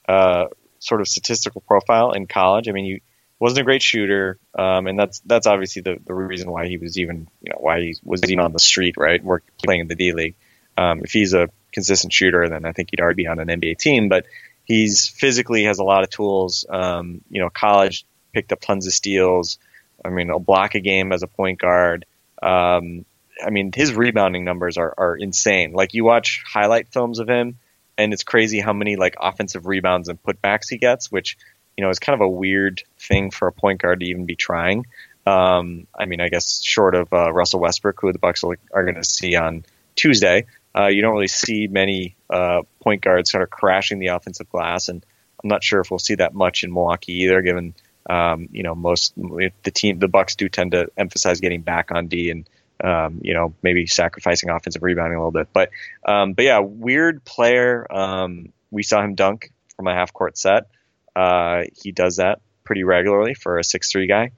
uh, 0.07 0.47
sort 0.79 1.01
of 1.01 1.07
statistical 1.07 1.61
profile 1.61 2.11
in 2.11 2.27
college. 2.27 2.67
I 2.67 2.71
mean, 2.71 2.85
he 2.85 3.01
wasn't 3.39 3.61
a 3.61 3.63
great 3.63 3.81
shooter, 3.81 4.39
um, 4.57 4.87
and 4.87 4.97
that's 4.97 5.19
that's 5.25 5.47
obviously 5.47 5.81
the, 5.81 5.97
the 6.03 6.13
reason 6.13 6.49
why 6.51 6.67
he 6.67 6.77
was 6.77 6.97
even 6.97 7.27
you 7.41 7.51
know 7.51 7.57
why 7.59 7.79
he 7.79 7.95
was 8.03 8.23
even 8.23 8.39
on 8.39 8.53
the 8.53 8.59
street, 8.59 8.95
right, 8.97 9.23
work 9.23 9.43
playing 9.63 9.81
in 9.81 9.87
the 9.87 9.95
D 9.95 10.13
League. 10.13 10.35
Um, 10.77 11.01
if 11.03 11.11
he's 11.11 11.33
a 11.33 11.49
consistent 11.71 12.13
shooter, 12.13 12.47
then 12.47 12.65
I 12.65 12.71
think 12.71 12.89
he'd 12.91 13.01
already 13.01 13.23
be 13.23 13.27
on 13.27 13.39
an 13.39 13.47
NBA 13.47 13.77
team. 13.77 14.09
But 14.09 14.25
he's 14.63 15.07
physically 15.07 15.65
has 15.65 15.79
a 15.79 15.83
lot 15.83 16.03
of 16.03 16.09
tools. 16.09 16.65
Um, 16.69 17.21
you 17.29 17.41
know, 17.41 17.49
college 17.49 18.05
picked 18.33 18.51
up 18.51 18.61
tons 18.61 18.87
of 18.87 18.93
steals. 18.93 19.59
I 20.03 20.09
mean, 20.09 20.27
he'll 20.27 20.39
block 20.39 20.75
a 20.75 20.79
game 20.79 21.11
as 21.11 21.23
a 21.23 21.27
point 21.27 21.59
guard. 21.59 22.05
Um, 22.41 23.05
I 23.43 23.49
mean, 23.49 23.71
his 23.73 23.93
rebounding 23.93 24.43
numbers 24.43 24.77
are, 24.77 24.93
are 24.97 25.15
insane. 25.15 25.73
Like 25.73 25.93
you 25.93 26.03
watch 26.03 26.43
highlight 26.45 26.89
films 26.89 27.19
of 27.19 27.27
him, 27.27 27.57
and 27.97 28.13
it's 28.13 28.23
crazy 28.23 28.59
how 28.59 28.73
many 28.73 28.95
like 28.95 29.15
offensive 29.19 29.65
rebounds 29.65 30.09
and 30.09 30.21
putbacks 30.21 30.69
he 30.69 30.77
gets, 30.77 31.11
which 31.11 31.37
you 31.77 31.83
know, 31.83 31.89
is 31.89 31.99
kind 31.99 32.13
of 32.13 32.21
a 32.21 32.29
weird 32.29 32.83
thing 32.99 33.31
for 33.31 33.47
a 33.47 33.51
point 33.51 33.81
guard 33.81 34.01
to 34.01 34.05
even 34.05 34.25
be 34.25 34.35
trying. 34.35 34.85
Um, 35.25 35.87
I 35.97 36.05
mean, 36.05 36.21
I 36.21 36.29
guess 36.29 36.61
short 36.61 36.95
of 36.95 37.11
uh, 37.13 37.31
Russell 37.31 37.61
Westbrook, 37.61 37.99
who 38.01 38.11
the 38.11 38.19
Bucks 38.19 38.43
are 38.43 38.83
going 38.83 38.95
to 38.95 39.03
see 39.03 39.35
on 39.35 39.65
Tuesday, 39.95 40.45
uh, 40.77 40.87
you 40.87 41.01
don't 41.01 41.13
really 41.13 41.27
see 41.27 41.67
many 41.67 42.15
uh, 42.29 42.63
point 42.81 43.01
guards 43.01 43.31
sort 43.31 43.43
of 43.43 43.49
crashing 43.49 43.99
the 43.99 44.07
offensive 44.07 44.49
glass, 44.49 44.89
and 44.89 45.05
I'm 45.41 45.47
not 45.47 45.63
sure 45.63 45.79
if 45.81 45.91
we'll 45.91 45.99
see 45.99 46.15
that 46.15 46.33
much 46.33 46.63
in 46.63 46.73
Milwaukee 46.73 47.23
either. 47.23 47.41
Given 47.41 47.75
um, 48.09 48.49
you 48.51 48.63
know 48.63 48.75
most 48.75 49.13
the 49.15 49.71
team, 49.71 49.99
the 49.99 50.07
Bucks 50.07 50.35
do 50.35 50.49
tend 50.49 50.71
to 50.71 50.89
emphasize 50.97 51.39
getting 51.39 51.61
back 51.61 51.91
on 51.91 52.07
D 52.07 52.31
and 52.31 52.49
um, 52.83 53.19
you 53.21 53.33
know 53.33 53.53
maybe 53.63 53.87
sacrificing 53.87 54.49
offensive 54.49 54.83
rebounding 54.83 55.15
a 55.15 55.19
little 55.19 55.31
bit, 55.31 55.47
but 55.53 55.69
um, 56.05 56.33
but 56.33 56.45
yeah, 56.45 56.59
weird 56.59 57.23
player. 57.23 57.87
Um, 57.89 58.51
we 58.71 58.83
saw 58.83 59.01
him 59.01 59.15
dunk 59.15 59.51
from 59.75 59.87
a 59.87 59.93
half 59.93 60.13
court 60.13 60.37
set. 60.37 60.67
Uh, 61.15 61.63
he 61.81 61.91
does 61.91 62.17
that 62.17 62.41
pretty 62.63 62.83
regularly 62.83 63.33
for 63.33 63.57
a 63.57 63.63
six 63.63 63.91
three 63.91 64.07
guy, 64.07 64.31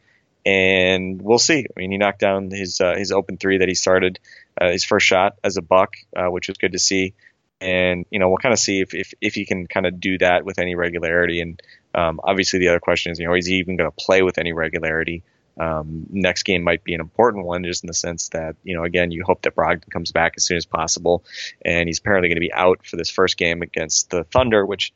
and 0.45 1.21
we'll 1.21 1.39
see. 1.39 1.65
I 1.65 1.79
mean, 1.79 1.91
he 1.91 1.97
knocked 1.97 2.19
down 2.19 2.51
his 2.51 2.79
uh, 2.79 2.95
his 2.95 3.11
open 3.11 3.37
three 3.37 3.59
that 3.59 3.67
he 3.67 3.75
started 3.75 4.19
uh, 4.59 4.69
his 4.69 4.85
first 4.85 5.07
shot 5.07 5.37
as 5.43 5.57
a 5.57 5.61
buck, 5.61 5.93
uh, 6.15 6.27
which 6.27 6.47
was 6.47 6.57
good 6.57 6.73
to 6.73 6.79
see. 6.79 7.13
And 7.61 8.05
you 8.11 8.19
know, 8.19 8.27
we'll 8.29 8.37
kind 8.37 8.53
of 8.53 8.59
see 8.59 8.81
if, 8.81 8.93
if 8.93 9.13
if 9.21 9.33
he 9.33 9.45
can 9.45 9.65
kind 9.65 9.85
of 9.85 9.99
do 9.99 10.17
that 10.19 10.45
with 10.45 10.59
any 10.59 10.75
regularity. 10.75 11.41
And 11.41 11.61
um, 11.95 12.19
obviously, 12.23 12.59
the 12.59 12.67
other 12.67 12.79
question 12.79 13.11
is, 13.11 13.19
you 13.19 13.25
know, 13.25 13.33
is 13.33 13.47
he 13.47 13.55
even 13.55 13.77
going 13.77 13.89
to 13.89 13.95
play 13.95 14.21
with 14.21 14.37
any 14.37 14.53
regularity? 14.53 15.23
Um, 15.57 16.07
next 16.09 16.43
game 16.43 16.63
might 16.63 16.83
be 16.83 16.93
an 16.93 17.01
important 17.01 17.45
one, 17.45 17.63
just 17.63 17.83
in 17.83 17.87
the 17.87 17.93
sense 17.93 18.29
that 18.29 18.55
you 18.63 18.75
know, 18.75 18.83
again, 18.83 19.11
you 19.11 19.23
hope 19.23 19.43
that 19.43 19.55
Brogdon 19.55 19.89
comes 19.89 20.11
back 20.11 20.33
as 20.37 20.43
soon 20.43 20.57
as 20.57 20.65
possible, 20.65 21.23
and 21.63 21.87
he's 21.87 21.99
apparently 21.99 22.29
going 22.29 22.35
to 22.35 22.41
be 22.41 22.53
out 22.53 22.85
for 22.85 22.97
this 22.97 23.09
first 23.09 23.37
game 23.37 23.61
against 23.61 24.09
the 24.09 24.23
Thunder, 24.25 24.65
which 24.65 24.91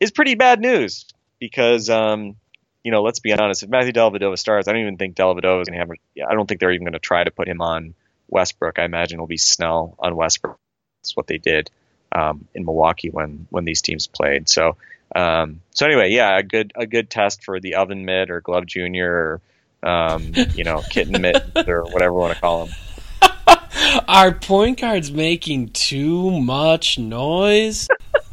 is 0.00 0.10
pretty 0.10 0.34
bad 0.34 0.60
news 0.60 1.06
because, 1.38 1.88
um, 1.88 2.36
you 2.82 2.90
know, 2.90 3.02
let's 3.02 3.20
be 3.20 3.32
honest. 3.32 3.62
If 3.62 3.68
Matthew 3.68 3.92
Dellavedova 3.92 4.38
starts, 4.38 4.68
I 4.68 4.72
don't 4.72 4.82
even 4.82 4.96
think 4.96 5.16
Dellavedova 5.16 5.62
is 5.62 5.68
going 5.68 5.78
to 5.80 5.86
have. 5.86 6.28
I 6.28 6.34
don't 6.34 6.46
think 6.46 6.60
they're 6.60 6.72
even 6.72 6.84
going 6.84 6.92
to 6.92 6.98
try 6.98 7.22
to 7.22 7.30
put 7.30 7.48
him 7.48 7.60
on 7.60 7.94
Westbrook. 8.28 8.78
I 8.78 8.84
imagine 8.84 9.16
it'll 9.16 9.26
be 9.26 9.36
Snell 9.36 9.94
on 9.98 10.16
Westbrook. 10.16 10.58
That's 11.00 11.16
what 11.16 11.26
they 11.26 11.38
did 11.38 11.70
um, 12.12 12.46
in 12.54 12.64
Milwaukee 12.64 13.10
when 13.10 13.46
when 13.50 13.64
these 13.64 13.82
teams 13.82 14.06
played. 14.06 14.48
So, 14.48 14.76
um, 15.14 15.60
so 15.70 15.86
anyway, 15.86 16.10
yeah, 16.10 16.38
a 16.38 16.42
good 16.42 16.72
a 16.74 16.86
good 16.86 17.10
test 17.10 17.44
for 17.44 17.60
the 17.60 17.76
oven 17.76 18.04
mitt 18.04 18.30
or 18.30 18.40
glove 18.40 18.66
junior 18.66 19.12
or 19.12 19.40
um, 19.86 20.32
you 20.54 20.64
know 20.64 20.82
kitten 20.90 21.20
mitt 21.20 21.68
or 21.68 21.84
whatever 21.84 22.12
we 22.12 22.20
want 22.20 22.34
to 22.34 22.40
call 22.40 22.66
them. 22.66 22.74
Are 24.08 24.32
point 24.32 24.80
guards 24.80 25.12
making 25.12 25.68
too 25.68 26.40
much 26.40 26.98
noise? 26.98 27.88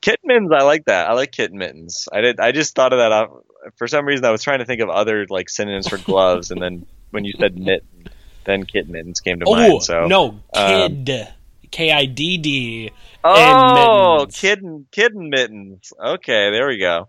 kitten 0.00 0.24
mittens, 0.24 0.52
I 0.52 0.62
like 0.62 0.84
that. 0.86 1.08
I 1.08 1.12
like 1.14 1.32
kitten 1.32 1.58
mittens. 1.58 2.08
I 2.12 2.20
did. 2.20 2.40
I 2.40 2.52
just 2.52 2.74
thought 2.74 2.92
of 2.92 2.98
that. 2.98 3.12
Out. 3.12 3.44
For 3.76 3.88
some 3.88 4.04
reason, 4.04 4.24
I 4.24 4.30
was 4.30 4.42
trying 4.42 4.58
to 4.58 4.64
think 4.64 4.80
of 4.80 4.88
other 4.88 5.26
like 5.28 5.48
synonyms 5.48 5.88
for 5.88 5.98
gloves, 5.98 6.50
and 6.50 6.60
then 6.60 6.86
when 7.10 7.24
you 7.24 7.32
said 7.38 7.58
mitten, 7.58 8.08
then 8.44 8.64
kitten 8.64 8.92
mittens 8.92 9.20
came 9.20 9.40
to 9.40 9.46
oh, 9.46 9.54
mind. 9.54 9.82
So 9.82 10.06
no, 10.06 10.40
kid, 10.54 11.10
um, 11.10 11.26
K 11.70 11.90
I 11.90 12.06
D 12.06 12.38
D. 12.38 12.90
Oh, 13.24 14.26
kitten, 14.30 14.86
kitten 14.90 15.30
mittens. 15.30 15.92
Okay, 15.98 16.50
there 16.50 16.66
we 16.66 16.78
go. 16.78 17.08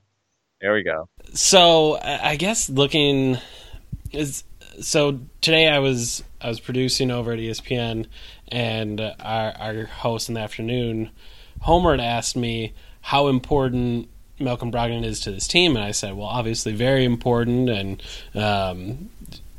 There 0.61 0.73
we 0.73 0.83
go. 0.83 1.07
So 1.33 1.99
I 2.01 2.35
guess 2.35 2.69
looking 2.69 3.37
is 4.11 4.43
so 4.81 5.19
today 5.41 5.67
I 5.67 5.79
was 5.79 6.23
I 6.41 6.49
was 6.49 6.59
producing 6.59 7.11
over 7.11 7.31
at 7.31 7.39
ESPN, 7.39 8.07
and 8.49 8.99
our 9.01 9.53
our 9.57 9.85
host 9.85 10.29
in 10.29 10.35
the 10.35 10.41
afternoon, 10.41 11.11
Homer, 11.61 11.91
had 11.91 12.01
asked 12.01 12.35
me 12.35 12.73
how 13.01 13.27
important 13.27 14.09
Malcolm 14.39 14.71
Brogdon 14.71 15.05
is 15.05 15.21
to 15.21 15.31
this 15.31 15.47
team, 15.47 15.75
and 15.75 15.85
I 15.85 15.91
said, 15.91 16.15
well, 16.15 16.27
obviously 16.27 16.73
very 16.73 17.05
important, 17.05 17.69
and 17.69 18.03
um, 18.35 19.09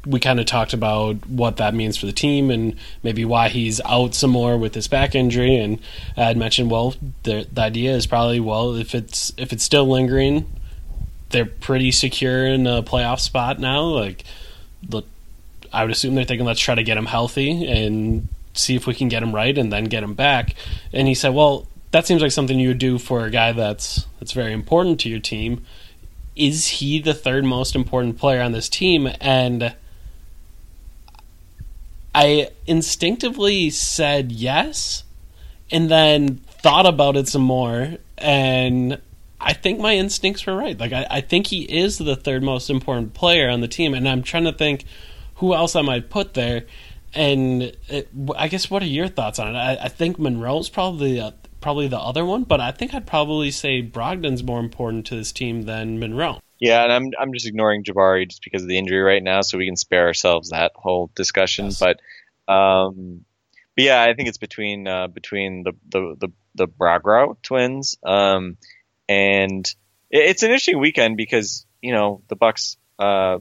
we 0.06 0.20
kind 0.20 0.40
of 0.40 0.46
talked 0.46 0.72
about 0.72 1.26
what 1.26 1.58
that 1.58 1.74
means 1.74 1.96
for 1.96 2.06
the 2.06 2.12
team 2.12 2.50
and 2.50 2.76
maybe 3.02 3.24
why 3.24 3.48
he's 3.48 3.80
out 3.84 4.14
some 4.14 4.30
more 4.30 4.56
with 4.56 4.74
his 4.74 4.88
back 4.88 5.14
injury. 5.14 5.56
And 5.56 5.78
I 6.16 6.24
had 6.24 6.38
mentioned, 6.38 6.70
well, 6.70 6.94
the, 7.24 7.46
the 7.52 7.60
idea 7.60 7.94
is 7.94 8.06
probably, 8.06 8.40
well, 8.40 8.74
if 8.76 8.94
it's 8.94 9.32
if 9.36 9.52
it's 9.52 9.64
still 9.64 9.86
lingering, 9.86 10.46
they're 11.30 11.46
pretty 11.46 11.92
secure 11.92 12.46
in 12.46 12.66
a 12.66 12.82
playoff 12.82 13.20
spot 13.20 13.58
now. 13.58 13.82
Like, 13.82 14.24
I 15.72 15.82
would 15.82 15.92
assume 15.92 16.14
they're 16.14 16.24
thinking, 16.24 16.46
let's 16.46 16.60
try 16.60 16.74
to 16.74 16.82
get 16.82 16.96
him 16.96 17.06
healthy 17.06 17.66
and 17.66 18.28
see 18.54 18.74
if 18.74 18.86
we 18.86 18.94
can 18.94 19.08
get 19.08 19.22
him 19.22 19.34
right, 19.34 19.56
and 19.56 19.72
then 19.72 19.84
get 19.84 20.02
him 20.02 20.14
back. 20.14 20.54
And 20.92 21.06
he 21.06 21.14
said, 21.14 21.34
well, 21.34 21.66
that 21.92 22.06
seems 22.06 22.22
like 22.22 22.32
something 22.32 22.58
you 22.58 22.68
would 22.68 22.78
do 22.78 22.98
for 22.98 23.24
a 23.24 23.30
guy 23.30 23.52
that's 23.52 24.06
that's 24.18 24.32
very 24.32 24.52
important 24.52 25.00
to 25.00 25.08
your 25.08 25.20
team 25.20 25.64
is 26.36 26.66
he 26.66 27.00
the 27.00 27.14
third 27.14 27.44
most 27.44 27.74
important 27.74 28.18
player 28.18 28.40
on 28.40 28.52
this 28.52 28.68
team? 28.68 29.08
And 29.20 29.74
I 32.14 32.50
instinctively 32.66 33.70
said 33.70 34.32
yes, 34.32 35.04
and 35.70 35.90
then 35.90 36.36
thought 36.62 36.86
about 36.86 37.16
it 37.16 37.28
some 37.28 37.42
more, 37.42 37.96
and 38.18 39.00
I 39.40 39.52
think 39.52 39.80
my 39.80 39.94
instincts 39.94 40.46
were 40.46 40.56
right. 40.56 40.78
Like 40.78 40.92
I, 40.92 41.06
I 41.10 41.20
think 41.20 41.46
he 41.46 41.62
is 41.62 41.98
the 41.98 42.16
third 42.16 42.42
most 42.42 42.70
important 42.70 43.14
player 43.14 43.48
on 43.48 43.60
the 43.60 43.68
team, 43.68 43.94
and 43.94 44.08
I'm 44.08 44.22
trying 44.22 44.44
to 44.44 44.52
think 44.52 44.84
who 45.36 45.54
else 45.54 45.74
I 45.74 45.82
might 45.82 46.10
put 46.10 46.34
there. 46.34 46.66
And 47.12 47.62
it, 47.88 48.08
I 48.36 48.46
guess 48.46 48.70
what 48.70 48.82
are 48.82 48.86
your 48.86 49.08
thoughts 49.08 49.38
on 49.38 49.54
it? 49.54 49.58
I, 49.58 49.78
I 49.84 49.88
think 49.88 50.18
Monroe's 50.18 50.68
probably 50.68 51.20
uh, 51.20 51.32
probably 51.60 51.88
the 51.88 51.98
other 51.98 52.24
one, 52.24 52.44
but 52.44 52.60
I 52.60 52.70
think 52.70 52.94
I'd 52.94 53.06
probably 53.06 53.50
say 53.50 53.82
Brogdon's 53.82 54.42
more 54.42 54.60
important 54.60 55.06
to 55.06 55.16
this 55.16 55.32
team 55.32 55.62
than 55.62 55.98
Monroe. 55.98 56.40
Yeah, 56.58 56.84
and 56.84 56.92
I'm 56.92 57.10
I'm 57.18 57.32
just 57.32 57.46
ignoring 57.46 57.84
Jabari 57.84 58.28
just 58.28 58.44
because 58.44 58.62
of 58.62 58.68
the 58.68 58.78
injury 58.78 59.00
right 59.00 59.22
now, 59.22 59.40
so 59.40 59.58
we 59.58 59.66
can 59.66 59.76
spare 59.76 60.06
ourselves 60.06 60.50
that 60.50 60.72
whole 60.74 61.10
discussion. 61.14 61.66
Yes. 61.66 61.80
But, 61.80 62.52
um, 62.52 63.24
but 63.76 63.84
yeah, 63.84 64.02
I 64.02 64.14
think 64.14 64.28
it's 64.28 64.38
between 64.38 64.86
uh, 64.86 65.08
between 65.08 65.62
the 65.62 65.72
the 65.88 66.16
the, 66.20 66.28
the 66.54 66.68
Bragro 66.68 67.36
twins, 67.42 67.96
um, 68.04 68.58
and 69.10 69.74
it's 70.08 70.44
an 70.44 70.50
interesting 70.50 70.78
weekend 70.78 71.16
because 71.16 71.66
you 71.82 71.92
know 71.92 72.22
the 72.28 72.36
Bucks 72.36 72.76
uh, 72.98 73.38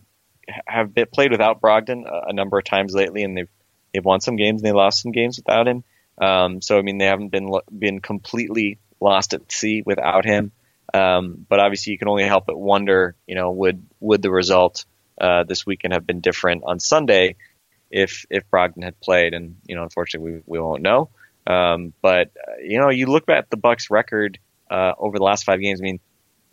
have 0.66 0.94
been, 0.96 1.06
played 1.14 1.32
without 1.32 1.62
Brogdon 1.62 2.06
a, 2.08 2.30
a 2.30 2.34
number 2.34 2.58
of 2.58 2.66
times 2.66 2.96
lately, 2.96 3.24
and 3.24 3.38
they've 3.38 3.50
they've 3.94 4.04
won 4.04 4.20
some 4.20 4.36
games 4.36 4.62
and 4.62 4.68
they 4.68 4.74
lost 4.74 5.04
some 5.04 5.12
games 5.12 5.38
without 5.38 5.68
him. 5.68 5.84
Um, 6.20 6.62
so 6.62 6.80
I 6.80 6.82
mean, 6.82 6.98
they 6.98 7.06
haven't 7.06 7.30
been 7.30 7.52
been 7.78 8.00
completely 8.00 8.80
lost 9.00 9.34
at 9.36 9.52
sea 9.52 9.84
without 9.86 10.26
him. 10.26 10.52
Um, 10.92 11.46
but 11.48 11.60
obviously, 11.60 11.92
you 11.94 12.00
can 12.00 12.08
only 12.08 12.24
help 12.24 12.48
but 12.48 12.58
wonder, 12.58 13.16
you 13.28 13.36
know, 13.36 13.52
would 13.52 13.86
would 14.00 14.24
the 14.24 14.32
result 14.32 14.86
uh, 15.22 15.44
this 15.44 15.68
weekend 15.68 15.94
have 15.94 16.08
been 16.08 16.20
different 16.20 16.64
on 16.66 16.80
Sunday 16.80 17.36
if 17.92 18.26
if 18.32 18.50
Brogdon 18.50 18.84
had 18.84 19.00
played? 19.00 19.36
And 19.36 19.58
you 19.68 19.76
know, 19.76 19.84
unfortunately, 19.84 20.32
we 20.32 20.42
we 20.48 20.60
won't 20.60 20.82
know. 20.82 21.10
Um, 21.46 21.94
but 22.02 22.32
uh, 22.36 22.58
you 22.64 22.80
know, 22.80 22.90
you 22.90 23.06
look 23.06 23.30
at 23.30 23.52
the 23.52 23.58
Bucks' 23.58 23.92
record 23.92 24.40
uh, 24.70 24.94
over 24.98 25.18
the 25.18 25.24
last 25.24 25.44
five 25.44 25.60
games. 25.60 25.82
I 25.82 25.84
mean, 25.84 26.00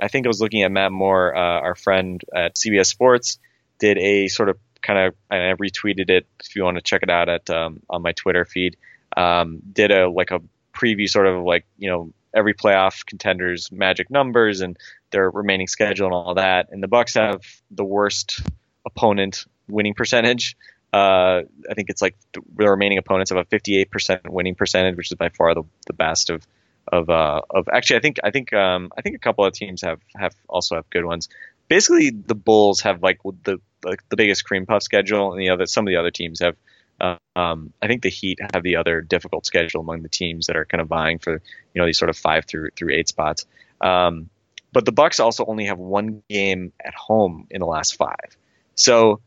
I 0.00 0.08
think 0.08 0.26
I 0.26 0.28
was 0.28 0.40
looking 0.40 0.62
at 0.62 0.70
Matt 0.70 0.92
Moore, 0.92 1.34
uh, 1.34 1.60
our 1.60 1.74
friend 1.74 2.22
at 2.34 2.56
CBS 2.56 2.86
Sports, 2.86 3.38
did 3.78 3.98
a 3.98 4.28
sort 4.28 4.48
of 4.48 4.58
kind 4.82 4.98
of 4.98 5.14
I 5.30 5.54
retweeted 5.54 6.10
it 6.10 6.26
if 6.44 6.54
you 6.54 6.64
want 6.64 6.76
to 6.76 6.82
check 6.82 7.02
it 7.02 7.10
out 7.10 7.28
at 7.28 7.48
um, 7.50 7.82
on 7.88 8.02
my 8.02 8.12
Twitter 8.12 8.44
feed 8.44 8.76
um, 9.16 9.60
did 9.72 9.90
a 9.90 10.08
like 10.08 10.30
a 10.30 10.40
preview, 10.74 11.08
sort 11.08 11.26
of 11.26 11.42
like 11.42 11.64
you 11.78 11.90
know 11.90 12.12
every 12.34 12.54
playoff 12.54 13.04
contenders 13.06 13.72
magic 13.72 14.10
numbers 14.10 14.60
and 14.60 14.76
their 15.10 15.30
remaining 15.30 15.66
schedule 15.66 16.06
and 16.06 16.14
all 16.14 16.34
that. 16.34 16.68
And 16.70 16.82
the 16.82 16.88
Bucks 16.88 17.14
have 17.14 17.40
the 17.70 17.84
worst 17.84 18.40
opponent 18.84 19.44
winning 19.68 19.94
percentage. 19.94 20.56
Uh, 20.92 21.42
I 21.70 21.74
think 21.74 21.90
it's 21.90 22.02
like 22.02 22.16
the 22.32 22.42
remaining 22.68 22.98
opponents 22.98 23.30
have 23.30 23.38
a 23.38 23.44
58% 23.44 24.28
winning 24.28 24.54
percentage, 24.54 24.96
which 24.96 25.10
is 25.10 25.16
by 25.16 25.30
far 25.30 25.54
the, 25.54 25.64
the 25.86 25.92
best 25.92 26.30
of 26.30 26.46
of 26.88 27.10
uh, 27.10 27.42
of 27.50 27.68
actually 27.72 27.96
I 27.96 28.00
think 28.00 28.16
I 28.22 28.30
think 28.30 28.52
um, 28.52 28.92
I 28.96 29.02
think 29.02 29.16
a 29.16 29.20
couple 29.20 29.44
of 29.44 29.52
teams 29.52 29.82
have 29.82 30.00
have 30.16 30.34
also 30.48 30.76
have 30.76 30.88
good 30.90 31.04
ones. 31.04 31.28
Basically, 31.68 32.10
the 32.10 32.34
Bulls 32.34 32.82
have 32.82 33.02
like 33.02 33.20
the 33.42 33.60
like 33.84 34.00
the 34.08 34.16
biggest 34.16 34.44
cream 34.44 34.66
puff 34.66 34.82
schedule, 34.82 35.32
and 35.32 35.40
the 35.40 35.50
other 35.50 35.66
some 35.66 35.86
of 35.86 35.90
the 35.90 35.96
other 35.96 36.10
teams 36.10 36.40
have 36.40 36.56
um, 37.00 37.72
I 37.82 37.86
think 37.86 38.02
the 38.02 38.08
Heat 38.08 38.38
have 38.54 38.62
the 38.62 38.76
other 38.76 39.00
difficult 39.00 39.46
schedule 39.46 39.80
among 39.80 40.02
the 40.02 40.08
teams 40.08 40.46
that 40.46 40.56
are 40.56 40.64
kind 40.64 40.80
of 40.80 40.88
vying 40.88 41.18
for 41.18 41.32
you 41.32 41.80
know 41.80 41.86
these 41.86 41.98
sort 41.98 42.08
of 42.08 42.16
five 42.16 42.46
through 42.46 42.70
through 42.76 42.94
eight 42.94 43.08
spots. 43.08 43.46
Um, 43.80 44.30
but 44.72 44.84
the 44.84 44.92
Bucks 44.92 45.20
also 45.20 45.44
only 45.44 45.66
have 45.66 45.78
one 45.78 46.22
game 46.28 46.72
at 46.82 46.94
home 46.94 47.46
in 47.50 47.60
the 47.60 47.66
last 47.66 47.96
five, 47.96 48.36
so 48.74 49.20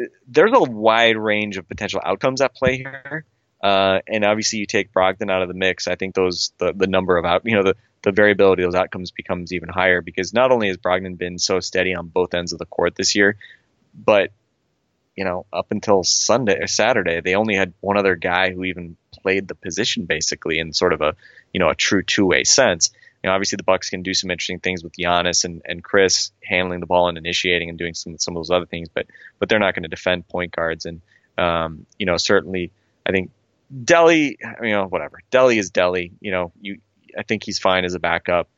uh, 0.00 0.04
there's 0.28 0.52
a 0.54 0.60
wide 0.60 1.16
range 1.16 1.56
of 1.56 1.68
potential 1.68 2.00
outcomes 2.04 2.40
at 2.40 2.54
play 2.54 2.76
here. 2.76 3.24
Uh, 3.62 4.00
and 4.06 4.24
obviously, 4.24 4.58
you 4.58 4.66
take 4.66 4.92
Brogdon 4.92 5.30
out 5.30 5.42
of 5.42 5.48
the 5.48 5.54
mix. 5.54 5.86
I 5.86 5.96
think 5.96 6.14
those 6.14 6.52
the, 6.58 6.72
the 6.72 6.86
number 6.86 7.16
of 7.16 7.24
out 7.24 7.42
you 7.44 7.56
know 7.56 7.62
the 7.62 7.76
the 8.02 8.12
variability 8.12 8.62
of 8.62 8.72
those 8.72 8.80
outcomes 8.80 9.10
becomes 9.10 9.52
even 9.52 9.68
higher 9.68 10.00
because 10.00 10.32
not 10.32 10.50
only 10.50 10.68
has 10.68 10.78
Brogdon 10.78 11.18
been 11.18 11.38
so 11.38 11.60
steady 11.60 11.94
on 11.94 12.06
both 12.06 12.32
ends 12.32 12.52
of 12.52 12.58
the 12.58 12.64
court 12.64 12.94
this 12.96 13.14
year, 13.14 13.36
but 13.94 14.30
you 15.16 15.24
know, 15.24 15.44
up 15.52 15.70
until 15.70 16.02
Sunday 16.02 16.58
or 16.58 16.66
Saturday, 16.66 17.20
they 17.20 17.34
only 17.34 17.54
had 17.54 17.74
one 17.80 17.98
other 17.98 18.14
guy 18.16 18.52
who 18.52 18.64
even 18.64 18.96
played 19.22 19.48
the 19.48 19.54
position 19.54 20.06
basically 20.06 20.58
in 20.58 20.72
sort 20.72 20.94
of 20.94 21.02
a, 21.02 21.14
you 21.52 21.60
know, 21.60 21.68
a 21.68 21.74
true 21.74 22.02
two 22.02 22.24
way 22.24 22.44
sense. 22.44 22.90
You 23.22 23.28
know, 23.28 23.34
obviously 23.34 23.56
the 23.56 23.64
Bucks 23.64 23.90
can 23.90 24.02
do 24.02 24.14
some 24.14 24.30
interesting 24.30 24.60
things 24.60 24.82
with 24.82 24.94
Giannis 24.96 25.44
and, 25.44 25.60
and 25.66 25.84
Khris 25.84 26.30
handling 26.42 26.80
the 26.80 26.86
ball 26.86 27.08
and 27.08 27.18
initiating 27.18 27.68
and 27.68 27.78
doing 27.78 27.92
some 27.92 28.16
some 28.18 28.34
of 28.34 28.40
those 28.40 28.50
other 28.50 28.64
things, 28.64 28.88
but 28.88 29.08
but 29.38 29.50
they're 29.50 29.58
not 29.58 29.74
going 29.74 29.82
to 29.82 29.88
defend 29.88 30.26
point 30.26 30.56
guards. 30.56 30.86
And 30.86 31.02
um, 31.36 31.84
you 31.98 32.06
know, 32.06 32.16
certainly 32.16 32.72
I 33.04 33.12
think 33.12 33.30
Delly, 33.72 34.36
you 34.62 34.70
know, 34.70 34.86
whatever. 34.86 35.20
Delly 35.30 35.58
is 35.58 35.70
Delly. 35.70 36.12
You 36.20 36.32
know, 36.32 36.52
you 36.60 36.80
I 37.16 37.22
think 37.22 37.44
he's 37.44 37.58
fine 37.58 37.84
as 37.84 37.94
a 37.94 38.00
backup. 38.00 38.48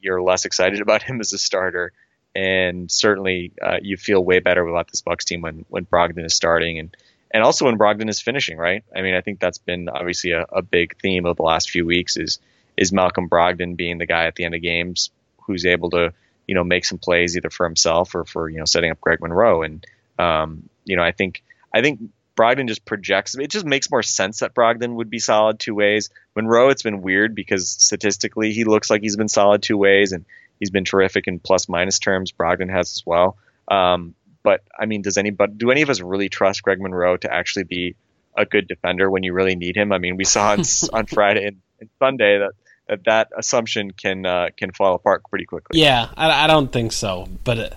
You're 0.00 0.22
less 0.22 0.44
excited 0.44 0.80
about 0.82 1.02
him 1.02 1.20
as 1.20 1.32
a 1.32 1.38
starter 1.38 1.92
and 2.34 2.90
certainly 2.90 3.52
uh, 3.60 3.78
you 3.82 3.96
feel 3.96 4.24
way 4.24 4.38
better 4.38 4.66
about 4.66 4.88
this 4.90 5.02
Bucks 5.02 5.24
team 5.24 5.42
when 5.42 5.64
when 5.68 5.84
Brogdon 5.84 6.24
is 6.24 6.34
starting 6.34 6.78
and 6.78 6.96
and 7.32 7.42
also 7.42 7.66
when 7.66 7.78
Brogdon 7.78 8.08
is 8.08 8.20
finishing. 8.20 8.56
Right? 8.56 8.84
I 8.94 9.02
mean, 9.02 9.14
I 9.14 9.20
think 9.20 9.40
that's 9.40 9.58
been 9.58 9.88
obviously 9.88 10.32
a, 10.32 10.46
a 10.52 10.62
big 10.62 10.98
theme 11.00 11.26
of 11.26 11.36
the 11.36 11.42
last 11.42 11.70
few 11.70 11.84
weeks 11.84 12.16
is 12.16 12.38
is 12.76 12.92
Malcolm 12.92 13.28
Brogdon 13.28 13.76
being 13.76 13.98
the 13.98 14.06
guy 14.06 14.26
at 14.26 14.36
the 14.36 14.44
end 14.44 14.54
of 14.54 14.62
games 14.62 15.10
who's 15.42 15.66
able 15.66 15.90
to 15.90 16.12
you 16.46 16.54
know 16.54 16.64
make 16.64 16.84
some 16.84 16.98
plays 16.98 17.36
either 17.36 17.50
for 17.50 17.66
himself 17.66 18.14
or 18.14 18.24
for 18.24 18.48
you 18.48 18.58
know 18.58 18.64
setting 18.64 18.90
up 18.90 19.00
Greg 19.00 19.20
Monroe 19.20 19.62
and 19.62 19.84
um, 20.18 20.68
you 20.84 20.96
know 20.96 21.02
I 21.02 21.12
think 21.12 21.42
I 21.74 21.82
think 21.82 22.00
Brogdon 22.40 22.68
just 22.68 22.84
projects. 22.84 23.34
It 23.34 23.50
just 23.50 23.66
makes 23.66 23.90
more 23.90 24.02
sense 24.02 24.40
that 24.40 24.54
Brogdon 24.54 24.94
would 24.94 25.10
be 25.10 25.18
solid 25.18 25.58
two 25.58 25.74
ways. 25.74 26.10
Monroe, 26.34 26.70
it's 26.70 26.82
been 26.82 27.02
weird 27.02 27.34
because 27.34 27.68
statistically 27.68 28.52
he 28.52 28.64
looks 28.64 28.88
like 28.88 29.02
he's 29.02 29.16
been 29.16 29.28
solid 29.28 29.62
two 29.62 29.76
ways, 29.76 30.12
and 30.12 30.24
He's 30.60 30.70
been 30.70 30.84
terrific 30.84 31.26
in 31.26 31.40
plus 31.40 31.68
minus 31.68 31.98
terms. 31.98 32.32
Brogdon 32.32 32.70
has 32.70 32.92
as 32.92 33.02
well. 33.04 33.38
Um, 33.66 34.14
but 34.42 34.62
I 34.78 34.86
mean, 34.86 35.02
does 35.02 35.16
anybody, 35.16 35.54
do 35.56 35.70
any 35.70 35.82
of 35.82 35.90
us 35.90 36.00
really 36.00 36.28
trust 36.28 36.62
Greg 36.62 36.80
Monroe 36.80 37.16
to 37.16 37.32
actually 37.32 37.64
be 37.64 37.96
a 38.36 38.44
good 38.44 38.68
defender 38.68 39.10
when 39.10 39.22
you 39.22 39.32
really 39.32 39.56
need 39.56 39.76
him? 39.76 39.90
I 39.90 39.98
mean, 39.98 40.16
we 40.16 40.24
saw 40.24 40.52
on, 40.52 40.60
on 40.92 41.06
Friday 41.12 41.46
and, 41.46 41.56
and, 41.80 41.88
Sunday 41.98 42.38
that, 42.38 42.52
that 42.88 43.04
that 43.04 43.28
assumption 43.36 43.90
can 43.90 44.26
uh, 44.26 44.50
can 44.54 44.70
fall 44.72 44.94
apart 44.94 45.22
pretty 45.30 45.46
quickly. 45.46 45.80
Yeah, 45.80 46.10
I, 46.14 46.44
I 46.44 46.46
don't 46.46 46.70
think 46.70 46.92
so. 46.92 47.26
But 47.42 47.58
it, 47.58 47.74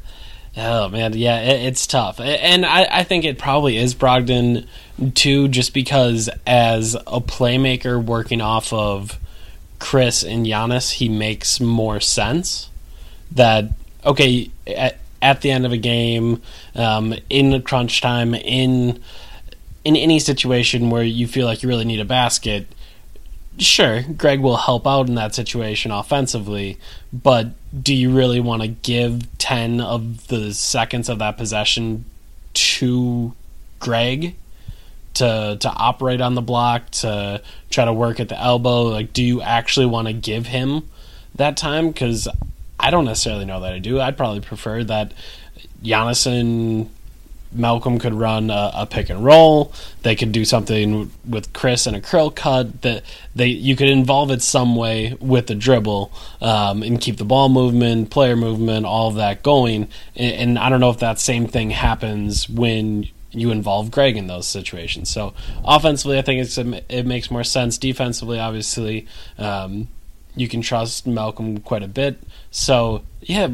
oh 0.58 0.90
man, 0.90 1.14
yeah, 1.14 1.40
it, 1.40 1.66
it's 1.68 1.88
tough, 1.88 2.20
and 2.20 2.66
I, 2.66 2.88
I 3.00 3.04
think 3.04 3.26
it 3.26 3.38
probably 3.38 3.78
is 3.78 3.96
Brogdon 3.96 4.68
too, 5.16 5.48
just 5.48 5.74
because 5.74 6.30
as 6.46 6.96
a 6.96 7.20
playmaker 7.22 8.04
working 8.04 8.42
off 8.42 8.72
of 8.72 9.20
Khris 9.80 10.24
and 10.24 10.46
Giannis, 10.46 10.94
he 10.94 11.10
makes 11.10 11.60
more 11.60 12.00
sense. 12.00 12.70
That 13.32 13.66
okay 14.06 14.52
at, 14.68 15.00
at 15.22 15.42
the 15.42 15.52
end 15.52 15.66
of 15.66 15.72
a 15.72 15.78
game, 15.78 16.42
um, 16.76 17.16
in 17.30 17.62
crunch 17.64 18.02
time, 18.02 18.36
in 18.36 19.02
in 19.84 19.96
any 19.96 20.20
situation 20.20 20.90
where 20.90 21.04
you 21.04 21.28
feel 21.28 21.46
like 21.46 21.64
you 21.64 21.70
really 21.70 21.86
need 21.86 22.00
a 22.00 22.06
basket, 22.06 22.68
sure, 23.58 24.04
Greg 24.04 24.40
will 24.40 24.58
help 24.58 24.88
out 24.88 25.08
in 25.08 25.16
that 25.16 25.36
situation 25.36 25.92
offensively, 25.92 26.78
but 27.12 27.52
do 27.82 27.94
you 27.94 28.12
really 28.12 28.40
want 28.40 28.62
to 28.62 28.68
give 28.68 29.38
10 29.40 29.82
of 29.82 30.28
the 30.28 30.54
seconds 30.54 31.10
of 31.10 31.20
that 31.20 31.38
possession 31.38 32.06
to 32.54 33.34
Greg 33.80 34.36
to 35.16 35.58
to 35.60 35.70
operate 35.70 36.22
on 36.22 36.36
the 36.36 36.42
block, 36.42 36.90
to 36.92 37.42
try 37.70 37.86
to 37.86 37.94
work 37.94 38.20
at 38.20 38.30
the 38.30 38.40
elbow? 38.40 38.84
Like 38.84 39.14
do 39.14 39.24
you 39.24 39.42
actually 39.42 39.88
want 39.88 40.08
to 40.08 40.14
give 40.14 40.48
him 40.48 40.90
that 41.36 41.58
time 41.58 41.94
cuz 41.94 42.28
I 42.80 42.92
don't 42.92 43.06
necessarily 43.06 43.46
know 43.46 43.62
that 43.62 43.74
I 43.74 43.80
do. 43.80 44.00
I'd 44.00 44.18
probably 44.18 44.42
prefer 44.42 44.84
that 44.84 45.14
Giannis 45.84 46.88
Malcolm 47.56 48.00
could 48.00 48.14
run 48.14 48.50
a, 48.50 48.72
a, 48.74 48.86
pick 48.86 49.10
and 49.10 49.24
roll. 49.24 49.74
They 50.02 50.16
could 50.16 50.32
do 50.32 50.46
something 50.46 51.12
with 51.28 51.54
Khris 51.54 51.88
and 51.88 51.96
a 51.96 52.02
curl 52.02 52.30
cut. 52.30 52.82
That 52.82 53.04
they 53.36 53.48
you 53.48 53.76
could 53.76 53.90
involve 53.90 54.32
it 54.32 54.42
some 54.42 54.76
way 54.76 55.16
with 55.20 55.48
the 55.48 55.56
dribble 55.56 56.12
um, 56.42 56.84
and 56.84 57.00
keep 57.00 57.18
the 57.18 57.26
ball 57.26 57.50
movement, 57.50 58.10
player 58.10 58.36
movement, 58.36 58.86
all 58.86 59.10
of 59.10 59.16
that 59.16 59.44
going. 59.44 59.90
And, 60.16 60.34
and, 60.36 60.60
I 60.60 60.70
don't 60.70 60.80
know 60.80 60.90
if 60.90 61.00
that 61.00 61.20
same 61.20 61.48
thing 61.48 61.72
happens 61.72 62.50
when 62.50 63.10
you 63.32 63.52
involve 63.52 63.92
Greg 63.92 64.16
in 64.16 64.28
those 64.28 64.48
situations. 64.48 65.10
So 65.10 65.34
offensively, 65.66 66.18
I 66.18 66.22
think 66.22 66.48
it 66.90 67.06
makes 67.06 67.32
more 67.32 67.44
sense. 67.44 67.78
Defensively, 67.78 68.40
obviously. 68.40 69.08
Um, 69.38 69.88
you 70.36 70.48
can 70.48 70.62
trust 70.62 71.06
Malcolm 71.06 71.60
quite 71.60 71.84
a 71.84 71.88
bit. 71.88 72.18
So 72.52 73.04
yeah, 73.22 73.48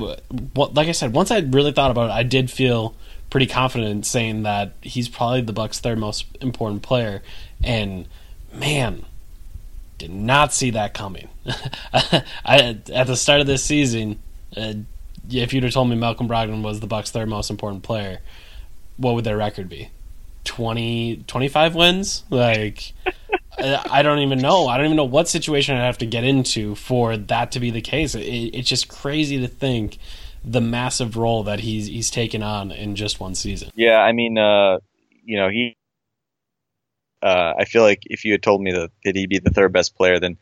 like 0.55 0.87
I 0.87 0.91
said, 0.93 1.13
once 1.13 1.31
I 1.31 1.39
really 1.39 1.71
thought 1.71 1.91
about 1.91 2.09
it, 2.09 2.13
I 2.13 2.23
did 2.23 2.49
feel 2.49 2.95
pretty 3.29 3.45
confident 3.45 3.91
in 3.91 4.03
saying 4.03 4.43
that 4.43 4.73
he's 4.81 5.07
probably 5.07 5.41
the 5.41 5.53
Bucks' 5.53 5.79
third 5.79 5.97
most 5.97 6.25
important 6.41 6.81
player. 6.81 7.21
And 7.63 8.07
man, 8.53 9.05
did 9.97 10.11
not 10.11 10.53
see 10.53 10.71
that 10.71 10.93
coming. 10.93 11.29
I, 11.93 12.77
at 12.91 13.07
the 13.07 13.15
start 13.15 13.41
of 13.41 13.47
this 13.47 13.63
season, 13.63 14.19
uh, 14.55 14.73
if 15.29 15.53
you'd 15.53 15.63
have 15.63 15.73
told 15.73 15.89
me 15.89 15.95
Malcolm 15.95 16.27
Brogdon 16.27 16.63
was 16.63 16.79
the 16.79 16.87
Bucks' 16.87 17.11
third 17.11 17.29
most 17.29 17.49
important 17.49 17.83
player, 17.83 18.19
what 18.97 19.15
would 19.15 19.23
their 19.23 19.37
record 19.37 19.69
be? 19.69 19.89
20, 20.45 21.23
25 21.27 21.75
wins? 21.75 22.23
Like, 22.29 22.93
I 23.59 24.01
don't 24.01 24.19
even 24.19 24.39
know. 24.39 24.67
I 24.67 24.77
don't 24.77 24.87
even 24.87 24.97
know 24.97 25.03
what 25.03 25.27
situation 25.27 25.75
I'd 25.75 25.85
have 25.85 25.97
to 25.99 26.05
get 26.05 26.23
into 26.23 26.75
for 26.75 27.17
that 27.17 27.51
to 27.51 27.59
be 27.59 27.71
the 27.71 27.81
case. 27.81 28.15
It, 28.15 28.21
it's 28.21 28.69
just 28.69 28.87
crazy 28.87 29.39
to 29.41 29.47
think 29.47 29.99
the 30.49 30.61
massive 30.61 31.15
role 31.15 31.43
that 31.43 31.59
he's 31.59 31.87
he's 31.87 32.09
taken 32.09 32.41
on 32.41 32.71
in 32.71 32.95
just 32.95 33.19
one 33.19 33.35
season. 33.35 33.69
Yeah, 33.75 33.99
I 33.99 34.11
mean, 34.11 34.37
uh, 34.37 34.79
you 35.23 35.37
know, 35.37 35.49
he. 35.49 35.75
Uh, 37.21 37.53
I 37.59 37.65
feel 37.65 37.83
like 37.83 38.03
if 38.05 38.23
you 38.23 38.31
had 38.31 38.41
told 38.41 38.61
me 38.61 38.71
that, 38.71 38.91
that 39.03 39.15
he'd 39.15 39.29
be 39.29 39.39
the 39.39 39.49
third 39.49 39.73
best 39.73 39.95
player, 39.95 40.19
then 40.19 40.37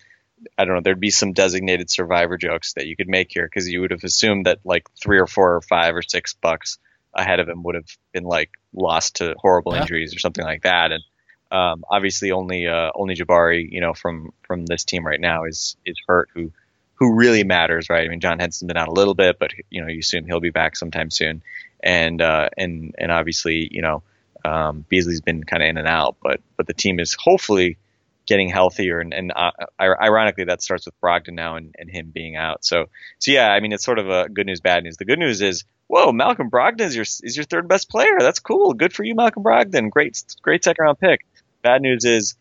I 0.58 0.66
don't 0.66 0.76
know, 0.76 0.82
there'd 0.82 1.00
be 1.00 1.10
some 1.10 1.34
designated 1.34 1.90
survivor 1.90 2.38
jokes 2.38 2.74
that 2.74 2.86
you 2.86 2.96
could 2.96 3.10
make 3.10 3.32
here 3.32 3.46
because 3.46 3.68
you 3.68 3.82
would 3.82 3.90
have 3.90 4.04
assumed 4.04 4.46
that 4.46 4.60
like 4.64 4.88
three 5.02 5.18
or 5.18 5.26
four 5.26 5.56
or 5.56 5.62
five 5.62 5.96
or 5.96 6.04
six 6.04 6.36
bucks 6.36 6.78
ahead 7.14 7.40
of 7.40 7.50
him 7.50 7.64
would 7.64 7.74
have 7.74 7.90
been 8.14 8.26
like 8.26 8.52
lost 8.74 9.16
to 9.18 9.34
horrible 9.40 9.74
yeah. 9.74 9.82
injuries 9.82 10.16
or 10.16 10.20
something 10.20 10.46
like 10.46 10.62
that. 10.62 10.92
And 10.92 11.04
um, 11.50 11.84
obviously, 11.90 12.32
only 12.32 12.68
uh, 12.68 12.92
only 12.94 13.16
Jabari, 13.16 13.68
you 13.70 13.82
know, 13.82 13.94
from 13.94 14.32
from 14.44 14.66
this 14.66 14.84
team 14.84 15.06
right 15.06 15.20
now 15.20 15.46
is 15.46 15.78
is 15.86 15.98
hurt. 16.08 16.30
Who 16.34 16.52
who 16.98 17.16
really 17.16 17.44
matters, 17.44 17.90
right? 17.90 18.06
I 18.06 18.10
mean, 18.10 18.20
John 18.20 18.40
Henson's 18.40 18.68
been 18.68 18.78
out 18.78 18.88
a 18.88 18.94
little 18.94 19.14
bit, 19.14 19.38
but 19.40 19.52
you 19.70 19.82
know, 19.82 19.88
you 19.88 20.00
assume 20.00 20.26
he'll 20.26 20.40
be 20.40 20.50
back 20.50 20.76
sometime 20.76 21.10
soon. 21.10 21.42
And 21.82 22.22
uh, 22.22 22.50
and 22.58 22.96
and 22.98 23.12
obviously, 23.12 23.68
you 23.72 23.82
know, 23.82 24.04
um, 24.44 24.86
Beasley's 24.90 25.22
been 25.22 25.44
kind 25.44 25.62
of 25.62 25.70
in 25.70 25.78
and 25.78 25.88
out, 25.88 26.18
but 26.22 26.42
but 26.56 26.68
the 26.68 26.74
team 26.74 27.00
is 27.00 27.16
hopefully 27.20 27.78
getting 28.26 28.50
healthier. 28.50 29.00
And, 29.00 29.14
and 29.14 29.32
uh, 29.34 29.52
ironically, 29.80 30.46
that 30.46 30.62
starts 30.62 30.86
with 30.86 31.00
Brogdon 31.00 31.34
now 31.34 31.56
and, 31.56 31.74
and 31.78 31.90
him 31.90 32.12
being 32.14 32.36
out. 32.36 32.66
So 32.66 32.86
so 33.20 33.32
yeah, 33.32 33.50
I 33.50 33.60
mean, 33.60 33.74
it's 33.74 33.86
sort 33.86 34.00
of 34.00 34.10
a 34.10 34.28
good 34.28 34.48
news, 34.48 34.60
bad 34.60 34.84
news. 34.84 34.98
The 34.98 35.06
good 35.06 35.20
news 35.20 35.42
is 35.42 35.66
whoa, 35.86 36.12
Malcolm 36.12 36.50
Brogdon 36.50 36.82
is 36.82 36.96
your 36.96 37.04
is 37.04 37.36
your 37.36 37.46
third 37.46 37.68
best 37.68 37.90
player. 37.90 38.18
That's 38.20 38.40
cool. 38.40 38.74
Good 38.74 38.92
for 38.92 39.04
you, 39.04 39.14
Malcolm 39.14 39.44
Brogdon. 39.44 39.92
Great 39.92 40.22
great 40.42 40.64
second 40.64 40.84
round 40.84 41.00
pick. 41.00 41.26
Bad 41.62 41.84
news 41.84 42.06
is 42.06 42.36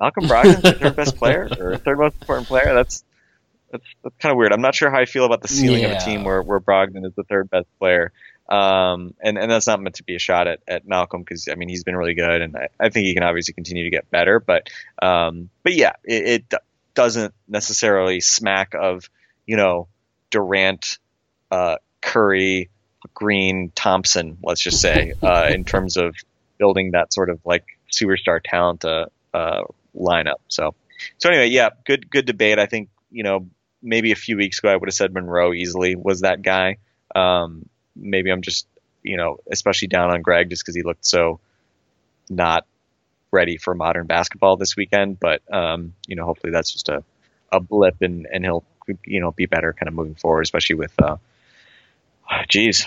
Malcolm 0.00 0.24
Brogdon's 0.24 0.62
the 0.62 0.72
third 0.72 0.96
best 0.96 1.16
player 1.16 1.48
or 1.60 1.76
third 1.76 1.98
most 1.98 2.16
important 2.20 2.48
player. 2.48 2.74
That's 2.74 3.04
that's, 3.70 3.84
that's 4.02 4.16
kind 4.18 4.32
of 4.32 4.36
weird. 4.36 4.52
I'm 4.52 4.62
not 4.62 4.74
sure 4.74 4.90
how 4.90 4.98
I 4.98 5.04
feel 5.04 5.24
about 5.24 5.42
the 5.42 5.48
ceiling 5.48 5.82
yeah. 5.82 5.88
of 5.88 6.02
a 6.02 6.04
team 6.04 6.24
where, 6.24 6.42
where 6.42 6.60
Brogdon 6.60 7.04
is 7.06 7.14
the 7.14 7.24
third 7.24 7.50
best 7.50 7.66
player. 7.78 8.12
Um, 8.48 9.14
and, 9.20 9.38
and 9.38 9.50
that's 9.50 9.68
not 9.68 9.80
meant 9.80 9.96
to 9.96 10.02
be 10.02 10.16
a 10.16 10.18
shot 10.18 10.48
at, 10.48 10.60
at 10.66 10.86
Malcolm 10.86 11.22
because 11.22 11.48
I 11.48 11.54
mean 11.54 11.68
he's 11.68 11.84
been 11.84 11.94
really 11.96 12.14
good 12.14 12.42
and 12.42 12.56
I, 12.56 12.68
I 12.80 12.88
think 12.88 13.06
he 13.06 13.14
can 13.14 13.22
obviously 13.22 13.54
continue 13.54 13.84
to 13.84 13.90
get 13.90 14.10
better. 14.10 14.40
But 14.40 14.68
um, 15.00 15.50
but 15.62 15.74
yeah, 15.74 15.92
it, 16.02 16.44
it 16.50 16.54
doesn't 16.94 17.32
necessarily 17.46 18.20
smack 18.20 18.74
of 18.74 19.08
you 19.46 19.56
know 19.56 19.86
Durant, 20.30 20.98
uh, 21.52 21.76
Curry, 22.00 22.70
Green, 23.14 23.70
Thompson. 23.72 24.38
Let's 24.42 24.60
just 24.60 24.80
say 24.80 25.14
uh, 25.22 25.48
in 25.52 25.64
terms 25.64 25.96
of 25.96 26.16
building 26.58 26.90
that 26.92 27.12
sort 27.12 27.30
of 27.30 27.38
like 27.44 27.64
superstar 27.92 28.40
talent 28.42 28.84
uh, 28.84 29.06
uh, 29.32 29.62
lineup. 29.96 30.40
So 30.48 30.74
so 31.18 31.28
anyway, 31.28 31.50
yeah, 31.50 31.70
good 31.84 32.10
good 32.10 32.26
debate. 32.26 32.58
I 32.58 32.66
think 32.66 32.88
you 33.12 33.22
know 33.22 33.46
maybe 33.82 34.12
a 34.12 34.16
few 34.16 34.36
weeks 34.36 34.58
ago 34.58 34.68
I 34.68 34.76
would 34.76 34.88
have 34.88 34.94
said 34.94 35.12
Monroe 35.12 35.52
easily 35.52 35.96
was 35.96 36.20
that 36.20 36.42
guy. 36.42 36.76
Um, 37.14 37.68
maybe 37.96 38.30
I'm 38.30 38.42
just 38.42 38.66
you 39.02 39.16
know 39.16 39.38
especially 39.50 39.88
down 39.88 40.10
on 40.10 40.22
Greg 40.22 40.50
just 40.50 40.62
because 40.62 40.74
he 40.74 40.82
looked 40.82 41.06
so 41.06 41.40
not 42.28 42.66
ready 43.32 43.56
for 43.56 43.74
modern 43.74 44.06
basketball 44.06 44.56
this 44.56 44.76
weekend. 44.76 45.18
But 45.18 45.42
um, 45.52 45.94
you 46.06 46.16
know 46.16 46.24
hopefully 46.24 46.52
that's 46.52 46.72
just 46.72 46.88
a 46.88 47.02
a 47.52 47.60
blip 47.60 47.96
and 48.02 48.26
and 48.32 48.44
he'll 48.44 48.64
you 49.04 49.20
know 49.20 49.32
be 49.32 49.46
better 49.46 49.72
kind 49.72 49.88
of 49.88 49.94
moving 49.94 50.14
forward, 50.14 50.42
especially 50.42 50.76
with 50.76 50.92
uh, 51.02 51.16
geez 52.48 52.86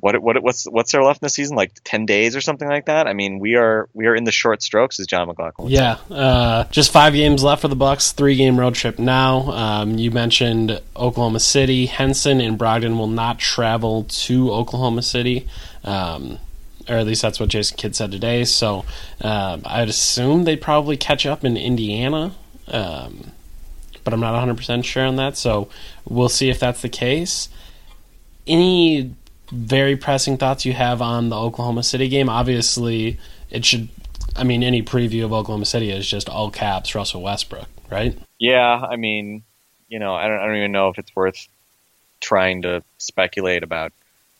what 0.00 0.20
what 0.20 0.42
what's 0.42 0.64
what's 0.64 0.92
there 0.92 1.02
left 1.02 1.22
in 1.22 1.26
the 1.26 1.30
season? 1.30 1.56
Like 1.56 1.72
ten 1.84 2.06
days 2.06 2.34
or 2.34 2.40
something 2.40 2.68
like 2.68 2.86
that. 2.86 3.06
I 3.06 3.12
mean, 3.12 3.38
we 3.38 3.56
are 3.56 3.88
we 3.94 4.06
are 4.06 4.14
in 4.14 4.24
the 4.24 4.32
short 4.32 4.62
strokes, 4.62 4.98
as 4.98 5.06
John 5.06 5.28
McLaughlin. 5.28 5.70
yeah, 5.70 5.98
uh, 6.10 6.64
just 6.64 6.92
five 6.92 7.12
games 7.12 7.42
left 7.42 7.62
for 7.62 7.68
the 7.68 7.76
Bucks. 7.76 8.12
Three 8.12 8.36
game 8.36 8.58
road 8.58 8.74
trip 8.74 8.98
now. 8.98 9.50
Um, 9.52 9.98
you 9.98 10.10
mentioned 10.10 10.80
Oklahoma 10.96 11.40
City. 11.40 11.86
Henson 11.86 12.40
and 12.40 12.58
Brogdon 12.58 12.96
will 12.96 13.06
not 13.06 13.38
travel 13.38 14.04
to 14.04 14.50
Oklahoma 14.52 15.02
City. 15.02 15.46
Um, 15.84 16.38
or 16.88 16.96
at 16.96 17.06
least 17.06 17.22
that's 17.22 17.38
what 17.38 17.48
Jason 17.48 17.76
Kidd 17.76 17.94
said 17.94 18.10
today. 18.10 18.44
So 18.44 18.84
um, 19.20 19.62
I'd 19.64 19.88
assume 19.88 20.44
they'd 20.44 20.60
probably 20.60 20.96
catch 20.96 21.24
up 21.24 21.44
in 21.44 21.56
Indiana, 21.56 22.34
um, 22.68 23.30
but 24.02 24.12
I'm 24.12 24.20
not 24.20 24.34
100% 24.46 24.84
sure 24.84 25.04
on 25.04 25.16
that. 25.16 25.36
So 25.36 25.68
we'll 26.04 26.28
see 26.28 26.50
if 26.50 26.58
that's 26.58 26.82
the 26.82 26.88
case. 26.88 27.48
Any 28.46 29.14
very 29.50 29.96
pressing 29.96 30.36
thoughts 30.36 30.64
you 30.64 30.72
have 30.72 31.02
on 31.02 31.28
the 31.28 31.36
Oklahoma 31.36 31.82
City 31.82 32.08
game. 32.08 32.28
Obviously, 32.28 33.18
it 33.50 33.64
should. 33.64 33.88
I 34.36 34.44
mean, 34.44 34.62
any 34.62 34.82
preview 34.82 35.24
of 35.24 35.32
Oklahoma 35.32 35.64
City 35.64 35.90
is 35.90 36.08
just 36.08 36.28
all 36.28 36.50
caps 36.50 36.94
Russell 36.94 37.22
Westbrook, 37.22 37.68
right? 37.90 38.16
Yeah, 38.38 38.80
I 38.80 38.96
mean, 38.96 39.42
you 39.88 39.98
know, 39.98 40.14
I 40.14 40.28
don't, 40.28 40.38
I 40.38 40.46
don't 40.46 40.56
even 40.56 40.72
know 40.72 40.88
if 40.88 40.98
it's 40.98 41.14
worth 41.14 41.48
trying 42.20 42.62
to 42.62 42.82
speculate 42.98 43.62
about 43.62 43.92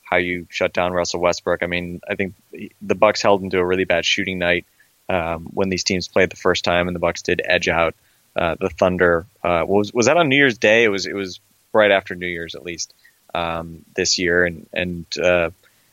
how 0.03 0.17
you 0.17 0.47
shut 0.51 0.73
down 0.73 0.93
Russell 0.93 1.21
Westbrook. 1.21 1.63
I 1.63 1.67
mean, 1.67 2.01
I 2.09 2.15
think 2.15 2.35
the 2.83 2.95
Bucks 2.95 3.23
held 3.23 3.43
him 3.43 3.51
to 3.51 3.59
a 3.59 3.65
really 3.65 3.85
bad 3.85 4.05
shooting 4.05 4.39
night 4.39 4.67
um, 5.09 5.47
when 5.53 5.69
these 5.69 5.85
teams 5.85 6.09
played 6.09 6.31
the 6.31 6.37
first 6.37 6.65
time, 6.65 6.89
and 6.89 6.95
the 6.95 7.01
Bucks 7.01 7.23
did 7.23 7.43
edge 7.45 7.69
out 7.69 7.95
uh, 8.37 8.57
the 8.61 8.71
Thunder. 8.71 9.27
Uh, 9.43 9.65
was 9.67 9.93
was 9.93 10.07
that 10.07 10.17
on 10.17 10.29
New 10.29 10.37
Year's 10.37 10.59
Day? 10.59 10.85
It 10.85 10.89
was 10.89 11.07
it 11.07 11.15
was 11.15 11.41
right 11.73 11.91
after 11.91 12.15
New 12.15 12.27
Year's 12.27 12.55
at 12.55 12.65
least 12.65 12.95
um, 13.35 13.85
this 13.95 14.19
year, 14.19 14.45
and 14.45 14.67
and 14.73 15.07
uh, 15.19 15.51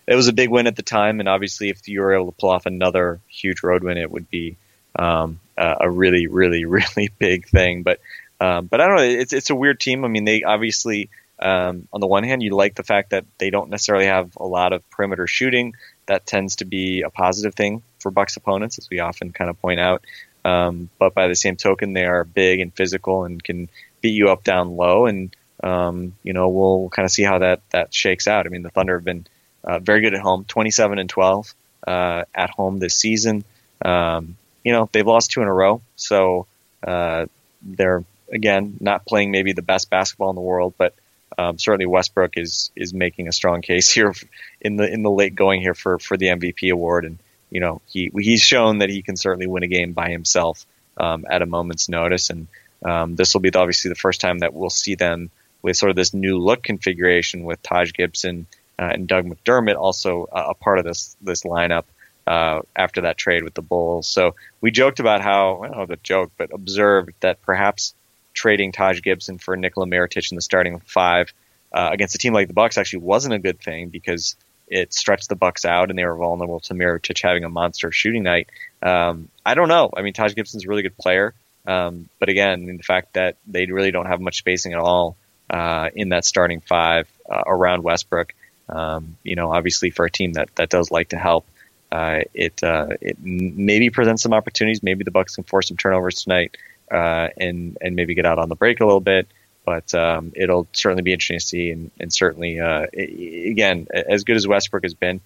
it 0.08 0.16
was 0.16 0.28
a 0.28 0.34
big 0.34 0.50
win 0.50 0.68
at 0.68 0.76
the 0.76 0.84
time. 0.84 1.20
And 1.20 1.30
obviously, 1.30 1.70
if 1.70 1.88
you 1.88 2.02
were 2.02 2.14
able 2.14 2.32
to 2.32 2.38
pull 2.38 2.50
off 2.50 2.66
another 2.66 3.20
huge 3.28 3.64
road 3.64 3.84
win, 3.84 3.98
it 3.98 4.12
would 4.12 4.30
be 4.30 4.58
um, 4.98 5.40
a 5.58 5.90
really, 5.90 6.28
really, 6.28 6.66
really 6.80 7.12
big 7.20 7.48
thing. 7.48 7.84
But 7.84 8.00
um, 8.40 8.68
but 8.68 8.82
I 8.82 8.88
don't 8.88 8.98
know. 8.98 9.04
It's 9.04 9.34
it's 9.34 9.50
a 9.50 9.56
weird 9.56 9.80
team. 9.80 10.06
I 10.06 10.08
mean, 10.08 10.26
they 10.26 10.44
obviously. 10.44 11.10
Um, 11.40 11.88
on 11.94 12.02
the 12.02 12.08
one 12.08 12.24
hand, 12.24 12.42
you 12.42 12.56
like 12.56 12.74
the 12.74 12.82
fact 12.82 13.12
that 13.12 13.24
they 13.38 13.52
don't 13.52 13.70
necessarily 13.70 14.08
have 14.08 14.36
a 14.38 14.44
lot 14.48 14.74
of 14.74 14.90
perimeter 14.90 15.28
shooting. 15.28 15.76
That 16.08 16.26
tends 16.26 16.56
to 16.56 16.66
be 16.66 17.04
a 17.04 17.12
positive 17.12 17.54
thing 17.54 17.84
for 18.00 18.10
Bucks 18.10 18.38
opponents, 18.38 18.80
as 18.80 18.90
we 18.90 19.02
often 19.02 19.32
kind 19.34 19.52
of 19.52 19.62
point 19.62 19.80
out. 19.80 20.04
Um, 20.44 20.90
but 20.98 21.14
by 21.14 21.28
the 21.28 21.36
same 21.36 21.56
token, 21.56 21.94
they 21.94 22.06
are 22.06 22.24
big 22.24 22.60
and 22.60 22.74
physical 22.74 23.26
and 23.26 23.44
can 23.44 23.70
beat 24.02 24.16
you 24.16 24.30
up 24.30 24.44
down 24.44 24.78
low. 24.78 25.06
And 25.06 25.36
um, 25.64 26.16
you 26.24 26.34
know, 26.34 26.50
we'll 26.50 26.90
kind 26.90 27.06
of 27.06 27.12
see 27.12 27.24
how 27.24 27.40
that 27.40 27.62
that 27.72 27.94
shakes 27.94 28.28
out. 28.28 28.46
I 28.46 28.50
mean, 28.50 28.64
the 28.64 28.70
Thunder 28.70 28.96
have 28.98 29.06
been 29.06 29.26
uh, 29.64 29.80
very 29.80 30.02
good 30.02 30.14
at 30.14 30.22
home, 30.22 30.46
27 30.46 31.00
and 31.00 31.10
12 31.10 31.54
uh, 31.86 32.24
at 32.34 32.50
home 32.50 32.80
this 32.80 32.96
season. 32.96 33.44
Um, 33.84 34.38
you 34.64 34.72
know, 34.72 34.90
they've 34.92 35.06
lost 35.06 35.32
two 35.32 35.42
in 35.42 35.48
a 35.48 35.54
row, 35.54 35.82
so 35.96 36.48
uh, 36.86 37.26
they're 37.62 38.04
again 38.32 38.78
not 38.80 39.06
playing 39.06 39.32
maybe 39.32 39.54
the 39.54 39.62
best 39.62 39.90
basketball 39.90 40.30
in 40.30 40.36
the 40.36 40.42
world, 40.42 40.74
but 40.78 40.94
um, 41.38 41.58
certainly 41.58 41.86
Westbrook 41.86 42.38
is 42.38 42.72
is 42.76 42.94
making 42.94 43.28
a 43.28 43.32
strong 43.32 43.62
case 43.62 43.90
here 43.94 44.14
in 44.62 44.76
the 44.76 44.92
in 44.92 45.04
the 45.04 45.12
late 45.12 45.36
going 45.36 45.62
here 45.62 45.74
for 45.74 46.00
for 46.00 46.18
the 46.18 46.28
MVP 46.28 46.72
award, 46.72 47.06
and 47.06 47.18
you 47.50 47.62
know 47.62 47.82
he 47.88 48.12
he's 48.14 48.42
shown 48.42 48.80
that 48.80 48.90
he 48.90 49.02
can 49.02 49.18
certainly 49.18 49.48
win 49.48 49.64
a 49.64 49.68
game 49.68 49.94
by 49.94 50.10
himself 50.10 50.66
um, 50.98 51.26
at 51.30 51.42
a 51.42 51.46
moment's 51.46 51.90
notice, 51.90 52.30
and 52.30 52.48
um, 52.84 53.16
this 53.16 53.34
will 53.34 53.42
be 53.42 53.54
obviously 53.54 53.90
the 53.90 53.96
first 53.96 54.22
time 54.22 54.40
that 54.40 54.54
we'll 54.54 54.70
see 54.70 54.96
them 54.96 55.32
with 55.68 55.76
sort 55.76 55.90
of 55.90 55.98
this 55.98 56.14
new 56.14 56.38
look 56.38 56.64
configuration 56.64 57.44
with 57.44 57.62
Taj 57.62 57.92
Gibson 57.92 58.48
uh, 58.80 58.90
and 58.94 59.06
Doug 59.06 59.26
McDermott 59.26 59.76
also 59.76 60.28
uh, 60.32 60.46
a 60.50 60.54
part 60.54 60.80
of 60.80 60.86
this 60.86 61.18
this 61.22 61.44
lineup 61.44 61.84
uh, 62.26 62.62
after 62.74 63.02
that 63.02 63.18
trade 63.18 63.44
with 63.44 63.54
the 63.54 63.62
Bulls. 63.62 64.08
So 64.08 64.36
we 64.62 64.72
joked 64.72 65.02
about 65.02 65.22
how 65.22 65.62
I 65.62 65.68
don't 65.68 65.78
know 65.78 65.86
the 65.86 65.98
joke, 65.98 66.32
but 66.38 66.54
observed 66.54 67.12
that 67.20 67.42
perhaps 67.42 67.94
trading 68.34 68.72
Taj 68.72 69.02
Gibson 69.02 69.40
for 69.40 69.58
Nikola 69.58 69.88
Mirotic 69.88 70.32
in 70.32 70.36
the 70.36 70.42
starting 70.42 70.80
five 70.80 71.34
uh, 71.74 71.90
against 71.92 72.16
a 72.16 72.18
team 72.18 72.34
like 72.34 72.48
the 72.48 72.54
Bucks 72.54 72.78
actually 72.78 73.00
wasn't 73.00 73.34
a 73.34 73.40
good 73.40 73.60
thing 73.60 73.90
because 73.90 74.38
it 74.70 74.94
stretched 74.94 75.28
the 75.28 75.36
Bucks 75.36 75.66
out 75.66 75.90
and 75.90 76.00
they 76.00 76.06
were 76.06 76.16
vulnerable 76.16 76.62
to 76.62 76.74
Mirotic 76.74 77.22
having 77.22 77.44
a 77.44 77.50
monster 77.50 77.92
shooting 77.92 78.24
night. 78.24 78.48
Um, 78.82 79.28
I 79.46 79.54
don't 79.54 79.68
know. 79.68 79.90
I 79.96 80.02
mean, 80.02 80.14
Taj 80.14 80.34
Gibson's 80.34 80.64
a 80.64 80.70
really 80.70 80.84
good 80.84 80.98
player. 80.98 81.34
Um, 81.66 82.08
but 82.20 82.30
again, 82.30 82.66
the 82.66 82.84
fact 82.84 83.16
that 83.16 83.36
they 83.46 83.66
really 83.66 83.92
don't 83.92 84.06
have 84.06 84.22
much 84.22 84.38
spacing 84.38 84.72
at 84.72 84.80
all 84.80 85.18
uh, 85.50 85.90
in 85.96 86.10
that 86.10 86.26
starting 86.26 86.62
five 86.62 87.08
uh, 87.30 87.44
around 87.46 87.84
Westbrook. 87.84 88.34
Um, 88.70 89.18
you 89.24 89.36
know, 89.36 89.52
obviously 89.52 89.92
for 89.92 90.06
a 90.06 90.12
team 90.12 90.34
that, 90.34 90.50
that 90.56 90.70
does 90.70 90.92
like 90.92 91.10
to 91.10 91.18
help, 91.18 91.46
uh, 91.92 92.22
it 92.34 92.62
uh, 92.64 92.88
it 93.00 93.18
maybe 93.22 93.90
presents 93.90 94.22
some 94.24 94.34
opportunities. 94.34 94.84
Maybe 94.84 95.04
the 95.04 95.12
Bucks 95.12 95.36
can 95.36 95.46
force 95.46 95.70
some 95.70 95.78
turnovers 95.78 96.24
tonight 96.24 96.58
uh, 96.92 97.30
and 97.38 97.78
and 97.80 97.96
maybe 97.96 98.14
get 98.14 98.26
out 98.26 98.40
on 98.40 98.50
the 98.50 98.56
break 98.56 98.82
a 98.82 98.86
little 98.86 99.00
bit. 99.00 99.28
But 99.66 99.94
um, 99.94 100.32
it'll 100.36 100.68
certainly 100.72 101.04
be 101.04 101.12
interesting 101.12 101.40
to 101.40 101.46
see, 101.46 101.72
and, 101.72 101.92
and 102.00 102.14
certainly 102.14 102.60
uh, 102.60 102.88
again, 102.94 103.88
as 103.92 104.24
good 104.24 104.38
as 104.38 104.48
Westbrook 104.48 104.84
has 104.84 104.94
been, 104.94 105.22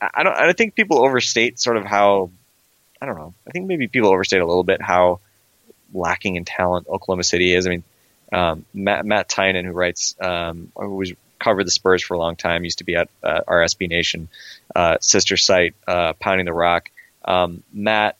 I 0.00 0.22
don't 0.22 0.36
I 0.36 0.52
think 0.52 0.74
people 0.74 1.04
overstate 1.04 1.58
sort 1.58 1.76
of 1.76 1.84
how 1.84 2.30
I 3.00 3.06
don't 3.06 3.16
know. 3.16 3.34
I 3.46 3.50
think 3.50 3.66
maybe 3.66 3.88
people 3.88 4.10
overstate 4.10 4.40
a 4.40 4.46
little 4.46 4.64
bit 4.64 4.80
how 4.80 5.20
lacking 5.92 6.36
in 6.36 6.44
talent 6.44 6.88
Oklahoma 6.88 7.24
City 7.24 7.54
is. 7.54 7.66
I 7.66 7.70
mean, 7.70 7.84
um, 8.32 8.64
Matt, 8.74 9.06
Matt 9.06 9.28
Tynan, 9.28 9.64
who 9.64 9.72
writes, 9.72 10.14
um, 10.20 10.72
covered 11.38 11.66
the 11.66 11.70
Spurs 11.70 12.02
for 12.02 12.14
a 12.14 12.18
long 12.18 12.36
time, 12.36 12.64
used 12.64 12.78
to 12.78 12.84
be 12.84 12.96
at 12.96 13.08
uh, 13.22 13.40
our 13.46 13.62
SB 13.62 13.88
Nation 13.88 14.28
uh, 14.74 14.96
sister 15.00 15.36
site, 15.36 15.74
uh, 15.86 16.12
Pounding 16.14 16.46
the 16.46 16.52
Rock. 16.52 16.90
Um, 17.24 17.62
Matt 17.72 18.16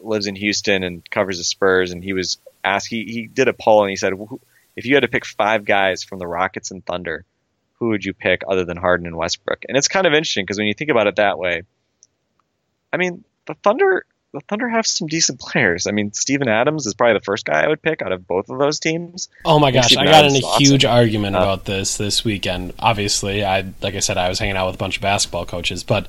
lives 0.00 0.26
in 0.26 0.36
Houston 0.36 0.82
and 0.82 1.08
covers 1.10 1.38
the 1.38 1.44
Spurs, 1.44 1.92
and 1.92 2.02
he 2.02 2.12
was 2.12 2.38
asked. 2.64 2.88
He, 2.88 3.04
he 3.04 3.26
did 3.26 3.48
a 3.48 3.52
poll 3.52 3.82
and 3.82 3.90
he 3.90 3.96
said, 3.96 4.12
if 4.76 4.84
you 4.84 4.94
had 4.94 5.02
to 5.02 5.08
pick 5.08 5.24
five 5.24 5.64
guys 5.64 6.02
from 6.02 6.18
the 6.18 6.26
Rockets 6.26 6.70
and 6.70 6.84
Thunder, 6.84 7.24
who 7.78 7.88
would 7.88 8.04
you 8.04 8.12
pick 8.12 8.42
other 8.46 8.64
than 8.64 8.76
Harden 8.76 9.06
and 9.06 9.16
Westbrook? 9.16 9.64
And 9.68 9.76
it's 9.76 9.88
kind 9.88 10.06
of 10.06 10.12
interesting 10.12 10.44
because 10.44 10.58
when 10.58 10.66
you 10.66 10.74
think 10.74 10.90
about 10.90 11.06
it 11.06 11.16
that 11.16 11.38
way, 11.38 11.62
I 12.92 12.96
mean, 12.96 13.24
the 13.46 13.54
Thunder 13.54 14.04
the 14.36 14.44
Thunder 14.48 14.68
have 14.68 14.86
some 14.86 15.08
decent 15.08 15.40
players. 15.40 15.86
I 15.86 15.92
mean, 15.92 16.12
Steven 16.12 16.46
Adams 16.46 16.86
is 16.86 16.92
probably 16.92 17.14
the 17.14 17.24
first 17.24 17.46
guy 17.46 17.62
I 17.62 17.68
would 17.68 17.80
pick 17.80 18.02
out 18.02 18.12
of 18.12 18.26
both 18.26 18.50
of 18.50 18.58
those 18.58 18.78
teams. 18.78 19.30
Oh 19.46 19.58
my 19.58 19.70
gosh, 19.70 19.96
I 19.96 20.04
got 20.04 20.14
Adams 20.14 20.38
in 20.38 20.44
a 20.44 20.56
huge 20.58 20.84
awesome. 20.84 20.96
argument 20.96 21.36
uh, 21.36 21.38
about 21.38 21.64
this 21.64 21.96
this 21.96 22.22
weekend. 22.22 22.74
Obviously, 22.78 23.44
I 23.44 23.64
like 23.80 23.94
I 23.94 24.00
said, 24.00 24.18
I 24.18 24.28
was 24.28 24.38
hanging 24.38 24.56
out 24.56 24.66
with 24.66 24.74
a 24.74 24.78
bunch 24.78 24.96
of 24.96 25.02
basketball 25.02 25.46
coaches, 25.46 25.82
but 25.82 26.06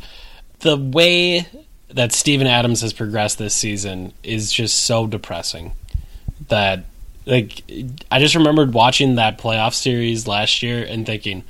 the 0.60 0.76
way 0.76 1.48
that 1.90 2.12
Steven 2.12 2.48
Adams 2.48 2.82
has 2.82 2.92
progressed 2.92 3.38
this 3.38 3.56
season 3.56 4.12
is 4.24 4.52
just 4.52 4.84
so 4.84 5.08
depressing. 5.08 5.72
That 6.50 6.84
like 7.26 7.64
I 8.12 8.20
just 8.20 8.36
remembered 8.36 8.74
watching 8.74 9.16
that 9.16 9.38
playoff 9.38 9.74
series 9.74 10.28
last 10.28 10.62
year 10.62 10.84
and 10.84 11.06
thinking, 11.06 11.46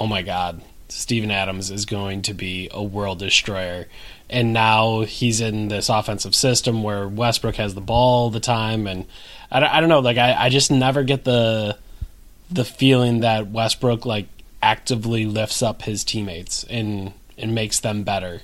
"Oh 0.00 0.06
my 0.06 0.22
god, 0.22 0.62
Steven 0.88 1.32
Adams 1.32 1.72
is 1.72 1.84
going 1.84 2.22
to 2.22 2.34
be 2.34 2.68
a 2.72 2.82
world 2.82 3.18
destroyer." 3.18 3.88
And 4.32 4.54
now 4.54 5.02
he's 5.02 5.42
in 5.42 5.68
this 5.68 5.90
offensive 5.90 6.34
system 6.34 6.82
where 6.82 7.06
Westbrook 7.06 7.56
has 7.56 7.74
the 7.74 7.82
ball 7.82 8.22
all 8.24 8.30
the 8.30 8.40
time, 8.40 8.86
and 8.86 9.06
I, 9.50 9.76
I 9.76 9.80
don't 9.80 9.90
know, 9.90 10.00
like 10.00 10.16
I, 10.16 10.32
I 10.32 10.48
just 10.48 10.70
never 10.70 11.02
get 11.04 11.24
the 11.24 11.76
the 12.50 12.64
feeling 12.64 13.20
that 13.20 13.48
Westbrook 13.48 14.06
like 14.06 14.26
actively 14.62 15.26
lifts 15.26 15.62
up 15.62 15.82
his 15.82 16.02
teammates 16.02 16.64
and 16.64 17.12
and 17.36 17.54
makes 17.54 17.80
them 17.80 18.04
better. 18.04 18.40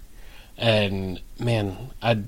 And 0.58 1.20
man, 1.38 1.90
I 2.02 2.22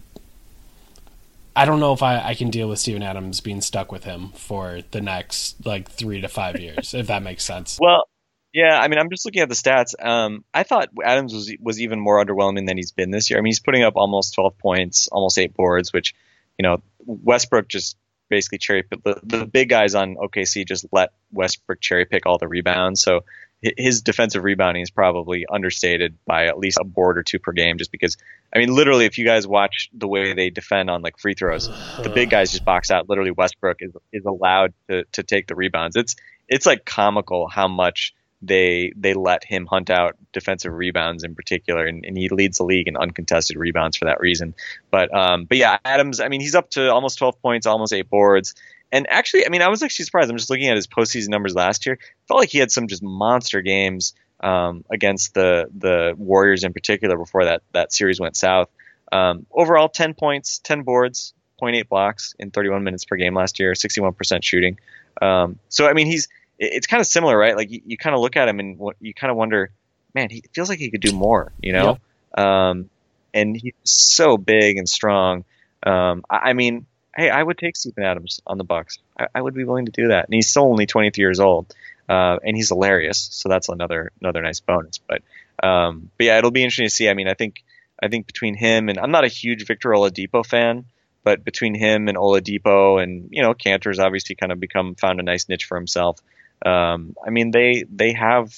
I 1.55 1.67
don't 1.67 1.81
know 1.81 1.93
if 1.93 2.03
I, 2.03 2.29
I 2.29 2.35
can 2.35 2.49
deal 2.49 2.69
with 2.69 2.79
Steven 2.79 3.03
Adams 3.03 3.41
being 3.41 3.61
stuck 3.61 3.93
with 3.93 4.05
him 4.05 4.31
for 4.31 4.81
the 4.93 5.01
next 5.03 5.67
like 5.67 5.91
three 5.91 6.21
to 6.23 6.29
five 6.29 6.59
years, 6.59 6.95
if 6.95 7.09
that 7.09 7.23
makes 7.23 7.45
sense. 7.45 7.79
Well, 7.79 8.09
yeah, 8.53 8.79
I 8.79 8.89
mean, 8.89 8.99
I'm 8.99 9.11
just 9.11 9.25
looking 9.25 9.43
at 9.43 9.49
the 9.49 9.55
stats. 9.55 9.95
Um, 10.03 10.45
I 10.53 10.65
thought 10.65 10.89
Adams 11.03 11.33
was 11.33 11.53
was 11.61 11.81
even 11.81 12.01
more 12.01 12.25
underwhelming 12.25 12.67
than 12.67 12.77
he's 12.77 12.93
been 12.93 13.11
this 13.11 13.31
year. 13.31 13.39
I 13.39 13.43
mean, 13.43 13.51
he's 13.51 13.61
putting 13.61 13.83
up 13.83 13.95
almost 13.97 14.35
12 14.35 14.59
points, 14.59 15.09
almost 15.09 15.39
eight 15.39 15.55
boards, 15.55 15.93
which, 15.93 16.15
you 16.59 16.65
know, 16.65 16.83
Westbrook 17.05 17.69
just 17.69 17.97
basically 18.29 18.59
cherry 18.59 18.83
pick. 18.83 19.03
The, 19.05 19.21
the 19.23 19.47
big 19.47 19.69
guys 19.69 19.95
on 19.95 20.17
OKC 20.17 20.67
just 20.67 20.87
let 20.91 21.11
Westbrook 21.33 21.81
cherry 21.81 22.07
pick 22.07 22.27
all 22.27 22.39
the 22.39 22.49
rebounds. 22.49 23.01
So 23.03 23.21
his 23.63 24.03
defensive 24.03 24.43
rebounding 24.43 24.83
is 24.83 24.91
probably 24.91 25.45
understated 25.51 26.17
by 26.25 26.47
at 26.47 26.59
least 26.59 26.79
a 26.81 26.85
board 26.85 27.19
or 27.19 27.23
two 27.23 27.39
per 27.39 27.53
game 27.53 27.77
just 27.77 27.93
because 27.93 28.17
I 28.55 28.59
mean 28.59 28.75
literally 28.75 29.05
if 29.05 29.19
you 29.19 29.25
guys 29.27 29.47
watch 29.47 29.91
the 29.93 30.09
way 30.09 30.33
they 30.33 30.49
defend 30.49 30.89
on 30.89 31.03
like 31.03 31.19
free 31.19 31.35
throws 31.35 31.69
the 32.03 32.09
big 32.09 32.31
guys 32.31 32.53
just 32.53 32.65
box 32.65 32.91
out 32.91 33.11
literally 33.11 33.33
Westbrook 33.33 33.79
is 33.81 33.93
is 34.15 34.25
allowed 34.25 34.73
to 34.89 35.05
to 35.13 35.23
take 35.23 35.47
the 35.47 35.55
rebounds 35.55 35.97
it's 35.97 36.17
it's 36.49 36.65
like 36.65 36.87
comical 36.87 37.49
how 37.49 37.69
much 37.69 38.15
they 38.43 38.93
they 38.97 39.15
let 39.15 39.45
him 39.45 39.67
hunt 39.67 39.91
out 39.91 40.17
defensive 40.33 40.73
rebounds 40.73 41.25
in 41.25 41.35
particular 41.35 41.87
and, 41.87 42.05
and 42.05 42.17
he 42.17 42.29
leads 42.29 42.59
the 42.59 42.65
league 42.65 42.89
in 42.89 42.97
uncontested 42.97 43.57
rebounds 43.57 43.97
for 43.97 44.07
that 44.07 44.19
reason 44.19 44.55
but 44.91 45.15
um 45.15 45.45
but 45.45 45.59
yeah 45.59 45.79
Adams 45.85 46.21
I 46.21 46.29
mean 46.29 46.41
he's 46.41 46.55
up 46.55 46.71
to 46.71 46.91
almost 46.91 47.19
12 47.19 47.43
points 47.43 47.67
almost 47.67 47.93
8 47.93 48.09
boards 48.09 48.55
and 48.93 49.07
actually, 49.09 49.47
I 49.47 49.51
mean, 49.51 49.63
I 49.63 49.69
was 49.69 49.83
actually 49.83 50.05
surprised. 50.07 50.31
I'm 50.31 50.37
just 50.37 50.51
looking 50.51 50.69
at 50.69 50.77
his 50.77 50.87
postseason 50.87 51.29
numbers 51.29 51.55
last 51.55 51.87
year. 51.87 51.99
Felt 52.27 52.41
like 52.41 52.49
he 52.49 52.59
had 52.59 52.73
some 52.73 52.89
just 52.89 53.03
monster 53.03 53.61
games 53.61 54.15
um, 54.41 54.85
against 54.91 55.35
the 55.35 55.71
the 55.77 56.15
Warriors 56.17 56.65
in 56.65 56.73
particular 56.73 57.17
before 57.17 57.45
that 57.45 57.63
that 57.73 57.93
series 57.93 58.19
went 58.19 58.37
south. 58.37 58.69
Um, 59.13 59.47
overall, 59.53 59.89
10 59.89 60.15
points, 60.15 60.59
10 60.61 60.83
boards, 60.83 61.35
0.8 61.61 61.89
blocks 61.89 62.35
in 62.39 62.51
31 62.51 62.85
minutes 62.85 63.05
per 63.05 63.17
game 63.17 63.35
last 63.35 63.59
year, 63.59 63.73
61% 63.73 64.43
shooting. 64.43 64.79
Um, 65.21 65.59
so 65.69 65.87
I 65.89 65.93
mean, 65.93 66.07
he's 66.07 66.29
it's 66.61 66.87
kind 66.87 67.01
of 67.01 67.07
similar, 67.07 67.37
right? 67.37 67.57
Like 67.57 67.71
you, 67.71 67.81
you 67.87 67.97
kind 67.97 68.15
of 68.15 68.21
look 68.21 68.37
at 68.37 68.49
him 68.49 68.61
and 68.61 68.79
you 69.01 69.15
kind 69.15 69.31
of 69.31 69.37
wonder, 69.37 69.71
man, 70.15 70.29
he 70.31 70.45
feels 70.53 70.69
like 70.69 70.79
he 70.79 70.91
could 70.91 71.01
do 71.01 71.13
more, 71.13 71.53
you 71.61 71.73
know? 71.73 71.99
Um, 72.37 72.91
and 73.33 73.57
he's 73.57 73.73
so 73.85 74.37
big 74.37 74.77
and 74.77 74.89
strong. 74.89 75.45
Um, 75.83 76.25
I, 76.29 76.51
I 76.51 76.53
mean, 76.53 76.87
hey, 77.17 77.31
I 77.31 77.43
would 77.43 77.59
take 77.59 77.77
Steven 77.77 78.05
Adams 78.05 78.41
on 78.47 78.59
the 78.59 78.65
Bucks. 78.65 78.99
I, 79.19 79.27
I 79.35 79.41
would 79.41 79.55
be 79.55 79.65
willing 79.65 79.87
to 79.87 79.93
do 79.93 80.09
that. 80.09 80.27
And 80.27 80.35
he's 80.35 80.49
still 80.49 80.65
only 80.65 80.87
23 80.87 81.23
years 81.23 81.41
old, 81.41 81.75
uh, 82.09 82.39
and 82.45 82.57
he's 82.57 82.69
hilarious. 82.69 83.29
So 83.33 83.49
that's 83.49 83.69
another 83.69 84.13
another 84.21 84.43
nice 84.43 84.61
bonus. 84.61 84.99
But 84.99 85.23
um, 85.63 86.11
but 86.19 86.27
yeah, 86.27 86.39
it'll 86.39 86.51
be 86.51 86.63
interesting 86.63 86.87
to 86.87 86.91
see. 86.91 87.09
I 87.09 87.15
mean, 87.15 87.29
I 87.29 87.35
think 87.35 87.63
I 88.03 88.09
think 88.09 88.27
between 88.27 88.55
him 88.55 88.89
and 88.89 88.99
I'm 88.99 89.11
not 89.11 89.25
a 89.25 89.29
huge 89.29 89.67
Victor 89.67 89.91
Oladipo 89.91 90.45
fan, 90.45 90.85
but 91.25 91.45
between 91.45 91.75
him 91.75 92.09
and 92.09 92.19
Oladipo 92.19 93.03
and 93.03 93.29
you 93.31 93.43
know 93.43 93.55
Kanter's 93.55 93.99
obviously 93.99 94.37
kind 94.37 94.53
of 94.53 94.61
become 94.61 94.95
found 94.95 95.21
a 95.21 95.23
nice 95.23 95.49
niche 95.49 95.65
for 95.65 95.77
himself. 95.77 96.21
Um, 96.65 97.15
I 97.25 97.31
mean, 97.31 97.51
they 97.51 97.85
they 97.91 98.13
have 98.13 98.53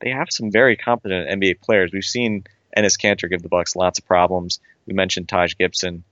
they 0.00 0.10
have 0.10 0.28
some 0.30 0.50
very 0.50 0.76
competent 0.76 1.28
NBA 1.28 1.60
players. 1.60 1.90
We've 1.92 2.04
seen 2.04 2.44
Enes 2.76 2.98
Kanter 2.98 3.28
give 3.28 3.42
the 3.42 3.48
Bucks 3.48 3.76
lots 3.76 3.98
of 3.98 4.06
problems. 4.06 4.60
We 4.86 4.94
mentioned 4.94 5.28
Taj 5.28 5.54
Gibson 5.56 6.04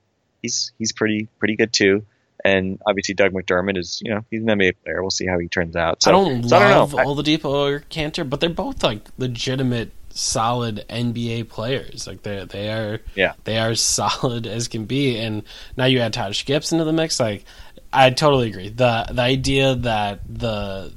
he's 0.47 0.73
he's 0.79 0.93
pretty 0.93 1.29
pretty 1.39 1.57
good 1.57 1.73
too. 1.73 2.05
And 2.45 2.81
obviously 2.87 3.15
Doug 3.15 3.33
McDermott 3.33 3.77
is 3.77 4.01
you 4.05 4.15
know 4.15 4.25
he's 4.31 4.43
an 4.43 4.49
NBA 4.49 4.75
player. 4.85 5.03
We'll 5.03 5.11
see 5.11 5.27
how 5.27 5.39
he 5.39 5.49
turns 5.49 5.77
out. 5.77 6.03
So, 6.03 6.11
I 6.11 6.13
don't 6.13 6.45
so 6.45 6.57
love 6.59 6.95
I 6.95 7.05
don't 7.05 7.17
Oladipo 7.17 7.45
or 7.47 7.81
Kanter, 7.91 8.29
but 8.29 8.41
they're 8.41 8.51
both 8.51 8.83
like 8.83 9.09
legitimate 9.19 9.91
solid 10.11 10.85
NBA 10.89 11.49
players. 11.49 12.07
Like 12.07 12.23
they 12.23 12.45
they 12.45 12.71
are 12.71 13.01
yeah 13.15 13.35
they 13.45 13.59
are 13.59 13.75
solid 13.97 14.47
as 14.47 14.69
can 14.69 14.85
be. 14.85 15.19
And 15.19 15.43
now 15.77 15.87
you 15.87 16.01
add 16.01 16.13
Taj 16.13 16.45
Gibson 16.45 16.79
to 16.79 16.85
the 16.85 16.93
mix. 16.93 17.19
Like 17.19 17.45
I 17.93 18.11
totally 18.11 18.51
agree. 18.51 18.69
the 18.69 19.07
The 19.11 19.23
idea 19.23 19.75
that 19.75 20.21
the 20.29 20.93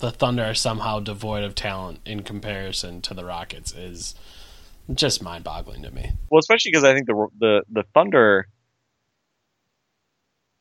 the 0.00 0.10
Thunder 0.10 0.44
are 0.44 0.54
somehow 0.54 1.00
devoid 1.00 1.44
of 1.44 1.54
talent 1.54 2.00
in 2.04 2.22
comparison 2.22 3.00
to 3.02 3.14
the 3.14 3.24
Rockets 3.24 3.72
is 3.72 4.14
just 4.92 5.22
mind 5.22 5.44
boggling 5.44 5.82
to 5.82 5.90
me. 5.90 6.12
Well, 6.30 6.40
especially 6.40 6.72
because 6.72 6.84
I 6.84 6.94
think 6.94 7.06
the 7.06 7.28
the 7.38 7.62
the 7.70 7.84
Thunder 7.94 8.46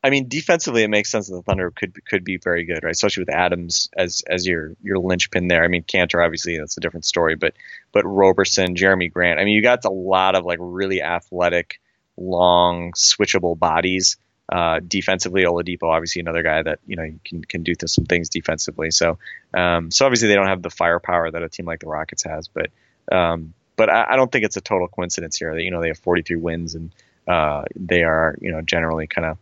I 0.01 0.11
mean, 0.11 0.29
defensively, 0.29 0.83
it 0.83 0.89
makes 0.89 1.11
sense 1.11 1.27
that 1.27 1.35
the 1.35 1.41
Thunder 1.41 1.71
could 1.71 1.93
could 2.05 2.23
be 2.23 2.37
very 2.37 2.63
good, 2.63 2.83
right? 2.83 2.91
Especially 2.91 3.21
with 3.21 3.33
Adams 3.33 3.89
as 3.97 4.23
as 4.29 4.47
your 4.47 4.75
your 4.81 4.97
linchpin 4.97 5.47
there. 5.47 5.63
I 5.63 5.67
mean, 5.67 5.83
Kanter 5.83 6.23
obviously 6.23 6.57
that's 6.57 6.77
a 6.77 6.79
different 6.79 7.05
story, 7.05 7.35
but 7.35 7.53
but 7.91 8.05
Roberson, 8.05 8.75
Jerami 8.75 9.11
Grant. 9.11 9.39
I 9.39 9.45
mean, 9.45 9.55
you 9.55 9.61
got 9.61 9.83
a 9.83 9.89
lot 9.89 10.35
of 10.35 10.45
like 10.45 10.59
really 10.61 11.01
athletic, 11.01 11.81
long, 12.15 12.93
switchable 12.93 13.59
bodies. 13.59 14.17
Uh, 14.51 14.79
defensively, 14.85 15.43
Oladipo 15.43 15.83
obviously 15.83 16.21
another 16.21 16.41
guy 16.41 16.63
that 16.63 16.79
you 16.87 16.95
know 16.95 17.07
can 17.23 17.43
can 17.43 17.63
do 17.63 17.73
some 17.85 18.05
things 18.05 18.29
defensively. 18.29 18.89
So 18.89 19.19
um, 19.53 19.91
so 19.91 20.05
obviously 20.05 20.29
they 20.29 20.35
don't 20.35 20.47
have 20.47 20.63
the 20.63 20.71
firepower 20.71 21.29
that 21.29 21.43
a 21.43 21.49
team 21.49 21.65
like 21.65 21.81
the 21.81 21.87
Rockets 21.87 22.23
has, 22.23 22.47
but 22.47 22.71
um, 23.11 23.53
but 23.75 23.89
I, 23.89 24.13
I 24.13 24.15
don't 24.15 24.31
think 24.31 24.45
it's 24.45 24.57
a 24.57 24.61
total 24.61 24.87
coincidence 24.87 25.37
here 25.37 25.53
that 25.53 25.61
you 25.61 25.71
know 25.71 25.81
they 25.81 25.89
have 25.89 25.99
43 25.99 26.37
wins 26.37 26.75
and 26.75 26.91
uh, 27.27 27.65
they 27.75 28.03
are 28.03 28.35
you 28.41 28.51
know 28.51 28.61
generally 28.61 29.05
kind 29.05 29.25
of 29.25 29.37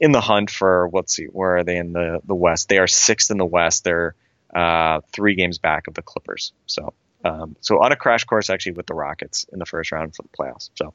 in 0.00 0.12
the 0.12 0.20
hunt 0.20 0.50
for 0.50 0.90
let's 0.92 1.14
see, 1.14 1.26
where 1.26 1.58
are 1.58 1.64
they 1.64 1.76
in 1.76 1.92
the 1.92 2.20
the 2.24 2.34
West? 2.34 2.68
They 2.68 2.78
are 2.78 2.86
sixth 2.88 3.30
in 3.30 3.38
the 3.38 3.46
West. 3.46 3.84
They're 3.84 4.14
uh, 4.54 5.00
three 5.12 5.34
games 5.34 5.58
back 5.58 5.86
of 5.86 5.94
the 5.94 6.02
Clippers. 6.02 6.52
So 6.66 6.94
um, 7.24 7.56
so 7.60 7.82
on 7.82 7.92
a 7.92 7.96
crash 7.96 8.24
course 8.24 8.50
actually 8.50 8.72
with 8.72 8.86
the 8.86 8.94
Rockets 8.94 9.46
in 9.52 9.58
the 9.58 9.66
first 9.66 9.92
round 9.92 10.14
for 10.14 10.22
the 10.22 10.28
playoffs. 10.28 10.70
So 10.74 10.94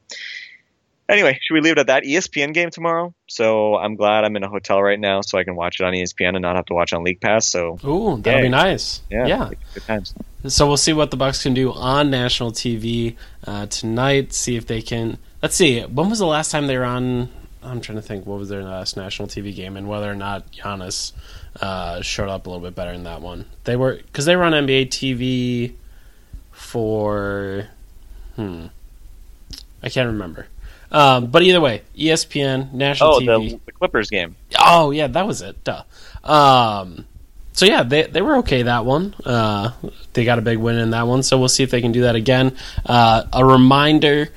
anyway, 1.08 1.38
should 1.42 1.54
we 1.54 1.60
leave 1.60 1.72
it 1.72 1.78
at 1.78 1.86
that? 1.88 2.04
ESPN 2.04 2.54
game 2.54 2.70
tomorrow. 2.70 3.14
So 3.26 3.76
I'm 3.76 3.96
glad 3.96 4.24
I'm 4.24 4.36
in 4.36 4.44
a 4.44 4.48
hotel 4.48 4.82
right 4.82 4.98
now, 4.98 5.20
so 5.20 5.38
I 5.38 5.44
can 5.44 5.56
watch 5.56 5.80
it 5.80 5.84
on 5.84 5.92
ESPN 5.92 6.30
and 6.30 6.42
not 6.42 6.56
have 6.56 6.66
to 6.66 6.74
watch 6.74 6.92
on 6.92 7.04
League 7.04 7.20
Pass. 7.20 7.46
So 7.48 7.78
ooh, 7.84 8.20
that'd 8.20 8.42
be 8.42 8.48
nice. 8.48 9.02
Yeah, 9.10 9.26
yeah. 9.26 9.50
Good 9.74 9.84
times. 9.84 10.14
So 10.46 10.66
we'll 10.66 10.76
see 10.76 10.92
what 10.92 11.10
the 11.10 11.16
Bucks 11.16 11.42
can 11.42 11.54
do 11.54 11.72
on 11.72 12.10
national 12.10 12.52
TV 12.52 13.16
uh, 13.46 13.66
tonight. 13.66 14.32
See 14.34 14.56
if 14.56 14.66
they 14.66 14.82
can. 14.82 15.18
Let's 15.42 15.56
see. 15.56 15.82
When 15.82 16.10
was 16.10 16.18
the 16.18 16.26
last 16.26 16.50
time 16.50 16.66
they 16.66 16.76
were 16.76 16.84
on 16.84 17.30
I'm 17.64 17.80
trying 17.80 17.96
to 17.96 18.02
think 18.02 18.26
what 18.26 18.38
was 18.38 18.48
their 18.48 18.62
last 18.62 18.96
national 18.96 19.28
TV 19.28 19.54
game 19.54 19.76
and 19.76 19.88
whether 19.88 20.10
or 20.10 20.14
not 20.14 20.52
Giannis 20.52 21.12
uh, 21.60 22.02
showed 22.02 22.28
up 22.28 22.46
a 22.46 22.50
little 22.50 22.64
bit 22.64 22.74
better 22.74 22.92
in 22.92 23.04
that 23.04 23.22
one. 23.22 23.46
They 23.64 23.76
were 23.76 23.96
because 23.96 24.26
they 24.26 24.36
were 24.36 24.44
on 24.44 24.52
NBA 24.52 24.88
TV 24.88 25.74
for 26.52 27.68
hmm, 28.36 28.66
I 29.82 29.88
can't 29.88 30.06
remember. 30.08 30.46
Um, 30.90 31.26
but 31.26 31.42
either 31.42 31.60
way, 31.60 31.82
ESPN 31.96 32.72
national 32.72 33.14
oh, 33.14 33.20
TV. 33.20 33.50
The, 33.50 33.60
the 33.66 33.72
Clippers 33.72 34.10
game. 34.10 34.36
Oh 34.58 34.90
yeah, 34.90 35.06
that 35.08 35.26
was 35.26 35.42
it. 35.42 35.62
Duh. 35.64 35.82
Um, 36.22 37.06
so 37.52 37.66
yeah, 37.66 37.82
they 37.82 38.02
they 38.04 38.22
were 38.22 38.38
okay 38.38 38.62
that 38.62 38.84
one. 38.84 39.14
Uh, 39.24 39.70
they 40.12 40.24
got 40.24 40.38
a 40.38 40.42
big 40.42 40.58
win 40.58 40.76
in 40.76 40.90
that 40.90 41.06
one, 41.06 41.22
so 41.22 41.38
we'll 41.38 41.48
see 41.48 41.62
if 41.62 41.70
they 41.70 41.80
can 41.80 41.92
do 41.92 42.02
that 42.02 42.16
again. 42.16 42.56
Uh, 42.84 43.24
a 43.32 43.44
reminder 43.44 44.28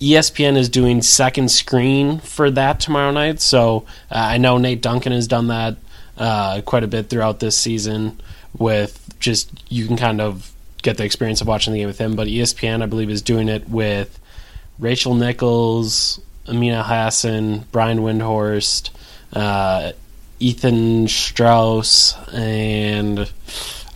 ESPN 0.00 0.56
is 0.56 0.68
doing 0.68 1.02
second 1.02 1.50
screen 1.50 2.20
for 2.20 2.50
that 2.50 2.80
tomorrow 2.80 3.10
night. 3.10 3.40
So 3.40 3.86
uh, 4.10 4.14
I 4.14 4.38
know 4.38 4.58
Nate 4.58 4.82
Duncan 4.82 5.12
has 5.12 5.26
done 5.26 5.48
that 5.48 5.76
uh, 6.16 6.60
quite 6.64 6.84
a 6.84 6.88
bit 6.88 7.08
throughout 7.08 7.40
this 7.40 7.56
season. 7.56 8.20
With 8.56 9.00
just 9.18 9.50
you 9.68 9.86
can 9.86 9.96
kind 9.96 10.20
of 10.20 10.52
get 10.82 10.96
the 10.96 11.04
experience 11.04 11.40
of 11.40 11.48
watching 11.48 11.72
the 11.72 11.80
game 11.80 11.88
with 11.88 11.98
him. 11.98 12.14
But 12.14 12.28
ESPN, 12.28 12.82
I 12.82 12.86
believe, 12.86 13.10
is 13.10 13.22
doing 13.22 13.48
it 13.48 13.68
with 13.68 14.20
Rachel 14.78 15.14
Nichols, 15.14 16.20
Amin 16.48 16.74
Elhassan, 16.74 17.64
Brian 17.72 17.98
Windhorst, 17.98 18.90
uh, 19.32 19.92
Ethan 20.40 21.08
Strauss, 21.08 22.14
and 22.32 23.30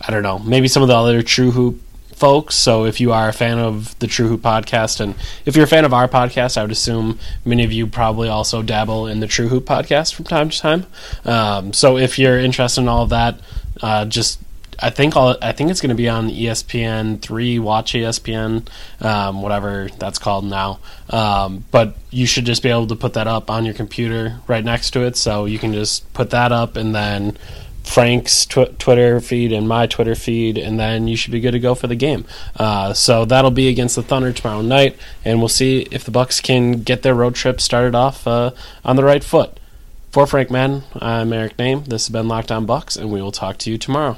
I 0.01 0.11
don't 0.11 0.23
know, 0.23 0.39
maybe 0.39 0.67
some 0.67 0.81
of 0.81 0.87
the 0.87 0.95
other 0.95 1.21
True 1.21 1.51
Hoop 1.51 1.81
folks. 2.15 2.55
So 2.55 2.85
if 2.85 2.99
you 2.99 3.13
are 3.13 3.29
a 3.29 3.33
fan 3.33 3.59
of 3.59 3.97
the 3.99 4.07
True 4.07 4.27
Hoop 4.27 4.41
podcast, 4.41 4.99
and 4.99 5.15
if 5.45 5.55
you're 5.55 5.65
a 5.65 5.69
fan 5.69 5.85
of 5.85 5.93
our 5.93 6.07
podcast, 6.07 6.57
I 6.57 6.61
would 6.61 6.71
assume 6.71 7.19
many 7.45 7.63
of 7.63 7.71
you 7.71 7.87
probably 7.87 8.27
also 8.27 8.61
dabble 8.61 9.07
in 9.07 9.19
the 9.19 9.27
True 9.27 9.47
Hoop 9.47 9.65
podcast 9.65 10.13
from 10.13 10.25
time 10.25 10.49
to 10.49 10.59
time. 10.59 10.85
Um, 11.25 11.73
so 11.73 11.97
if 11.97 12.19
you're 12.19 12.39
interested 12.39 12.81
in 12.81 12.87
all 12.87 13.03
of 13.03 13.09
that, 13.09 13.39
uh, 13.81 14.05
just 14.05 14.39
I 14.81 14.89
think 14.89 15.15
all, 15.15 15.35
I 15.41 15.51
think 15.51 15.71
it's 15.71 15.81
going 15.81 15.89
to 15.89 15.95
be 15.95 16.09
on 16.09 16.29
ESPN 16.29 17.21
three, 17.21 17.59
Watch 17.59 17.93
ESPN, 17.93 18.67
um, 19.01 19.41
whatever 19.41 19.89
that's 19.97 20.19
called 20.19 20.45
now. 20.45 20.79
Um, 21.09 21.65
but 21.71 21.95
you 22.11 22.25
should 22.25 22.45
just 22.45 22.63
be 22.63 22.69
able 22.69 22.87
to 22.87 22.95
put 22.95 23.13
that 23.13 23.27
up 23.27 23.49
on 23.49 23.65
your 23.65 23.73
computer 23.73 24.39
right 24.47 24.63
next 24.63 24.91
to 24.91 25.01
it, 25.01 25.17
so 25.17 25.45
you 25.45 25.59
can 25.59 25.73
just 25.73 26.11
put 26.13 26.29
that 26.29 26.51
up 26.51 26.77
and 26.77 26.95
then 26.95 27.37
Frank's 27.83 28.45
tw- 28.45 28.77
Twitter 28.77 29.19
feed 29.19 29.51
and 29.51 29.67
my 29.67 29.87
Twitter 29.87 30.13
feed, 30.13 30.57
and 30.57 30.79
then 30.79 31.07
you 31.07 31.15
should 31.15 31.31
be 31.31 31.39
good 31.39 31.51
to 31.51 31.59
go 31.59 31.73
for 31.73 31.87
the 31.87 31.95
game. 31.95 32.25
Uh, 32.55 32.93
so 32.93 33.25
that'll 33.25 33.49
be 33.49 33.67
against 33.67 33.95
the 33.95 34.03
Thunder 34.03 34.31
tomorrow 34.31 34.61
night, 34.61 34.95
and 35.25 35.39
we'll 35.39 35.47
see 35.49 35.87
if 35.91 36.03
the 36.03 36.11
Bucks 36.11 36.39
can 36.39 36.83
get 36.83 37.01
their 37.01 37.15
road 37.15 37.33
trip 37.33 37.59
started 37.59 37.95
off 37.95 38.27
uh, 38.27 38.51
on 38.85 38.95
the 38.95 39.03
right 39.03 39.23
foot. 39.23 39.59
For 40.11 40.25
Frank 40.27 40.49
Madden, 40.51 40.83
I'm 40.95 41.33
Eric 41.33 41.57
Nehm. 41.57 41.85
This 41.85 42.07
has 42.07 42.13
been 42.13 42.27
Locked 42.27 42.51
On 42.51 42.65
Bucks, 42.65 42.95
and 42.95 43.11
we 43.11 43.21
will 43.21 43.31
talk 43.31 43.57
to 43.59 43.71
you 43.71 43.77
tomorrow. 43.77 44.17